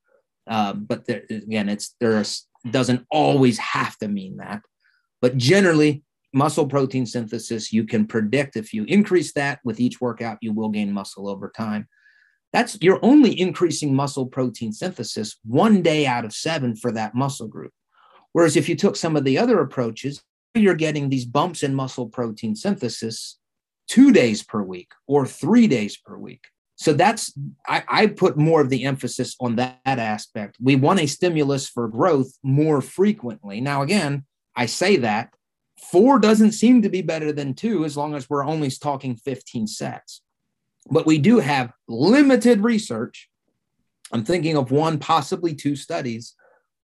Um, 0.47 0.85
but 0.85 1.07
there, 1.07 1.23
again, 1.31 1.69
it's, 1.69 1.95
there 2.01 2.23
doesn't 2.71 3.07
always 3.11 3.59
have 3.59 3.97
to 3.99 4.09
mean 4.09 4.39
that. 4.39 4.63
But 5.21 5.37
generally, 5.37 6.03
muscle 6.33 6.67
protein 6.67 7.07
synthesis, 7.07 7.73
you 7.73 7.85
can 7.85 8.07
predict 8.07 8.57
if 8.57 8.73
you 8.73 8.85
increase 8.85 9.33
that 9.35 9.61
with 9.65 9.81
each 9.81 10.01
workout, 10.01 10.39
you 10.41 10.53
will 10.53 10.69
gain 10.69 10.93
muscle 10.93 11.29
over 11.29 11.53
time. 11.55 11.89
That's 12.53 12.79
you're 12.81 13.05
only 13.05 13.39
increasing 13.39 13.95
muscle 13.95 14.27
protein 14.27 14.73
synthesis 14.73 15.37
one 15.45 15.83
day 15.83 16.07
out 16.07 16.25
of 16.25 16.33
seven 16.33 16.75
for 16.75 16.91
that 16.93 17.15
muscle 17.15 17.47
group. 17.47 17.73
Whereas 18.33 18.57
if 18.57 18.69
you 18.69 18.77
took 18.77 18.97
some 18.97 19.17
of 19.17 19.25
the 19.25 19.39
other 19.39 19.61
approaches, 19.61 20.23
you're 20.55 20.75
getting 20.75 21.09
these 21.09 21.25
bumps 21.25 21.63
in 21.63 21.75
muscle 21.75 22.09
protein 22.09 22.55
synthesis 22.55 23.39
two 23.89 24.13
days 24.13 24.43
per 24.43 24.63
week 24.63 24.93
or 25.07 25.27
three 25.27 25.67
days 25.67 25.97
per 25.97 26.17
week. 26.17 26.45
So 26.77 26.93
that's 26.93 27.33
I, 27.67 27.85
I 27.89 28.07
put 28.07 28.37
more 28.37 28.61
of 28.61 28.71
the 28.71 28.85
emphasis 28.85 29.37
on 29.41 29.57
that, 29.57 29.81
that 29.85 29.99
aspect. 29.99 30.57
We 30.61 30.77
want 30.77 31.01
a 31.01 31.07
stimulus 31.07 31.69
for 31.69 31.89
growth 31.89 32.33
more 32.43 32.81
frequently. 32.81 33.61
Now, 33.61 33.83
again, 33.83 34.25
I 34.57 34.67
say 34.67 34.97
that 34.97 35.31
Four 35.81 36.19
doesn't 36.19 36.53
seem 36.53 36.83
to 36.83 36.89
be 36.89 37.03
better 37.03 37.33
than 37.33 37.55
two 37.55 37.85
as 37.85 37.97
long 37.97 38.15
as 38.15 38.29
we're 38.29 38.45
only 38.45 38.71
talking 38.71 39.17
15 39.17 39.67
sets. 39.67 40.21
But 40.91 41.07
we 41.07 41.19
do 41.19 41.39
have 41.39 41.73
limited 41.89 42.63
research. 42.63 43.29
I'm 44.13 44.25
thinking 44.25 44.57
of 44.57 44.71
one, 44.71 44.99
possibly 44.99 45.55
two 45.55 45.77
studies 45.77 46.35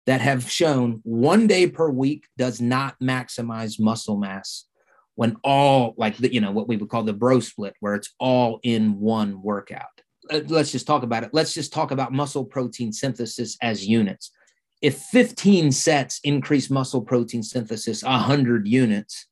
that 0.09 0.21
have 0.21 0.49
shown 0.49 0.99
one 1.03 1.47
day 1.47 1.67
per 1.67 1.89
week 1.89 2.27
does 2.37 2.59
not 2.59 2.99
maximize 3.01 3.79
muscle 3.79 4.17
mass 4.17 4.65
when 5.15 5.35
all 5.43 5.93
like 5.97 6.17
the, 6.17 6.33
you 6.33 6.41
know 6.41 6.51
what 6.51 6.67
we 6.67 6.77
would 6.77 6.89
call 6.89 7.03
the 7.03 7.13
bro 7.13 7.39
split 7.39 7.73
where 7.79 7.95
it's 7.95 8.13
all 8.19 8.59
in 8.63 8.99
one 8.99 9.41
workout 9.41 10.01
let's 10.47 10.71
just 10.71 10.87
talk 10.87 11.03
about 11.03 11.23
it. 11.23 11.31
Let's 11.33 11.53
just 11.53 11.73
talk 11.73 11.91
about 11.91 12.13
muscle 12.13 12.45
protein 12.45 12.93
synthesis 12.93 13.57
as 13.61 13.87
units. 13.87 14.31
If 14.81 14.97
15 14.97 15.71
sets 15.71 16.19
increase 16.23 16.69
muscle 16.69 17.01
protein 17.01 17.43
synthesis 17.43 18.03
100 18.03 18.67
units, 18.67 19.25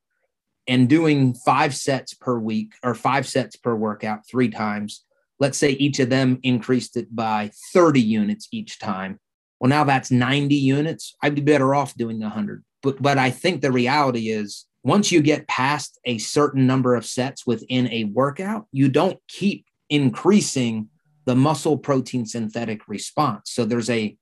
and 0.69 0.89
doing 0.89 1.33
five 1.33 1.73
sets 1.73 2.13
per 2.13 2.37
week 2.37 2.73
or 2.83 2.93
five 2.93 3.25
sets 3.25 3.55
per 3.55 3.73
workout 3.73 4.27
three 4.27 4.49
times, 4.49 5.05
let's 5.39 5.57
say 5.57 5.69
each 5.69 5.99
of 5.99 6.09
them 6.09 6.39
increased 6.43 6.97
it 6.97 7.15
by 7.15 7.49
30 7.71 8.01
units 8.01 8.49
each 8.51 8.77
time. 8.77 9.17
Well, 9.59 9.69
now 9.69 9.83
that's 9.83 10.11
90 10.11 10.55
units. 10.55 11.15
I'd 11.21 11.35
be 11.35 11.41
better 11.41 11.73
off 11.73 11.95
doing 11.95 12.19
100. 12.19 12.63
But, 12.83 13.01
but 13.01 13.17
I 13.17 13.31
think 13.31 13.61
the 13.61 13.71
reality 13.71 14.29
is 14.29 14.65
once 14.83 15.11
you 15.11 15.21
get 15.21 15.47
past 15.47 15.99
a 16.05 16.17
certain 16.17 16.67
number 16.67 16.95
of 16.95 17.05
sets 17.05 17.45
within 17.45 17.91
a 17.91 18.05
workout, 18.05 18.67
you 18.71 18.87
don't 18.87 19.19
keep 19.27 19.65
increasing 19.89 20.89
the 21.25 21.35
muscle 21.35 21.77
protein 21.77 22.25
synthetic 22.25 22.87
response. 22.87 23.51
So 23.51 23.65
there's 23.65 23.89
a 23.89 24.17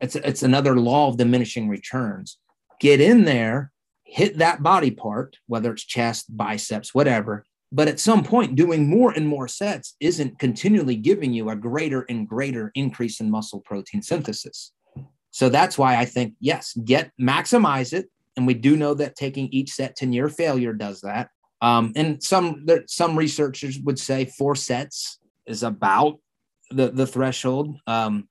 it's 0.00 0.16
it's 0.16 0.42
another 0.42 0.76
law 0.76 1.08
of 1.08 1.16
diminishing 1.16 1.68
returns. 1.68 2.38
Get 2.78 3.00
in 3.00 3.24
there, 3.24 3.72
hit 4.04 4.38
that 4.38 4.62
body 4.62 4.90
part, 4.90 5.38
whether 5.46 5.72
it's 5.72 5.84
chest, 5.84 6.36
biceps, 6.36 6.94
whatever. 6.94 7.44
But 7.72 7.88
at 7.88 7.98
some 7.98 8.22
point, 8.22 8.54
doing 8.54 8.88
more 8.88 9.10
and 9.10 9.26
more 9.26 9.48
sets 9.48 9.96
isn't 9.98 10.38
continually 10.38 10.94
giving 10.94 11.32
you 11.32 11.50
a 11.50 11.56
greater 11.56 12.02
and 12.02 12.28
greater 12.28 12.70
increase 12.74 13.18
in 13.20 13.32
muscle 13.32 13.60
protein 13.60 14.00
synthesis. 14.00 14.70
So 15.34 15.48
that's 15.48 15.76
why 15.76 15.96
I 15.96 16.04
think, 16.04 16.34
yes, 16.38 16.78
get 16.84 17.10
maximize 17.20 17.92
it. 17.92 18.08
And 18.36 18.46
we 18.46 18.54
do 18.54 18.76
know 18.76 18.94
that 18.94 19.16
taking 19.16 19.48
each 19.48 19.72
set 19.72 19.96
to 19.96 20.06
near 20.06 20.28
failure 20.28 20.72
does 20.72 21.00
that. 21.00 21.28
Um, 21.60 21.92
and 21.96 22.22
some 22.22 22.64
some 22.86 23.18
researchers 23.18 23.80
would 23.80 23.98
say 23.98 24.26
four 24.26 24.54
sets 24.54 25.18
is 25.44 25.64
about 25.64 26.20
the 26.70 26.92
the 26.92 27.04
threshold 27.04 27.76
um, 27.88 28.28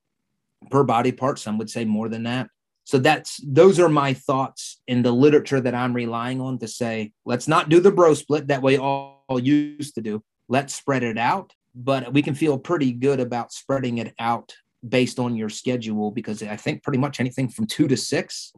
per 0.70 0.82
body 0.82 1.12
part. 1.12 1.38
Some 1.38 1.58
would 1.58 1.68
say 1.68 1.84
more 1.84 2.08
than 2.08 2.22
that. 2.22 2.48
So 2.84 2.96
that's 2.96 3.38
those 3.46 3.78
are 3.78 3.90
my 3.90 4.14
thoughts 4.14 4.80
in 4.86 5.02
the 5.02 5.12
literature 5.12 5.60
that 5.60 5.74
I'm 5.74 5.92
relying 5.92 6.40
on 6.40 6.58
to 6.60 6.68
say 6.68 7.12
let's 7.26 7.46
not 7.46 7.68
do 7.68 7.80
the 7.80 7.92
bro 7.92 8.14
split 8.14 8.46
that 8.46 8.62
we 8.62 8.78
all, 8.78 9.26
all 9.28 9.38
used 9.38 9.94
to 9.96 10.00
do. 10.00 10.24
Let's 10.48 10.74
spread 10.74 11.02
it 11.02 11.18
out, 11.18 11.52
but 11.74 12.14
we 12.14 12.22
can 12.22 12.34
feel 12.34 12.56
pretty 12.56 12.92
good 12.92 13.20
about 13.20 13.52
spreading 13.52 13.98
it 13.98 14.14
out 14.18 14.54
based 14.88 15.18
on 15.18 15.36
your 15.36 15.48
schedule 15.48 16.10
because 16.10 16.42
I 16.42 16.56
think 16.56 16.82
pretty 16.82 16.98
much 16.98 17.20
anything 17.20 17.48
from 17.48 17.66
two 17.66 17.88
to 17.88 17.96
six 17.96 18.52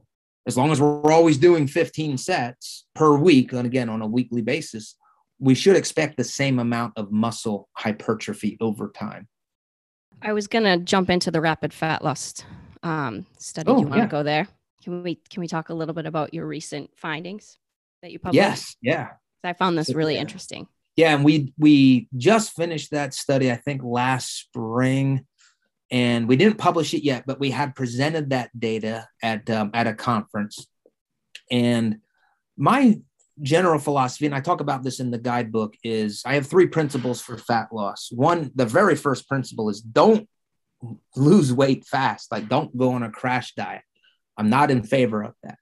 as 0.46 0.56
long 0.56 0.70
as 0.70 0.80
we're 0.80 1.12
always 1.12 1.38
doing 1.38 1.66
15 1.66 2.18
sets 2.18 2.86
per 2.94 3.16
week, 3.16 3.52
and 3.52 3.66
again 3.66 3.88
on 3.88 4.00
a 4.00 4.06
weekly 4.06 4.42
basis, 4.42 4.96
we 5.38 5.54
should 5.54 5.76
expect 5.76 6.16
the 6.16 6.24
same 6.24 6.58
amount 6.58 6.94
of 6.96 7.10
muscle 7.10 7.68
hypertrophy 7.72 8.56
over 8.60 8.88
time. 8.88 9.26
I 10.22 10.32
was 10.32 10.46
gonna 10.46 10.78
jump 10.78 11.10
into 11.10 11.30
the 11.30 11.40
rapid 11.40 11.74
fat 11.74 12.02
loss 12.02 12.34
um, 12.82 13.26
study. 13.38 13.70
Oh, 13.70 13.74
Do 13.74 13.80
you 13.82 13.86
want 13.88 13.98
to 13.98 14.04
yeah. 14.04 14.06
go 14.06 14.22
there? 14.22 14.48
Can 14.82 15.02
we 15.02 15.16
can 15.28 15.40
we 15.40 15.48
talk 15.48 15.68
a 15.68 15.74
little 15.74 15.94
bit 15.94 16.06
about 16.06 16.32
your 16.32 16.46
recent 16.46 16.90
findings 16.96 17.58
that 18.02 18.12
you 18.12 18.18
published? 18.18 18.36
Yes, 18.36 18.76
yeah. 18.80 19.08
I 19.44 19.52
found 19.52 19.76
this 19.76 19.92
really 19.92 20.14
yeah. 20.14 20.20
interesting. 20.20 20.68
Yeah, 20.96 21.14
and 21.14 21.24
we 21.24 21.52
we 21.58 22.08
just 22.16 22.54
finished 22.54 22.92
that 22.92 23.12
study, 23.12 23.50
I 23.50 23.56
think 23.56 23.82
last 23.84 24.38
spring, 24.38 25.26
and 25.90 26.28
we 26.28 26.36
didn't 26.36 26.58
publish 26.58 26.94
it 26.94 27.04
yet, 27.04 27.24
but 27.26 27.38
we 27.38 27.50
had 27.50 27.74
presented 27.74 28.30
that 28.30 28.50
data 28.58 29.08
at 29.22 29.48
um, 29.50 29.70
at 29.74 29.86
a 29.86 29.94
conference. 29.94 30.66
And 31.50 31.98
my 32.56 33.00
general 33.42 33.78
philosophy, 33.78 34.26
and 34.26 34.34
I 34.34 34.40
talk 34.40 34.60
about 34.60 34.82
this 34.82 34.98
in 34.98 35.10
the 35.10 35.18
guidebook, 35.18 35.74
is 35.84 36.22
I 36.24 36.34
have 36.34 36.46
three 36.46 36.66
principles 36.66 37.20
for 37.20 37.36
fat 37.36 37.68
loss. 37.72 38.10
One, 38.10 38.50
the 38.54 38.66
very 38.66 38.96
first 38.96 39.28
principle 39.28 39.68
is 39.68 39.80
don't 39.80 40.28
lose 41.14 41.52
weight 41.52 41.84
fast, 41.84 42.32
like 42.32 42.48
don't 42.48 42.76
go 42.76 42.92
on 42.92 43.02
a 43.02 43.10
crash 43.10 43.54
diet. 43.54 43.82
I'm 44.36 44.50
not 44.50 44.70
in 44.70 44.82
favor 44.82 45.22
of 45.22 45.34
that. 45.42 45.58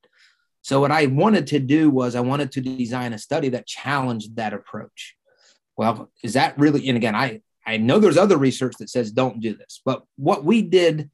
So 0.62 0.80
what 0.80 0.90
I 0.90 1.06
wanted 1.06 1.48
to 1.48 1.58
do 1.58 1.90
was 1.90 2.14
I 2.14 2.20
wanted 2.20 2.52
to 2.52 2.60
design 2.60 3.12
a 3.12 3.18
study 3.18 3.50
that 3.50 3.66
challenged 3.66 4.36
that 4.36 4.54
approach. 4.54 5.14
Well, 5.76 6.10
is 6.22 6.34
that 6.34 6.58
really? 6.58 6.88
And 6.88 6.96
again, 6.96 7.14
I 7.14 7.42
I 7.66 7.76
know 7.78 7.98
there's 7.98 8.16
other 8.16 8.36
research 8.36 8.74
that 8.78 8.90
says 8.90 9.10
don't 9.10 9.40
do 9.40 9.56
this, 9.56 9.80
but 9.84 10.04
what 10.16 10.44
we 10.44 10.62
did 10.62 11.10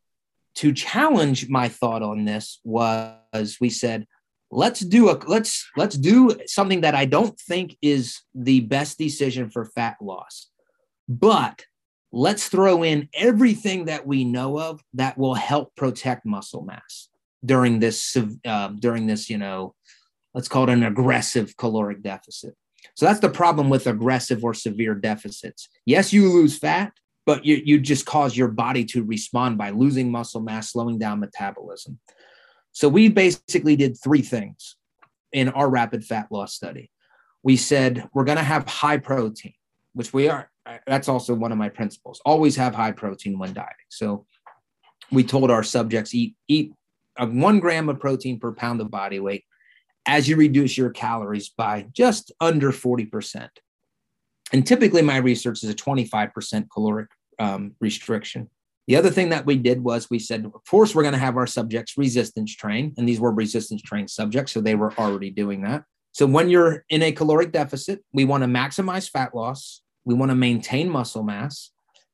to 0.56 0.72
challenge 0.72 1.48
my 1.48 1.68
thought 1.68 2.02
on 2.02 2.24
this 2.24 2.60
was 2.64 3.56
we 3.60 3.70
said 3.70 4.06
let's 4.50 4.80
do 4.80 5.10
a 5.10 5.18
let's 5.26 5.68
let's 5.76 5.96
do 5.96 6.36
something 6.46 6.80
that 6.80 6.94
I 6.94 7.04
don't 7.04 7.38
think 7.38 7.76
is 7.80 8.20
the 8.34 8.60
best 8.60 8.98
decision 8.98 9.50
for 9.50 9.64
fat 9.64 9.96
loss, 10.00 10.48
but 11.08 11.64
let's 12.12 12.48
throw 12.48 12.82
in 12.82 13.08
everything 13.14 13.84
that 13.84 14.06
we 14.06 14.24
know 14.24 14.58
of 14.58 14.80
that 14.94 15.16
will 15.16 15.34
help 15.34 15.74
protect 15.76 16.26
muscle 16.26 16.62
mass 16.62 17.08
during 17.44 17.78
this 17.78 18.16
uh, 18.44 18.68
during 18.68 19.06
this 19.06 19.30
you 19.30 19.38
know 19.38 19.74
let's 20.34 20.48
call 20.48 20.64
it 20.64 20.70
an 20.70 20.82
aggressive 20.82 21.56
caloric 21.56 22.02
deficit 22.02 22.54
so 22.94 23.06
that's 23.06 23.20
the 23.20 23.28
problem 23.28 23.70
with 23.70 23.86
aggressive 23.86 24.44
or 24.44 24.54
severe 24.54 24.94
deficits. 24.94 25.68
Yes 25.86 26.12
you 26.12 26.28
lose 26.28 26.58
fat 26.58 26.92
but 27.26 27.44
you, 27.44 27.60
you 27.64 27.78
just 27.78 28.06
cause 28.06 28.36
your 28.36 28.48
body 28.48 28.84
to 28.84 29.04
respond 29.04 29.58
by 29.58 29.70
losing 29.70 30.10
muscle 30.10 30.40
mass 30.40 30.72
slowing 30.72 30.98
down 30.98 31.20
metabolism. 31.20 31.98
So 32.72 32.88
we 32.88 33.08
basically 33.08 33.76
did 33.76 33.96
three 34.02 34.22
things 34.22 34.76
in 35.32 35.48
our 35.50 35.68
rapid 35.68 36.04
fat 36.04 36.26
loss 36.30 36.54
study. 36.54 36.90
We 37.42 37.56
said 37.56 38.08
we're 38.12 38.24
going 38.24 38.38
to 38.38 38.44
have 38.44 38.66
high 38.66 38.98
protein 38.98 39.54
which 39.92 40.12
we 40.12 40.28
are 40.28 40.50
uh, 40.66 40.78
that's 40.86 41.08
also 41.08 41.34
one 41.34 41.52
of 41.52 41.58
my 41.58 41.68
principles 41.68 42.20
always 42.24 42.56
have 42.56 42.74
high 42.74 42.92
protein 42.92 43.38
when 43.38 43.52
dieting. 43.52 43.74
So 43.88 44.26
we 45.10 45.24
told 45.24 45.50
our 45.50 45.62
subjects 45.62 46.14
eat 46.14 46.36
eat 46.48 46.72
a 47.16 47.26
one 47.26 47.60
gram 47.60 47.88
of 47.88 47.98
protein 47.98 48.38
per 48.38 48.52
pound 48.52 48.80
of 48.80 48.90
body 48.90 49.20
weight 49.20 49.44
as 50.06 50.28
you 50.28 50.36
reduce 50.36 50.76
your 50.76 50.90
calories 50.90 51.48
by 51.50 51.86
just 51.92 52.32
under 52.40 52.72
40%. 52.72 53.48
And 54.52 54.66
typically, 54.66 55.02
my 55.02 55.18
research 55.18 55.62
is 55.62 55.70
a 55.70 55.74
25% 55.74 56.68
caloric 56.72 57.08
um, 57.38 57.74
restriction. 57.80 58.48
The 58.88 58.96
other 58.96 59.10
thing 59.10 59.28
that 59.28 59.46
we 59.46 59.56
did 59.56 59.84
was 59.84 60.10
we 60.10 60.18
said, 60.18 60.44
of 60.44 60.64
course, 60.68 60.94
we're 60.94 61.02
going 61.02 61.14
to 61.14 61.20
have 61.20 61.36
our 61.36 61.46
subjects 61.46 61.96
resistance 61.96 62.54
train. 62.56 62.92
And 62.96 63.08
these 63.08 63.20
were 63.20 63.32
resistance 63.32 63.82
trained 63.82 64.10
subjects. 64.10 64.52
So 64.52 64.60
they 64.60 64.74
were 64.74 64.92
already 64.94 65.30
doing 65.30 65.62
that. 65.62 65.84
So 66.12 66.26
when 66.26 66.50
you're 66.50 66.84
in 66.88 67.02
a 67.02 67.12
caloric 67.12 67.52
deficit, 67.52 68.04
we 68.12 68.24
want 68.24 68.42
to 68.42 68.48
maximize 68.48 69.08
fat 69.08 69.34
loss, 69.34 69.82
we 70.04 70.14
want 70.14 70.30
to 70.30 70.34
maintain 70.34 70.88
muscle 70.88 71.22
mass. 71.22 71.70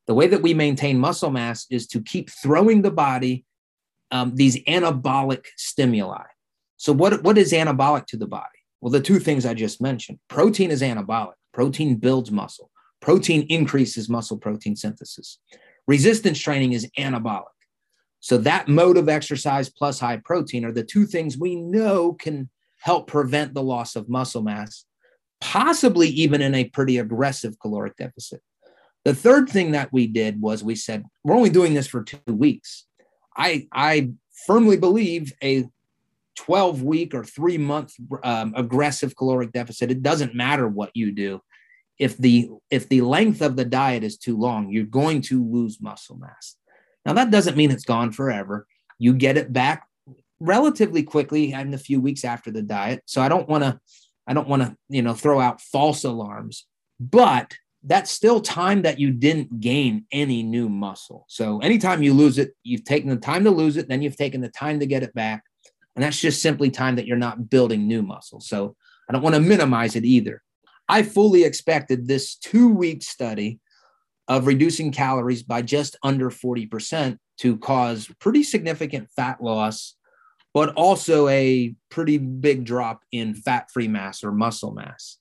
The 0.07 0.15
way 0.15 0.27
that 0.27 0.43
we 0.43 0.53
maintain 0.53 0.99
muscle 0.99 1.31
mass 1.31 1.67
is 1.71 1.87
to 1.89 2.03
keep 2.03 2.31
throwing 2.31 2.83
the 2.83 2.91
body 2.91 3.47
um, 4.11 4.35
these 4.35 4.63
anabolic 4.65 5.47
stimuli. 5.57 6.25
So, 6.77 6.93
what, 6.93 7.23
what 7.23 7.39
is 7.39 7.53
anabolic 7.53 8.07
to 8.07 8.17
the 8.17 8.27
body? 8.27 8.45
Well, 8.81 8.91
the 8.91 9.01
two 9.01 9.19
things 9.19 9.47
I 9.47 9.55
just 9.55 9.81
mentioned 9.81 10.19
protein 10.29 10.71
is 10.71 10.83
anabolic, 10.83 11.35
protein 11.53 11.97
builds 11.97 12.31
muscle, 12.31 12.71
protein 13.01 13.47
increases 13.49 14.09
muscle 14.09 14.39
protein 14.39 14.77
synthesis. 14.77 15.39
Resistance 15.87 16.39
training 16.39 16.73
is 16.73 16.89
anabolic. 16.99 17.45
So, 18.21 18.39
that 18.39 18.69
mode 18.69 18.97
of 18.97 19.09
exercise 19.09 19.69
plus 19.69 20.01
high 20.01 20.19
protein 20.19 20.65
are 20.65 20.73
the 20.73 20.85
two 20.85 21.07
things 21.07 21.39
we 21.39 21.57
know 21.57 22.13
can 22.13 22.51
help 22.79 23.07
prevent 23.07 23.55
the 23.55 23.63
loss 23.63 23.97
of 23.97 24.09
muscle 24.09 24.43
mass, 24.43 24.85
possibly 25.41 26.09
even 26.09 26.43
in 26.43 26.55
a 26.55 26.65
pretty 26.65 26.99
aggressive 26.99 27.59
caloric 27.59 27.97
deficit. 27.97 28.43
The 29.05 29.15
third 29.15 29.49
thing 29.49 29.73
that 29.73 29.93
we 29.93 30.09
did 30.09 30.41
was 30.41 30.65
we 30.65 30.75
said, 30.75 31.05
we're 31.23 31.37
only 31.37 31.51
doing 31.51 31.75
this 31.75 31.87
for 31.87 32.03
two 32.03 32.19
weeks. 32.27 32.87
I, 33.37 33.69
I 33.73 34.11
firmly 34.47 34.77
believe 34.77 35.33
a 35.43 35.67
12 36.37 36.83
week 36.83 37.15
or 37.15 37.25
three 37.25 37.59
month 37.59 37.95
um, 38.23 38.55
aggressive 38.57 39.17
caloric 39.17 39.53
deficit, 39.53 39.91
it 39.91 40.03
doesn't 40.03 40.35
matter 40.35 40.69
what 40.69 40.91
you 40.95 41.13
do. 41.13 41.41
If 41.99 42.17
the 42.19 42.51
if 42.71 42.89
the 42.89 43.01
length 43.01 43.41
of 43.41 43.57
the 43.57 43.65
diet 43.65 44.05
is 44.05 44.19
too 44.19 44.37
long, 44.37 44.71
you're 44.71 44.85
going 44.85 45.23
to 45.23 45.43
lose 45.43 45.81
muscle 45.81 46.17
mass. 46.17 46.57
Now 47.05 47.15
that 47.15 47.31
doesn't 47.31 47.57
mean 47.57 47.71
it's 47.71 47.85
gone 47.85 48.13
forever. 48.13 48.67
You 48.99 49.15
get 49.15 49.37
it 49.37 49.53
back 49.53 49.87
relatively 50.39 51.03
quickly 51.03 51.53
in 51.53 51.73
a 51.73 51.79
few 51.79 52.01
weeks 52.01 52.25
after 52.25 52.51
the 52.51 52.63
diet. 52.63 53.03
So 53.07 53.23
I 53.23 53.29
don't 53.29 53.49
want 53.49 53.65
to 53.65 53.81
I 54.27 54.35
don't 54.35 54.49
want 54.49 54.63
to, 54.63 54.77
you 54.89 55.03
know, 55.03 55.15
throw 55.15 55.41
out 55.41 55.61
false 55.61 56.05
alarms, 56.05 56.67
but 56.99 57.57
that's 57.85 58.11
still 58.11 58.41
time 58.41 58.83
that 58.83 58.99
you 58.99 59.13
didn't 59.13 59.61
gain 59.61 60.07
any 60.11 60.43
new 60.43 60.69
muscle. 60.69 61.25
So 61.29 61.61
anytime 61.61 62.03
you 62.03 62.13
lose 62.13 62.39
it, 62.39 62.53
you've 62.65 62.85
taken 62.85 63.09
the 63.09 63.17
time 63.17 63.45
to 63.45 63.51
lose 63.51 63.77
it, 63.77 63.89
then 63.89 64.03
you've 64.03 64.17
taken 64.17 64.41
the 64.41 64.49
time 64.49 64.81
to 64.81 64.87
get 64.87 65.05
it 65.05 65.15
back. 65.15 65.45
And 65.97 66.05
that's 66.05 66.21
just 66.21 66.43
simply 66.43 66.71
time 66.71 66.97
that 66.97 67.07
you're 67.07 67.17
not 67.17 67.49
building 67.51 67.89
new 67.89 68.03
muscle. 68.03 68.41
So 68.41 68.77
I 69.09 69.13
don't 69.13 69.23
want 69.23 69.35
to 69.35 69.41
minimize 69.41 69.97
it 69.97 70.05
either. 70.05 70.43
I 70.89 71.03
fully 71.03 71.43
expected 71.43 72.07
this 72.07 72.37
two 72.37 72.69
week 72.69 73.03
study 73.03 73.59
of 74.29 74.47
reducing 74.47 74.93
calories 74.93 75.43
by 75.43 75.63
just 75.63 75.97
under 76.03 76.31
40% 76.31 77.19
to 77.39 77.57
cause 77.59 78.11
pretty 78.21 78.43
significant 78.43 79.09
fat 79.17 79.43
loss, 79.43 79.95
but 80.53 80.75
also 80.75 81.29
a 81.29 81.75
pretty 81.91 82.19
big 82.19 82.65
drop 82.65 83.01
in 83.11 83.35
fat 83.35 83.71
free 83.73 83.89
mass 83.89 84.23
or 84.23 84.33
muscle 84.33 84.73
mass. 84.73 85.19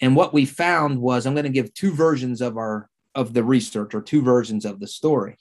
And 0.00 0.16
what 0.16 0.34
we 0.34 0.44
found 0.44 1.00
was 1.00 1.26
I'm 1.26 1.34
going 1.34 1.44
to 1.44 1.50
give 1.50 1.72
two 1.72 1.92
versions 1.92 2.40
of 2.40 2.56
our 2.56 2.88
of 3.14 3.34
the 3.34 3.42
research 3.42 3.92
or 3.92 4.00
two 4.00 4.22
versions 4.22 4.64
of 4.64 4.78
the 4.78 4.86
story. 4.86 5.36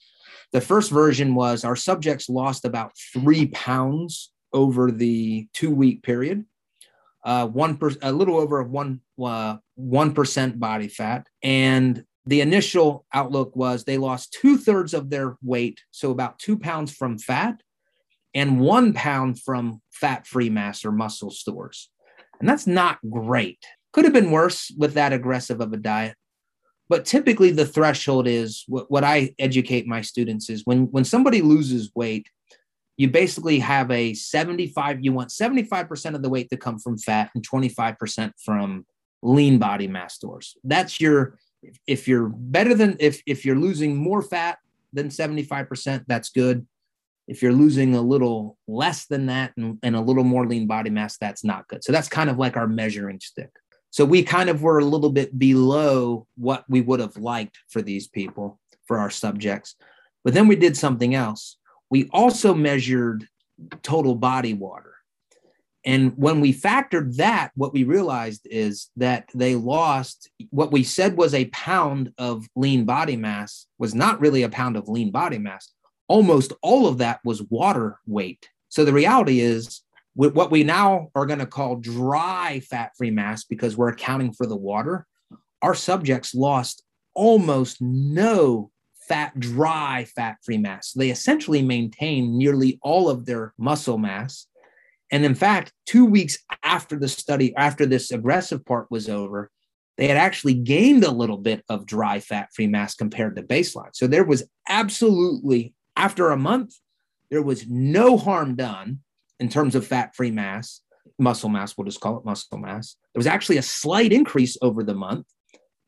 The 0.52 0.62
first 0.62 0.90
version 0.90 1.36
was 1.36 1.64
our 1.64 1.76
subjects 1.76 2.28
lost 2.28 2.66
about 2.66 2.98
three 3.14 3.46
pounds 3.48 4.32
over 4.54 4.92
the 4.92 5.48
two 5.54 5.72
week 5.72 6.04
period, 6.04 6.46
uh, 7.24 7.48
one 7.48 7.78
per, 7.78 7.92
a 8.02 8.12
little 8.12 8.38
over 8.38 8.64
one 8.64 9.02
uh, 9.24 9.58
one 9.76 10.14
percent 10.14 10.60
body 10.60 10.88
fat, 10.88 11.28
and 11.44 12.04
the 12.26 12.42
initial 12.42 13.06
outlook 13.14 13.56
was 13.56 13.84
they 13.84 13.98
lost 13.98 14.36
two 14.40 14.58
thirds 14.58 14.94
of 14.94 15.10
their 15.10 15.38
weight, 15.42 15.82
so 15.92 16.12
about 16.12 16.40
two 16.40 16.58
pounds 16.58 16.94
from 16.94 17.18
fat, 17.18 17.62
and 18.34 18.60
one 18.60 18.94
pound 18.94 19.40
from 19.40 19.82
fat 19.92 20.28
free 20.28 20.50
mass 20.50 20.86
or 20.86 20.92
muscle 20.92 21.32
stores, 21.32 21.90
and 22.40 22.48
that's 22.48 22.68
not 22.68 23.00
great. 23.10 23.60
Could 23.92 24.06
have 24.06 24.14
been 24.14 24.32
worse 24.32 24.72
with 24.78 24.94
that 24.94 25.14
aggressive 25.14 25.62
of 25.62 25.74
a 25.74 25.78
diet. 25.78 26.16
But 26.90 27.06
typically, 27.06 27.52
the 27.52 27.68
threshold 27.68 28.28
is 28.28 28.64
what, 28.68 28.90
what 28.90 29.04
I 29.04 29.36
educate 29.38 29.86
my 29.86 30.02
students 30.02 30.50
is 30.50 30.66
when, 30.66 30.86
when 30.86 31.06
somebody 31.06 31.42
loses 31.44 31.92
weight, 31.94 32.28
you 33.00 33.10
basically 33.10 33.60
have 33.60 33.90
a 33.92 34.14
75, 34.14 35.00
you 35.06 35.14
want 35.14 35.30
75% 35.30 36.16
of 36.16 36.22
the 36.22 36.28
weight 36.28 36.50
to 36.50 36.58
come 36.58 36.78
from 36.78 36.98
fat 36.98 37.32
and 37.34 37.48
25% 37.48 38.34
from 38.44 38.86
lean 39.24 39.58
body 39.58 39.88
mass 39.88 40.16
stores. 40.16 40.58
That's 40.66 41.00
your, 41.00 41.40
if 41.88 42.10
you're 42.10 42.28
better 42.28 42.74
than, 42.74 42.98
if, 43.00 43.22
if 43.26 43.46
you're 43.46 43.56
losing 43.56 43.96
more 43.96 44.22
fat 44.22 44.58
than 44.92 45.08
75%, 45.08 46.04
that's 46.08 46.28
good. 46.28 46.68
If 47.30 47.42
you're 47.42 47.54
losing 47.54 47.96
a 47.96 48.02
little 48.02 48.58
less 48.68 49.06
than 49.06 49.28
that 49.28 49.54
and, 49.56 49.80
and 49.82 49.96
a 49.96 50.02
little 50.02 50.26
more 50.26 50.46
lean 50.46 50.68
body 50.68 50.90
mass, 50.90 51.16
that's 51.18 51.46
not 51.46 51.70
good. 51.70 51.86
So 51.86 51.94
that's 51.94 52.10
kind 52.10 52.30
of 52.30 52.38
like 52.38 52.58
our 52.58 52.68
measuring 52.68 53.22
stick. 53.22 53.52
So 53.92 54.04
we 54.04 54.24
kind 54.24 54.50
of 54.50 54.62
were 54.62 54.80
a 54.80 54.86
little 54.86 55.10
bit 55.10 55.40
below 55.40 56.28
what 56.36 56.66
we 56.68 56.82
would 56.82 57.00
have 57.00 57.16
liked 57.16 57.60
for 57.70 57.82
these 57.82 58.10
people, 58.10 58.60
for 58.86 59.00
our 59.00 59.10
subjects. 59.10 59.76
But 60.26 60.34
then 60.34 60.50
we 60.50 60.58
did 60.58 60.76
something 60.76 61.16
else. 61.16 61.56
We 61.90 62.10
also 62.12 62.54
measured 62.54 63.28
total 63.82 64.16
body 64.16 64.54
water. 64.54 64.94
And 65.86 66.14
when 66.18 66.42
we 66.42 66.54
factored 66.54 67.16
that, 67.16 67.52
what 67.56 67.74
we 67.74 67.84
realized 67.84 68.48
is 68.50 68.90
that 68.98 69.30
they 69.34 69.56
lost 69.56 70.30
what 70.50 70.72
we 70.72 70.84
said 70.84 71.18
was 71.18 71.34
a 71.34 71.46
pound 71.46 72.12
of 72.18 72.46
lean 72.56 72.84
body 72.86 73.16
mass 73.16 73.66
was 73.78 73.96
not 73.96 74.20
really 74.20 74.44
a 74.44 74.50
pound 74.50 74.76
of 74.76 74.90
lean 74.90 75.10
body 75.10 75.38
mass. 75.38 75.72
Almost 76.08 76.54
all 76.62 76.86
of 76.88 76.98
that 76.98 77.20
was 77.24 77.44
water 77.44 78.00
weight. 78.06 78.50
So 78.68 78.84
the 78.84 78.94
reality 78.94 79.40
is 79.40 79.82
what 80.16 80.52
we 80.52 80.64
now 80.64 81.10
are 81.16 81.26
going 81.26 81.40
to 81.40 81.46
call 81.46 81.78
dry 81.78 82.62
fat 82.70 82.92
free 82.98 83.12
mass 83.12 83.46
because 83.46 83.78
we're 83.78 83.90
accounting 83.90 84.34
for 84.34 84.46
the 84.46 84.56
water, 84.56 85.08
our 85.62 85.74
subjects 85.74 86.36
lost 86.36 86.84
almost 87.14 87.82
no 87.82 88.70
fat, 89.10 89.38
dry 89.40 90.06
fat 90.16 90.38
free 90.44 90.58
mass. 90.58 90.94
They 90.94 91.10
essentially 91.10 91.62
maintained 91.62 92.38
nearly 92.38 92.80
all 92.82 93.10
of 93.10 93.26
their 93.26 93.54
muscle 93.58 93.98
mass. 93.98 94.46
And 95.12 95.26
in 95.26 95.36
fact, 95.36 95.74
two 95.88 96.06
weeks 96.06 96.38
after 96.64 96.98
the 96.98 97.10
study, 97.10 97.54
after 97.56 97.86
this 97.86 98.12
aggressive 98.12 98.64
part 98.64 98.90
was 98.92 99.10
over, 99.10 99.50
they 99.98 100.08
had 100.08 100.18
actually 100.18 100.54
gained 100.54 101.04
a 101.04 101.12
little 101.12 101.38
bit 101.38 101.66
of 101.68 101.86
dry 101.86 102.20
fat 102.20 102.50
free 102.56 102.68
mass 102.68 102.96
compared 102.96 103.36
to 103.36 103.44
baseline. 103.44 103.90
So 103.94 104.08
there 104.08 104.24
was 104.24 104.44
absolutely, 104.70 105.74
after 105.98 106.30
a 106.30 106.38
month, 106.38 106.76
there 107.32 107.42
was 107.42 107.68
no 107.68 108.18
harm 108.18 108.56
done 108.56 109.00
in 109.40 109.50
terms 109.50 109.76
of 109.76 109.86
fat 109.86 110.16
free 110.16 110.32
mass, 110.32 110.82
muscle 111.18 111.50
mass, 111.50 111.78
we'll 111.78 111.86
just 111.86 112.00
call 112.00 112.18
it 112.18 112.26
muscle 112.26 112.58
mass. 112.58 112.96
There 113.14 113.20
was 113.20 113.28
actually 113.28 113.58
a 113.58 113.64
slight 113.64 114.14
increase 114.14 114.58
over 114.62 114.84
the 114.84 114.94
month, 114.94 115.28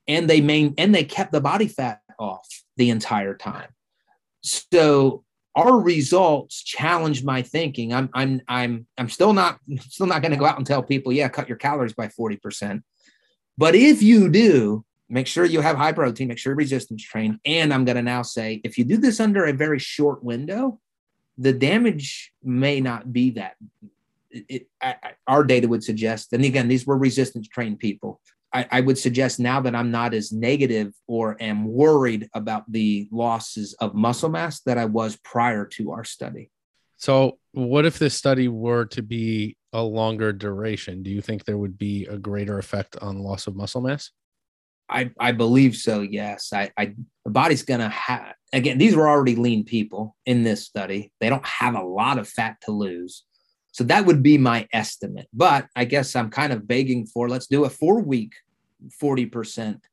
and 0.08 0.30
they 0.30 0.42
main 0.42 0.74
and 0.78 0.94
they 0.94 1.04
kept 1.04 1.32
the 1.32 1.42
body 1.42 1.68
fat 1.68 2.00
off 2.20 2.48
the 2.82 2.90
entire 2.90 3.36
time. 3.36 3.70
So 4.42 5.24
our 5.56 5.80
results 5.80 6.64
challenged 6.64 7.24
my 7.24 7.44
thinking. 7.44 7.94
I'm 7.94 8.10
I'm 8.16 8.42
I'm 8.48 8.88
I'm 8.98 9.08
still 9.08 9.34
not 9.34 9.60
still 9.82 10.08
not 10.08 10.24
going 10.24 10.32
to 10.32 10.38
go 10.38 10.46
out 10.46 10.58
and 10.58 10.66
tell 10.66 10.82
people, 10.82 11.14
yeah, 11.14 11.30
cut 11.30 11.48
your 11.48 11.60
calories 11.60 11.94
by 11.94 12.08
40%. 12.08 12.82
But 13.56 13.76
if 13.76 14.02
you 14.02 14.30
do, 14.30 14.84
make 15.10 15.28
sure 15.28 15.46
you 15.46 15.62
have 15.62 15.78
high 15.78 15.92
protein, 15.92 16.30
make 16.30 16.40
sure 16.40 16.56
resistance 16.56 17.04
train. 17.04 17.40
And 17.46 17.72
I'm 17.72 17.86
going 17.86 17.98
to 17.98 18.02
now 18.02 18.24
say, 18.24 18.62
if 18.64 18.80
you 18.80 18.84
do 18.84 18.98
this 18.98 19.20
under 19.20 19.46
a 19.46 19.54
very 19.54 19.78
short 19.78 20.24
window, 20.24 20.80
the 21.38 21.54
damage 21.54 22.34
may 22.42 22.82
not 22.82 23.14
be 23.14 23.30
that. 23.32 23.58
It, 24.32 24.46
it 24.50 24.68
I, 24.82 24.96
our 25.28 25.44
data 25.44 25.68
would 25.68 25.84
suggest, 25.84 26.34
and 26.34 26.44
again, 26.44 26.68
these 26.68 26.88
were 26.88 26.98
resistance 26.98 27.48
trained 27.48 27.78
people. 27.78 28.22
I, 28.54 28.68
I, 28.70 28.82
would 28.82 28.98
suggest 28.98 29.40
now 29.40 29.62
that 29.62 29.76
I'm 29.76 29.92
not 29.92 30.14
as 30.14 30.32
negative 30.32 30.94
or 31.08 31.38
am 31.40 31.66
worried 31.66 32.30
about 32.34 32.70
the 32.72 33.08
losses 33.12 33.74
of 33.80 33.96
muscle 33.96 34.30
mass 34.30 34.62
that 34.62 34.78
I 34.78 34.86
was 34.86 35.18
prior 35.24 35.66
to 35.68 35.92
our 35.92 36.04
study. 36.04 36.52
So, 36.98 37.40
what 37.54 37.86
if 37.86 37.98
this 37.98 38.14
study 38.14 38.48
were 38.48 38.86
to 38.86 39.02
be 39.02 39.58
a 39.74 39.82
longer 39.82 40.34
duration? 40.34 41.02
Do 41.02 41.10
you 41.10 41.22
think 41.22 41.46
there 41.46 41.58
would 41.58 41.78
be 41.78 42.06
a 42.06 42.18
greater 42.18 42.60
effect 42.60 42.98
on 43.02 43.20
loss 43.20 43.48
of 43.48 43.56
muscle 43.56 43.82
mass? 43.82 44.12
I, 44.92 45.10
I 45.18 45.32
believe 45.32 45.76
so. 45.78 46.02
Yes, 46.02 46.52
I, 46.54 46.70
I 46.78 46.94
the 47.24 47.32
body's 47.32 47.64
gonna 47.64 47.90
have 47.90 48.34
again. 48.52 48.78
These 48.78 48.96
were 48.96 49.08
already 49.08 49.36
lean 49.36 49.64
people 49.64 50.16
in 50.26 50.44
this 50.44 50.66
study. 50.66 51.12
They 51.22 51.30
don't 51.30 51.46
have 51.46 51.76
a 51.76 51.82
lot 51.82 52.20
of 52.20 52.28
fat 52.28 52.58
to 52.64 52.72
lose, 52.72 53.24
so 53.72 53.84
that 53.86 54.06
would 54.06 54.22
be 54.22 54.38
my 54.38 54.68
estimate. 54.74 55.28
But 55.34 55.68
I 55.76 55.86
guess 55.86 56.16
I'm 56.16 56.30
kind 56.30 56.54
of 56.54 56.68
begging 56.68 57.06
for 57.06 57.30
let's 57.30 57.48
do 57.48 57.66
a 57.66 57.70
four 57.70 58.02
week, 58.02 58.34
forty 59.00 59.26
percent 59.26 59.86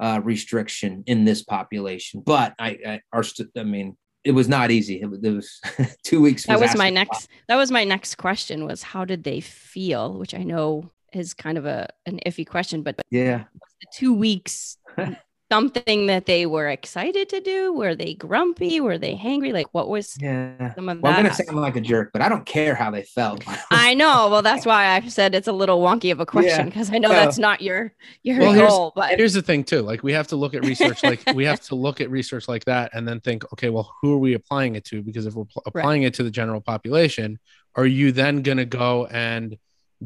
uh, 0.00 0.20
restriction 0.22 1.04
in 1.06 1.24
this 1.24 1.42
population. 1.42 2.22
But 2.24 2.54
I, 2.58 3.00
I 3.12 3.20
st- 3.22 3.50
I 3.56 3.62
mean, 3.62 3.96
it 4.24 4.32
was 4.32 4.48
not 4.48 4.70
easy. 4.70 5.00
It 5.00 5.06
was, 5.06 5.22
it 5.22 5.30
was 5.30 5.60
two 6.02 6.20
weeks. 6.20 6.46
Was 6.46 6.58
that 6.58 6.60
was 6.60 6.76
my 6.76 6.90
next. 6.90 7.28
That 7.48 7.56
was 7.56 7.70
my 7.70 7.84
next 7.84 8.16
question. 8.16 8.64
Was 8.64 8.82
how 8.82 9.04
did 9.04 9.24
they 9.24 9.40
feel? 9.40 10.18
Which 10.18 10.34
I 10.34 10.42
know 10.42 10.90
is 11.12 11.32
kind 11.32 11.58
of 11.58 11.66
a 11.66 11.88
an 12.06 12.20
iffy 12.26 12.46
question, 12.46 12.82
but 12.82 13.00
yeah, 13.10 13.44
the 13.54 13.86
two 13.94 14.12
weeks 14.12 14.78
something 15.50 16.06
that 16.06 16.26
they 16.26 16.46
were 16.46 16.68
excited 16.68 17.28
to 17.28 17.40
do? 17.40 17.72
Were 17.72 17.94
they 17.94 18.14
grumpy? 18.14 18.80
Were 18.80 18.98
they 18.98 19.14
hangry? 19.14 19.52
Like 19.52 19.68
what 19.72 19.88
was 19.88 20.16
yeah. 20.20 20.74
some 20.74 20.88
of 20.88 21.00
well, 21.00 21.12
that? 21.12 21.18
I'm 21.18 21.24
gonna 21.24 21.34
sound 21.34 21.56
like 21.56 21.76
a 21.76 21.80
jerk, 21.80 22.10
but 22.12 22.22
I 22.22 22.28
don't 22.28 22.44
care 22.44 22.74
how 22.74 22.90
they 22.90 23.02
felt. 23.02 23.44
I 23.70 23.94
know. 23.94 24.28
Well, 24.30 24.42
that's 24.42 24.66
why 24.66 24.88
I 24.88 25.06
said 25.08 25.34
it's 25.34 25.48
a 25.48 25.52
little 25.52 25.80
wonky 25.80 26.10
of 26.10 26.20
a 26.20 26.26
question 26.26 26.66
because 26.66 26.90
yeah. 26.90 26.96
I 26.96 26.98
know 26.98 27.10
well, 27.10 27.24
that's 27.24 27.38
not 27.38 27.60
your 27.60 27.92
your 28.22 28.40
well, 28.40 28.54
goal. 28.54 28.92
Here's, 28.96 29.08
but 29.08 29.18
here's 29.18 29.34
the 29.34 29.42
thing 29.42 29.64
too. 29.64 29.82
Like 29.82 30.02
we 30.02 30.12
have 30.12 30.28
to 30.28 30.36
look 30.36 30.54
at 30.54 30.64
research 30.64 31.02
like 31.02 31.22
we 31.34 31.44
have 31.44 31.60
to 31.62 31.74
look 31.74 32.00
at 32.00 32.10
research 32.10 32.48
like 32.48 32.64
that 32.64 32.90
and 32.94 33.06
then 33.06 33.20
think, 33.20 33.44
okay, 33.52 33.70
well, 33.70 33.92
who 34.00 34.14
are 34.14 34.18
we 34.18 34.34
applying 34.34 34.74
it 34.74 34.84
to? 34.86 35.02
Because 35.02 35.26
if 35.26 35.34
we're 35.34 35.44
pl- 35.44 35.62
applying 35.66 36.02
right. 36.02 36.08
it 36.08 36.14
to 36.14 36.22
the 36.22 36.30
general 36.30 36.60
population, 36.60 37.38
are 37.74 37.86
you 37.86 38.12
then 38.12 38.42
gonna 38.42 38.64
go 38.64 39.06
and 39.06 39.56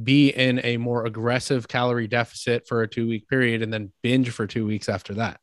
be 0.00 0.30
in 0.30 0.60
a 0.64 0.76
more 0.76 1.06
aggressive 1.06 1.68
calorie 1.68 2.06
deficit 2.06 2.66
for 2.66 2.82
a 2.82 2.88
two 2.88 3.08
week 3.08 3.28
period 3.28 3.62
and 3.62 3.72
then 3.72 3.92
binge 4.02 4.30
for 4.30 4.46
two 4.46 4.66
weeks 4.66 4.88
after 4.88 5.14
that. 5.14 5.40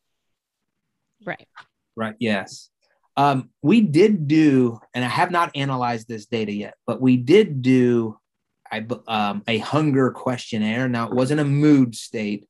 Right. 1.26 1.48
Right. 1.96 2.16
Yes. 2.20 2.70
Um, 3.18 3.50
we 3.64 3.82
did 3.82 4.28
do, 4.28 4.80
and 4.94 5.04
I 5.04 5.08
have 5.08 5.32
not 5.32 5.56
analyzed 5.56 6.08
this 6.08 6.28
data 6.28 6.54
yet, 6.54 6.76
but 6.86 7.02
we 7.02 7.18
did 7.18 7.64
do 7.64 8.18
I, 8.72 8.86
um, 9.08 9.44
a 9.48 9.58
hunger 9.58 10.12
questionnaire. 10.12 10.88
Now, 10.88 11.08
it 11.08 11.14
wasn't 11.14 11.42
a 11.42 11.46
mood 11.46 11.96
state, 11.96 12.48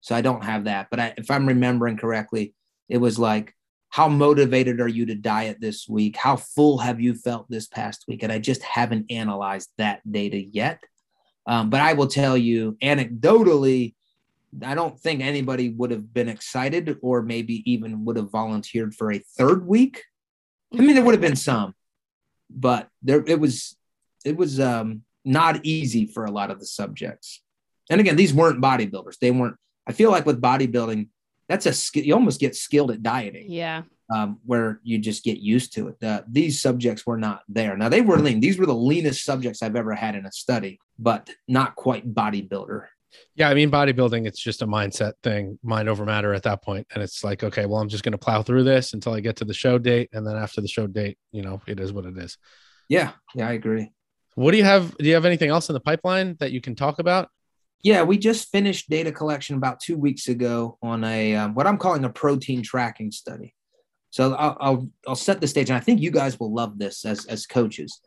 so 0.00 0.14
I 0.14 0.20
don't 0.20 0.44
have 0.44 0.64
that. 0.64 0.88
But 0.90 1.00
I, 1.00 1.14
if 1.16 1.30
I'm 1.30 1.46
remembering 1.46 1.96
correctly, 1.96 2.54
it 2.88 2.98
was 2.98 3.18
like, 3.18 3.54
how 3.88 4.08
motivated 4.08 4.80
are 4.80 4.88
you 4.88 5.06
to 5.06 5.14
diet 5.14 5.58
this 5.60 5.88
week? 5.88 6.16
How 6.16 6.36
full 6.36 6.78
have 6.78 7.00
you 7.00 7.14
felt 7.14 7.46
this 7.48 7.66
past 7.66 8.04
week? 8.06 8.22
And 8.22 8.32
I 8.32 8.38
just 8.38 8.62
haven't 8.62 9.10
analyzed 9.10 9.70
that 9.78 10.00
data 10.10 10.40
yet. 10.40 10.80
Um, 11.46 11.70
but 11.70 11.80
I 11.80 11.94
will 11.94 12.06
tell 12.06 12.36
you 12.36 12.76
anecdotally, 12.82 13.94
I 14.64 14.74
don't 14.74 14.98
think 14.98 15.20
anybody 15.22 15.70
would 15.70 15.90
have 15.90 16.12
been 16.12 16.28
excited 16.28 16.98
or 17.02 17.22
maybe 17.22 17.62
even 17.70 18.04
would 18.04 18.16
have 18.16 18.30
volunteered 18.30 18.94
for 18.94 19.12
a 19.12 19.18
third 19.18 19.66
week. 19.66 20.04
I 20.72 20.78
mean, 20.78 20.94
there 20.94 21.04
would 21.04 21.14
have 21.14 21.20
been 21.20 21.36
some, 21.36 21.74
but 22.48 22.88
there 23.02 23.24
it 23.26 23.40
was 23.40 23.76
it 24.24 24.36
was 24.36 24.60
um, 24.60 25.02
not 25.24 25.64
easy 25.64 26.06
for 26.06 26.24
a 26.24 26.30
lot 26.30 26.50
of 26.50 26.60
the 26.60 26.66
subjects. 26.66 27.42
And 27.88 28.00
again, 28.00 28.16
these 28.16 28.34
weren't 28.34 28.62
bodybuilders. 28.62 29.18
They 29.18 29.30
weren't. 29.30 29.56
I 29.86 29.92
feel 29.92 30.10
like 30.10 30.26
with 30.26 30.40
bodybuilding, 30.40 31.08
that's 31.48 31.66
a 31.66 31.72
skill. 31.72 32.04
You 32.04 32.14
almost 32.14 32.40
get 32.40 32.54
skilled 32.54 32.90
at 32.90 33.02
dieting. 33.02 33.46
Yeah 33.50 33.82
um, 34.10 34.38
where 34.44 34.80
you 34.82 34.98
just 34.98 35.24
get 35.24 35.38
used 35.38 35.72
to 35.74 35.88
it. 35.88 36.02
Uh, 36.02 36.22
these 36.28 36.60
subjects 36.60 37.06
were 37.06 37.16
not 37.16 37.42
there. 37.48 37.76
Now 37.76 37.88
they 37.88 38.00
were 38.00 38.18
lean. 38.18 38.40
These 38.40 38.58
were 38.58 38.66
the 38.66 38.74
leanest 38.74 39.24
subjects 39.24 39.62
I've 39.62 39.76
ever 39.76 39.94
had 39.94 40.16
in 40.16 40.26
a 40.26 40.32
study, 40.32 40.80
but 41.00 41.30
not 41.48 41.74
quite 41.74 42.14
bodybuilder. 42.14 42.86
Yeah, 43.34 43.48
I 43.48 43.54
mean 43.54 43.70
bodybuilding, 43.70 44.26
it's 44.26 44.38
just 44.38 44.62
a 44.62 44.66
mindset 44.66 45.14
thing, 45.22 45.58
mind 45.64 45.88
over 45.88 46.04
matter 46.04 46.32
at 46.32 46.44
that 46.44 46.62
point. 46.62 46.86
And 46.94 47.02
it's 47.02 47.24
like, 47.24 47.42
okay, 47.42 47.66
well, 47.66 47.80
I'm 47.80 47.88
just 47.88 48.04
going 48.04 48.12
to 48.12 48.18
plow 48.18 48.42
through 48.42 48.64
this 48.64 48.92
until 48.92 49.14
I 49.14 49.20
get 49.20 49.36
to 49.36 49.44
the 49.44 49.54
show 49.54 49.78
date, 49.78 50.10
and 50.12 50.24
then 50.24 50.36
after 50.36 50.60
the 50.60 50.68
show 50.68 50.86
date, 50.86 51.18
you 51.32 51.42
know, 51.42 51.60
it 51.66 51.80
is 51.80 51.92
what 51.92 52.04
it 52.04 52.16
is. 52.16 52.38
Yeah, 52.88 53.12
yeah, 53.34 53.48
I 53.48 53.52
agree. 53.52 53.90
What 54.34 54.52
do 54.52 54.58
you 54.58 54.64
have? 54.64 54.96
Do 54.96 55.06
you 55.06 55.14
have 55.14 55.24
anything 55.24 55.50
else 55.50 55.68
in 55.68 55.74
the 55.74 55.80
pipeline 55.80 56.36
that 56.38 56.52
you 56.52 56.60
can 56.60 56.76
talk 56.76 56.98
about? 56.98 57.28
Yeah, 57.82 58.02
we 58.02 58.18
just 58.18 58.50
finished 58.50 58.90
data 58.90 59.10
collection 59.10 59.56
about 59.56 59.80
two 59.80 59.96
weeks 59.96 60.28
ago 60.28 60.78
on 60.82 61.02
a 61.02 61.34
um, 61.34 61.54
what 61.54 61.66
I'm 61.66 61.78
calling 61.78 62.04
a 62.04 62.10
protein 62.10 62.62
tracking 62.62 63.10
study. 63.10 63.54
So 64.10 64.34
I'll, 64.34 64.56
I'll, 64.60 64.88
I'll 65.06 65.14
set 65.14 65.40
the 65.40 65.46
stage, 65.46 65.70
and 65.70 65.76
I 65.76 65.80
think 65.80 66.00
you 66.00 66.10
guys 66.10 66.38
will 66.38 66.52
love 66.52 66.78
this 66.78 67.04
as 67.04 67.26
as 67.26 67.46
coaches. 67.46 68.00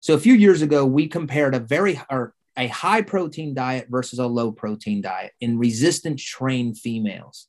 So 0.00 0.14
a 0.14 0.18
few 0.18 0.34
years 0.34 0.62
ago, 0.62 0.84
we 0.84 1.06
compared 1.06 1.54
a 1.54 1.60
very 1.60 2.00
or 2.10 2.34
a 2.60 2.68
high 2.68 3.00
protein 3.00 3.54
diet 3.54 3.86
versus 3.88 4.18
a 4.18 4.26
low 4.26 4.52
protein 4.52 5.00
diet 5.00 5.32
in 5.40 5.58
resistance 5.58 6.22
trained 6.22 6.78
females. 6.78 7.48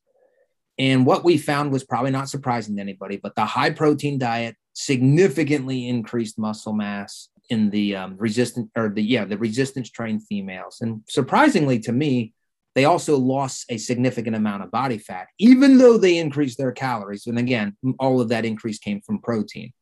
And 0.79 1.05
what 1.05 1.25
we 1.25 1.37
found 1.37 1.73
was 1.73 1.83
probably 1.83 2.11
not 2.11 2.29
surprising 2.29 2.77
to 2.77 2.81
anybody, 2.81 3.17
but 3.21 3.35
the 3.35 3.45
high 3.45 3.71
protein 3.71 4.17
diet 4.17 4.55
significantly 4.71 5.89
increased 5.89 6.39
muscle 6.39 6.71
mass 6.71 7.27
in 7.49 7.69
the 7.71 7.93
um, 7.97 8.15
resistant 8.17 8.71
or 8.77 8.87
the 8.87 9.03
yeah 9.03 9.25
the 9.25 9.37
resistance 9.37 9.89
trained 9.89 10.25
females. 10.25 10.77
And 10.79 11.01
surprisingly 11.09 11.77
to 11.79 11.91
me, 11.91 12.33
they 12.73 12.85
also 12.85 13.17
lost 13.17 13.65
a 13.67 13.77
significant 13.77 14.37
amount 14.37 14.63
of 14.63 14.71
body 14.71 14.97
fat, 14.97 15.27
even 15.37 15.77
though 15.77 15.97
they 15.97 16.17
increased 16.17 16.57
their 16.57 16.71
calories. 16.71 17.27
And 17.27 17.37
again, 17.37 17.75
all 17.99 18.21
of 18.21 18.29
that 18.29 18.45
increase 18.45 18.79
came 18.79 19.01
from 19.01 19.19
protein. 19.19 19.73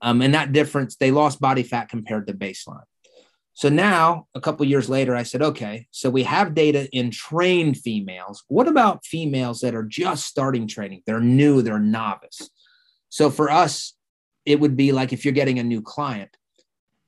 Um, 0.00 0.22
and 0.22 0.32
that 0.32 0.52
difference, 0.52 0.96
they 0.96 1.10
lost 1.10 1.40
body 1.40 1.62
fat 1.62 1.90
compared 1.90 2.26
to 2.28 2.32
baseline. 2.32 2.84
So 3.54 3.68
now, 3.68 4.28
a 4.34 4.40
couple 4.40 4.64
years 4.66 4.88
later, 4.88 5.14
I 5.14 5.24
said, 5.24 5.42
okay, 5.42 5.86
so 5.90 6.08
we 6.08 6.22
have 6.22 6.54
data 6.54 6.88
in 6.90 7.10
trained 7.10 7.76
females. 7.76 8.44
What 8.48 8.66
about 8.66 9.04
females 9.04 9.60
that 9.60 9.74
are 9.74 9.82
just 9.82 10.26
starting 10.26 10.66
training? 10.66 11.02
They're 11.06 11.20
new, 11.20 11.60
they're 11.60 11.78
novice. 11.78 12.50
So 13.10 13.28
for 13.28 13.50
us, 13.50 13.94
it 14.46 14.58
would 14.58 14.76
be 14.76 14.92
like 14.92 15.12
if 15.12 15.24
you're 15.24 15.34
getting 15.34 15.58
a 15.58 15.64
new 15.64 15.82
client. 15.82 16.34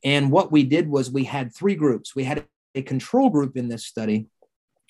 And 0.05 0.30
what 0.30 0.53
we 0.53 0.64
did 0.64 0.88
was 0.88 1.11
we 1.11 1.24
had 1.24 1.55
three 1.55 1.74
groups. 1.74 2.14
We 2.14 2.24
had 2.24 2.45
a 2.74 2.82
control 2.82 3.30
group 3.30 3.57
in 3.57 3.68
this 3.68 3.86
study 3.86 4.26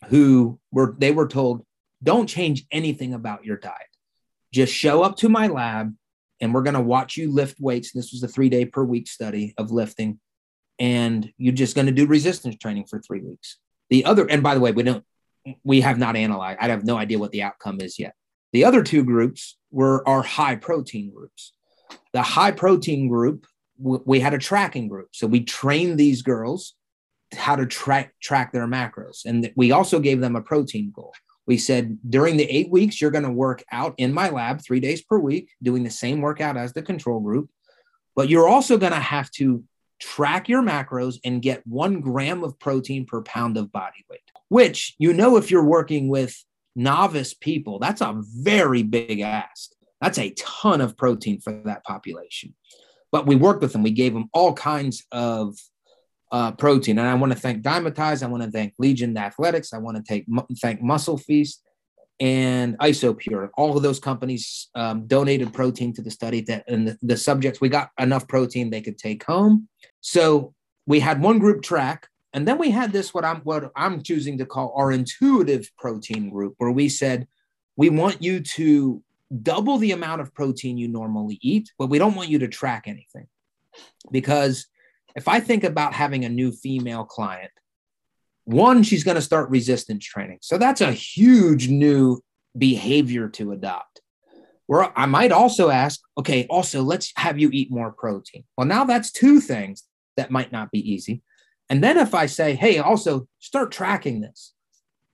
who 0.09 0.59
were 0.73 0.97
they 0.99 1.13
were 1.13 1.29
told, 1.29 1.65
don't 2.03 2.27
change 2.27 2.67
anything 2.71 3.15
about 3.15 3.45
your 3.45 3.57
diet. 3.57 3.89
Just 4.53 4.75
show 4.75 5.03
up 5.03 5.17
to 5.19 5.29
my 5.29 5.47
lab 5.47 5.95
and 6.41 6.53
we're 6.53 6.63
going 6.63 6.75
to 6.75 6.81
watch 6.81 7.17
you 7.17 7.31
lift 7.31 7.61
weights. 7.61 7.93
This 7.93 8.13
was 8.13 8.23
a 8.23 8.29
three 8.29 8.49
day 8.49 8.65
per 8.65 8.85
week 8.85 9.09
study 9.09 9.55
of 9.57 9.71
lifting. 9.71 10.19
And 10.79 11.31
you're 11.39 11.55
just 11.55 11.75
going 11.75 11.87
to 11.87 11.93
do 11.93 12.07
resistance 12.07 12.57
training 12.57 12.87
for 12.87 13.01
three 13.01 13.21
weeks. 13.21 13.59
The 13.91 14.05
other, 14.05 14.29
and 14.29 14.43
by 14.43 14.55
the 14.55 14.61
way, 14.61 14.73
we 14.73 14.83
don't, 14.83 15.05
we 15.63 15.83
have 15.83 15.99
not 15.99 16.17
analyzed, 16.17 16.59
I 16.61 16.69
have 16.69 16.85
no 16.85 16.97
idea 16.97 17.19
what 17.19 17.31
the 17.31 17.43
outcome 17.43 17.81
is 17.81 17.99
yet. 17.99 18.15
The 18.53 18.65
other 18.65 18.83
two 18.83 19.05
groups 19.05 19.57
were 19.71 20.07
our 20.09 20.23
high 20.23 20.57
protein 20.57 21.13
groups. 21.13 21.53
The 22.13 22.23
high 22.23 22.53
protein 22.53 23.09
group, 23.09 23.47
we 23.79 24.21
had 24.21 24.35
a 24.35 24.39
tracking 24.39 24.89
group. 24.89 25.09
So 25.13 25.27
we 25.27 25.45
trained 25.45 25.99
these 25.99 26.23
girls 26.23 26.75
how 27.35 27.57
to 27.57 27.67
track 27.67 28.15
track 28.23 28.53
their 28.53 28.67
macros. 28.67 29.25
And 29.25 29.51
we 29.57 29.73
also 29.73 29.99
gave 29.99 30.21
them 30.21 30.37
a 30.37 30.41
protein 30.41 30.93
goal. 30.95 31.13
We 31.47 31.59
said 31.59 31.99
during 32.09 32.37
the 32.37 32.51
eight 32.51 32.71
weeks, 32.71 33.01
you're 33.01 33.11
going 33.11 33.25
to 33.25 33.31
work 33.31 33.65
out 33.71 33.95
in 33.99 34.13
my 34.13 34.31
lab 34.31 34.63
three 34.63 34.81
days 34.81 35.03
per 35.03 35.19
week, 35.19 35.51
doing 35.63 35.85
the 35.85 35.91
same 35.91 36.21
workout 36.21 36.57
as 36.57 36.73
the 36.73 36.83
control 36.83 37.21
group. 37.21 37.51
But 38.17 38.29
you're 38.29 38.49
also 38.49 38.79
going 38.79 38.93
to 38.93 38.99
have 39.01 39.31
to 39.33 39.65
track 40.05 40.49
your 40.49 40.63
macros 40.63 41.19
and 41.25 41.41
get 41.41 41.67
one 41.67 42.01
gram 42.01 42.45
of 42.45 42.59
protein 42.59 43.07
per 43.07 43.23
pound 43.23 43.57
of 43.57 43.73
body 43.73 44.05
weight, 44.11 44.21
which 44.49 44.95
you 44.99 45.13
know, 45.13 45.37
if 45.37 45.51
you're 45.51 45.65
working 45.65 46.09
with 46.09 46.45
novice 46.77 47.33
people, 47.33 47.79
that's 47.79 48.01
a 48.01 48.21
very 48.37 48.83
big 48.83 49.21
ask. 49.21 49.71
That's 50.01 50.19
a 50.19 50.31
ton 50.37 50.81
of 50.81 50.97
protein 50.97 51.41
for 51.41 51.53
that 51.65 51.85
population. 51.85 52.55
But 53.11 53.27
we 53.27 53.37
worked 53.37 53.63
with 53.63 53.73
them. 53.73 53.83
We 53.83 53.93
gave 53.93 54.13
them 54.13 54.29
all 54.35 54.53
kinds 54.53 55.05
of 55.11 55.57
uh, 56.31 56.53
protein. 56.53 56.99
And 56.99 57.09
I 57.09 57.15
want 57.15 57.33
to 57.33 57.39
thank 57.39 57.63
Dymatize. 57.63 58.23
I 58.23 58.27
want 58.27 58.43
to 58.43 58.51
thank 58.51 58.75
Legion 58.79 59.17
Athletics. 59.17 59.73
I 59.73 59.79
want 59.79 59.97
to 59.97 60.03
take, 60.03 60.27
thank 60.61 60.83
Muscle 60.83 61.17
Feast 61.17 61.63
and 62.21 62.79
Isopure. 62.79 63.51
All 63.57 63.77
of 63.77 63.83
those 63.83 63.99
companies 63.99 64.69
um, 64.75 65.07
donated 65.07 65.53
protein 65.53 65.93
to 65.95 66.03
the 66.03 66.11
study 66.11 66.41
that, 66.43 66.65
and 66.69 66.89
the, 66.89 66.99
the 67.03 67.17
subjects, 67.17 67.61
we 67.61 67.69
got 67.69 67.91
enough 67.99 68.29
protein 68.29 68.71
they 68.71 68.81
could 68.81 68.99
take 68.99 69.25
home. 69.25 69.69
So 70.01 70.55
we 70.87 71.01
had 71.01 71.21
one 71.21 71.39
group 71.39 71.63
track 71.63 72.09
and 72.35 72.49
then 72.49 72.59
we 72.59 72.71
had 72.71 72.93
this 72.93 73.15
what 73.15 73.25
I'm 73.25 73.41
what 73.43 73.71
I'm 73.77 74.03
choosing 74.03 74.39
to 74.39 74.45
call 74.45 74.75
our 74.77 74.91
intuitive 74.91 75.71
protein 75.79 76.31
group, 76.31 76.55
where 76.59 76.73
we 76.73 76.89
said 76.89 77.29
we 77.77 77.91
want 77.91 78.23
you 78.23 78.41
to 78.41 79.03
double 79.43 79.79
the 79.79 79.93
amount 79.93 80.21
of 80.21 80.35
protein 80.35 80.77
you 80.77 80.89
normally 80.89 81.39
eat, 81.41 81.73
but 81.79 81.89
we 81.89 81.99
don't 81.99 82.17
want 82.17 82.29
you 82.29 82.41
to 82.41 82.49
track 82.49 82.85
anything. 82.87 83.29
Because 84.11 84.67
if 85.15 85.29
I 85.29 85.39
think 85.39 85.63
about 85.63 85.95
having 85.95 86.25
a 86.25 86.29
new 86.29 86.51
female 86.51 87.05
client, 87.05 87.53
one, 88.45 88.83
she's 88.83 89.05
going 89.05 89.17
to 89.17 89.23
start 89.23 89.51
resistance 89.51 90.05
training. 90.05 90.39
So 90.43 90.59
that's 90.59 90.81
a 90.81 90.93
huge 90.93 91.69
new 91.69 92.23
behavior 92.57 93.29
to 93.31 93.53
adopt. 93.53 94.01
Where 94.67 94.99
I 94.99 95.07
might 95.07 95.33
also 95.33 95.69
ask, 95.69 96.01
okay, 96.19 96.47
also 96.49 96.83
let's 96.83 97.13
have 97.17 97.39
you 97.39 97.51
eat 97.53 97.71
more 97.71 97.93
protein. 97.93 98.45
Well, 98.57 98.67
now 98.67 98.85
that's 98.85 99.13
two 99.13 99.41
things 99.41 99.85
that 100.17 100.31
might 100.31 100.53
not 100.53 100.71
be 100.71 100.79
easy. 100.79 101.23
And 101.69 101.83
then 101.83 101.99
if 101.99 102.15
I 102.15 102.27
say, 102.27 102.55
hey, 102.55 102.79
also 102.79 103.27
start 103.41 103.73
tracking 103.73 104.21
this, 104.21 104.55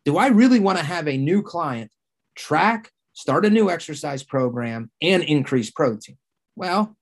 do 0.05 0.16
I 0.16 0.28
really 0.28 0.61
want 0.61 0.78
to 0.78 0.85
have 0.85 1.09
a 1.09 1.16
new 1.16 1.43
client 1.43 1.91
track, 2.37 2.91
start 3.12 3.45
a 3.45 3.51
new 3.51 3.70
exercise 3.70 4.22
program, 4.22 4.91
and 5.03 5.22
increase 5.22 5.70
protein? 5.70 6.16
Well, 6.57 6.97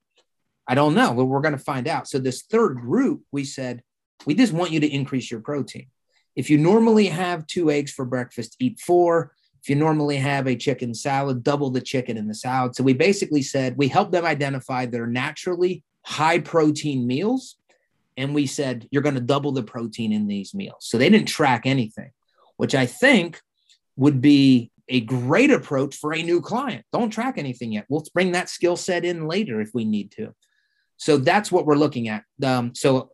I 0.66 0.74
don't 0.74 0.94
know. 0.94 1.12
Well, 1.12 1.26
we're 1.26 1.40
going 1.40 1.56
to 1.56 1.62
find 1.62 1.88
out. 1.88 2.08
So, 2.08 2.18
this 2.18 2.42
third 2.42 2.80
group, 2.80 3.22
we 3.32 3.44
said, 3.44 3.82
we 4.26 4.34
just 4.34 4.52
want 4.52 4.72
you 4.72 4.80
to 4.80 4.86
increase 4.86 5.30
your 5.30 5.40
protein. 5.40 5.86
If 6.38 6.48
you 6.50 6.56
normally 6.56 7.06
have 7.08 7.48
two 7.48 7.68
eggs 7.68 7.90
for 7.90 8.04
breakfast, 8.04 8.54
eat 8.60 8.78
four. 8.78 9.32
If 9.60 9.68
you 9.68 9.74
normally 9.74 10.18
have 10.18 10.46
a 10.46 10.54
chicken 10.54 10.94
salad, 10.94 11.42
double 11.42 11.70
the 11.70 11.80
chicken 11.80 12.16
in 12.16 12.28
the 12.28 12.34
salad. 12.34 12.76
So, 12.76 12.84
we 12.84 12.92
basically 12.92 13.42
said 13.42 13.76
we 13.76 13.88
help 13.88 14.12
them 14.12 14.24
identify 14.24 14.86
their 14.86 15.08
naturally 15.08 15.82
high 16.06 16.38
protein 16.38 17.08
meals. 17.08 17.56
And 18.16 18.36
we 18.36 18.46
said, 18.46 18.86
you're 18.92 19.02
going 19.02 19.16
to 19.16 19.20
double 19.20 19.50
the 19.50 19.64
protein 19.64 20.12
in 20.12 20.28
these 20.28 20.54
meals. 20.54 20.82
So, 20.82 20.96
they 20.96 21.10
didn't 21.10 21.26
track 21.26 21.62
anything, 21.64 22.12
which 22.56 22.76
I 22.76 22.86
think 22.86 23.40
would 23.96 24.20
be 24.20 24.70
a 24.88 25.00
great 25.00 25.50
approach 25.50 25.96
for 25.96 26.14
a 26.14 26.22
new 26.22 26.40
client. 26.40 26.84
Don't 26.92 27.10
track 27.10 27.36
anything 27.36 27.72
yet. 27.72 27.86
We'll 27.88 28.06
bring 28.14 28.30
that 28.32 28.48
skill 28.48 28.76
set 28.76 29.04
in 29.04 29.26
later 29.26 29.60
if 29.60 29.70
we 29.74 29.84
need 29.84 30.12
to. 30.12 30.32
So 30.98 31.16
that's 31.16 31.50
what 31.50 31.66
we're 31.66 31.74
looking 31.74 32.06
at. 32.08 32.22
Um, 32.44 32.76
so, 32.76 33.10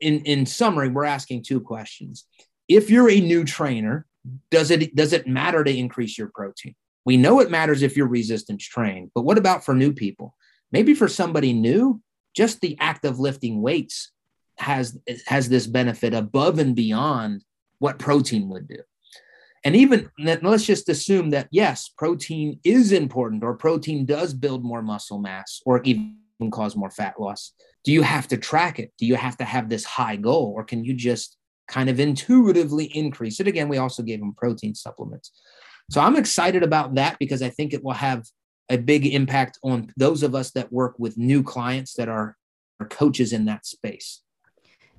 in 0.00 0.20
in 0.26 0.44
summary, 0.44 0.90
we're 0.90 1.04
asking 1.04 1.44
two 1.44 1.60
questions. 1.60 2.26
If 2.68 2.90
you're 2.90 3.10
a 3.10 3.20
new 3.20 3.44
trainer, 3.44 4.06
does 4.50 4.70
it 4.70 4.94
does 4.94 5.12
it 5.12 5.26
matter 5.26 5.64
to 5.64 5.74
increase 5.74 6.18
your 6.18 6.30
protein? 6.34 6.74
We 7.04 7.16
know 7.16 7.40
it 7.40 7.50
matters 7.50 7.82
if 7.82 7.96
you're 7.96 8.06
resistance 8.06 8.64
trained, 8.64 9.10
but 9.14 9.22
what 9.22 9.38
about 9.38 9.64
for 9.64 9.74
new 9.74 9.92
people? 9.92 10.34
Maybe 10.70 10.94
for 10.94 11.08
somebody 11.08 11.54
new, 11.54 12.02
just 12.36 12.60
the 12.60 12.76
act 12.78 13.06
of 13.06 13.18
lifting 13.18 13.62
weights 13.62 14.12
has 14.58 14.98
has 15.26 15.48
this 15.48 15.66
benefit 15.66 16.12
above 16.12 16.58
and 16.58 16.76
beyond 16.76 17.44
what 17.78 17.98
protein 17.98 18.48
would 18.50 18.68
do. 18.68 18.82
And 19.64 19.74
even 19.74 20.10
let's 20.18 20.66
just 20.66 20.88
assume 20.88 21.30
that 21.30 21.48
yes, 21.50 21.88
protein 21.88 22.60
is 22.64 22.92
important 22.92 23.42
or 23.42 23.54
protein 23.54 24.04
does 24.04 24.34
build 24.34 24.62
more 24.62 24.82
muscle 24.82 25.18
mass 25.18 25.62
or 25.64 25.80
even 25.84 26.16
cause 26.50 26.76
more 26.76 26.90
fat 26.90 27.18
loss. 27.18 27.52
Do 27.84 27.92
you 27.92 28.02
have 28.02 28.28
to 28.28 28.36
track 28.36 28.78
it? 28.78 28.92
Do 28.98 29.06
you 29.06 29.14
have 29.14 29.38
to 29.38 29.44
have 29.44 29.68
this 29.68 29.84
high 29.84 30.16
goal 30.16 30.52
or 30.54 30.62
can 30.64 30.84
you 30.84 30.92
just 30.92 31.37
kind 31.68 31.88
of 31.88 32.00
intuitively 32.00 32.86
increase 32.86 33.40
it? 33.40 33.46
Again, 33.46 33.68
we 33.68 33.78
also 33.78 34.02
gave 34.02 34.20
them 34.20 34.34
protein 34.34 34.74
supplements. 34.74 35.32
So 35.90 36.00
I'm 36.00 36.16
excited 36.16 36.62
about 36.62 36.94
that 36.96 37.18
because 37.18 37.42
I 37.42 37.50
think 37.50 37.72
it 37.72 37.82
will 37.84 37.92
have 37.92 38.24
a 38.68 38.76
big 38.76 39.06
impact 39.06 39.58
on 39.62 39.92
those 39.96 40.22
of 40.22 40.34
us 40.34 40.50
that 40.52 40.72
work 40.72 40.98
with 40.98 41.16
new 41.16 41.42
clients 41.42 41.94
that 41.94 42.08
are, 42.08 42.36
are 42.80 42.86
coaches 42.86 43.32
in 43.32 43.46
that 43.46 43.64
space. 43.64 44.22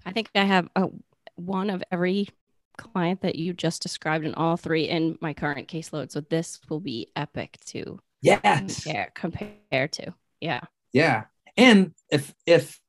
I 0.05 0.11
think 0.11 0.30
I 0.34 0.45
have 0.45 0.70
a, 0.76 0.88
one 1.36 1.70
of 1.70 1.84
every 1.91 2.30
client 2.78 3.22
that 3.22 3.36
you 3.36 3.53
just 3.53 3.82
described 3.82 4.26
in 4.26 4.34
all 4.34 4.57
three 4.57 4.86
in 4.86 5.17
my 5.22 5.34
current 5.34 5.67
caseload. 5.67 6.11
So 6.11 6.22
this 6.22 6.59
will 6.70 6.80
be 6.80 7.11
epic 7.15 7.59
to 7.67 7.99
yes. 8.22 8.84
compare, 8.84 9.11
compare 9.13 9.88
to. 9.89 10.13
Yeah. 10.41 10.61
Yeah. 10.93 11.26
And 11.57 11.93
if 12.09 12.34
if 12.45 12.80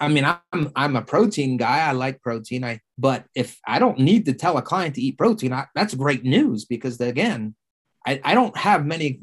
I 0.00 0.08
mean 0.08 0.24
I'm 0.24 0.72
I'm 0.74 0.96
a 0.96 1.02
protein 1.02 1.56
guy, 1.56 1.80
I 1.80 1.92
like 1.92 2.22
protein. 2.22 2.64
I 2.64 2.80
but 2.98 3.24
if 3.34 3.58
I 3.66 3.78
don't 3.78 3.98
need 3.98 4.26
to 4.26 4.32
tell 4.32 4.56
a 4.58 4.62
client 4.62 4.94
to 4.96 5.00
eat 5.00 5.18
protein, 5.18 5.52
I, 5.52 5.66
that's 5.74 5.94
great 5.94 6.24
news 6.24 6.64
because 6.64 7.00
again, 7.00 7.54
I, 8.06 8.20
I 8.24 8.34
don't 8.34 8.56
have 8.56 8.84
many 8.84 9.20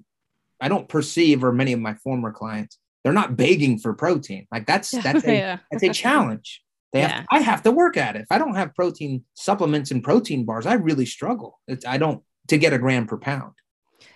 I 0.60 0.70
don't 0.70 0.88
perceive 0.88 1.44
or 1.44 1.52
many 1.52 1.74
of 1.74 1.80
my 1.80 1.96
former 1.96 2.32
clients, 2.32 2.78
they're 3.04 3.14
not 3.14 3.36
begging 3.36 3.80
for 3.80 3.94
protein. 3.94 4.48
Like 4.52 4.66
that's 4.66 4.92
that's 5.04 5.26
a 5.26 5.34
yeah. 5.34 5.58
that's 5.72 5.84
a 5.84 5.90
challenge. 5.90 6.62
They 6.94 7.00
yeah. 7.00 7.08
have, 7.08 7.26
I 7.32 7.40
have 7.40 7.64
to 7.64 7.72
work 7.72 7.96
at 7.96 8.18
it. 8.18 8.24
If 8.24 8.28
I 8.32 8.38
don't 8.38 8.56
have 8.56 8.76
protein 8.76 9.24
supplements 9.34 9.92
and 9.92 10.04
protein 10.04 10.44
bars, 10.44 10.66
I 10.66 10.74
really 10.74 11.06
struggle. 11.06 11.60
It's, 11.68 11.86
I 11.86 11.98
don't 11.98 12.22
to 12.50 12.58
get 12.58 12.74
a 12.74 12.78
gram 12.78 13.08
per 13.08 13.18
pound. 13.18 13.54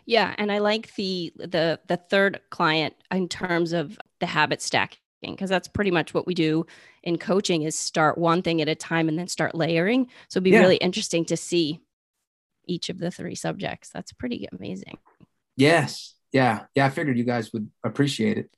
Yeah, 0.05 0.33
and 0.37 0.51
I 0.51 0.59
like 0.59 0.93
the 0.95 1.33
the 1.35 1.79
the 1.87 1.97
third 1.97 2.41
client 2.49 2.95
in 3.11 3.27
terms 3.27 3.73
of 3.73 3.97
the 4.19 4.25
habit 4.25 4.61
stacking 4.61 4.99
because 5.21 5.49
that's 5.49 5.67
pretty 5.67 5.91
much 5.91 6.13
what 6.13 6.27
we 6.27 6.33
do 6.33 6.65
in 7.03 7.17
coaching 7.17 7.63
is 7.63 7.77
start 7.77 8.17
one 8.17 8.41
thing 8.41 8.61
at 8.61 8.67
a 8.69 8.75
time 8.75 9.07
and 9.09 9.17
then 9.17 9.27
start 9.27 9.55
layering. 9.55 10.05
So 10.27 10.37
it'd 10.37 10.43
be 10.43 10.51
Yeah. 10.51 10.59
really 10.59 10.77
interesting 10.77 11.25
to 11.25 11.37
see 11.37 11.79
each 12.67 12.89
of 12.89 12.97
the 12.99 13.11
three 13.11 13.35
subjects. 13.35 13.89
That's 13.91 14.11
pretty 14.13 14.47
amazing. 14.51 14.97
Yes. 15.57 16.13
Yeah. 16.31 16.65
Yeah. 16.75 16.85
I 16.85 16.89
figured 16.89 17.17
you 17.17 17.23
guys 17.23 17.51
would 17.53 17.69
appreciate 17.83 18.37
it. 18.37 18.49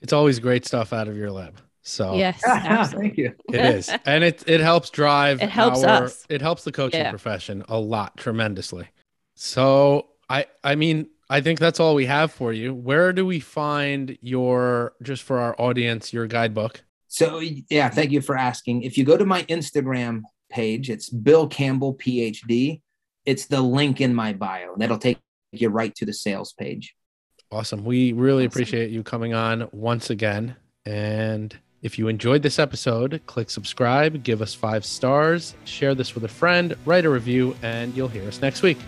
It's 0.00 0.12
always 0.12 0.38
great 0.38 0.64
stuff 0.66 0.92
out 0.92 1.08
of 1.08 1.16
your 1.16 1.30
lab. 1.30 1.60
So 1.82 2.14
Yes. 2.16 2.40
Thank 2.92 3.16
you. 3.16 3.34
it 3.52 3.64
is. 3.76 3.90
And 4.06 4.24
it 4.24 4.42
it 4.46 4.60
helps 4.60 4.90
drive 4.90 5.42
It 5.42 5.48
helps 5.50 5.82
our- 5.84 6.04
us. 6.04 6.24
It 6.28 6.40
helps 6.40 6.64
the 6.64 6.72
coaching 6.72 7.00
Yeah. 7.00 7.10
profession 7.10 7.64
a 7.68 7.78
lot 7.78 8.16
tremendously. 8.16 8.88
So 9.34 10.08
I 10.28 10.46
I 10.64 10.74
mean 10.76 11.08
I 11.28 11.40
think 11.40 11.58
that's 11.58 11.80
all 11.80 11.94
we 11.94 12.06
have 12.06 12.30
for 12.32 12.52
you. 12.52 12.72
Where 12.72 13.12
do 13.12 13.26
we 13.26 13.40
find 13.40 14.16
your 14.20 14.94
just 15.02 15.22
for 15.22 15.38
our 15.38 15.54
audience 15.60 16.12
your 16.12 16.26
guidebook? 16.26 16.82
So 17.08 17.40
yeah, 17.40 17.88
thank 17.88 18.10
you 18.10 18.20
for 18.20 18.36
asking. 18.36 18.82
If 18.82 18.96
you 18.96 19.04
go 19.04 19.16
to 19.16 19.24
my 19.24 19.42
Instagram 19.44 20.22
page, 20.50 20.90
it's 20.90 21.08
Bill 21.08 21.48
Campbell 21.48 21.94
PhD. 21.94 22.80
It's 23.24 23.46
the 23.46 23.60
link 23.60 24.00
in 24.00 24.14
my 24.14 24.32
bio. 24.32 24.72
And 24.72 24.82
that'll 24.82 24.98
take 24.98 25.18
you 25.52 25.68
right 25.68 25.94
to 25.96 26.04
the 26.04 26.12
sales 26.12 26.52
page. 26.52 26.94
Awesome. 27.50 27.84
We 27.84 28.12
really 28.12 28.44
Awesome. 28.46 28.52
appreciate 28.52 28.90
you 28.90 29.02
coming 29.02 29.34
on 29.34 29.68
once 29.72 30.10
again. 30.10 30.54
And 30.84 31.56
if 31.82 31.98
you 31.98 32.08
enjoyed 32.08 32.42
this 32.42 32.58
episode, 32.58 33.20
click 33.26 33.50
subscribe, 33.50 34.22
give 34.22 34.42
us 34.42 34.54
five 34.54 34.84
stars, 34.84 35.54
share 35.64 35.94
this 35.94 36.14
with 36.14 36.24
a 36.24 36.28
friend, 36.28 36.76
write 36.84 37.04
a 37.04 37.10
review, 37.10 37.56
and 37.62 37.96
you'll 37.96 38.08
hear 38.08 38.26
us 38.28 38.40
next 38.40 38.62
week. 38.62 38.78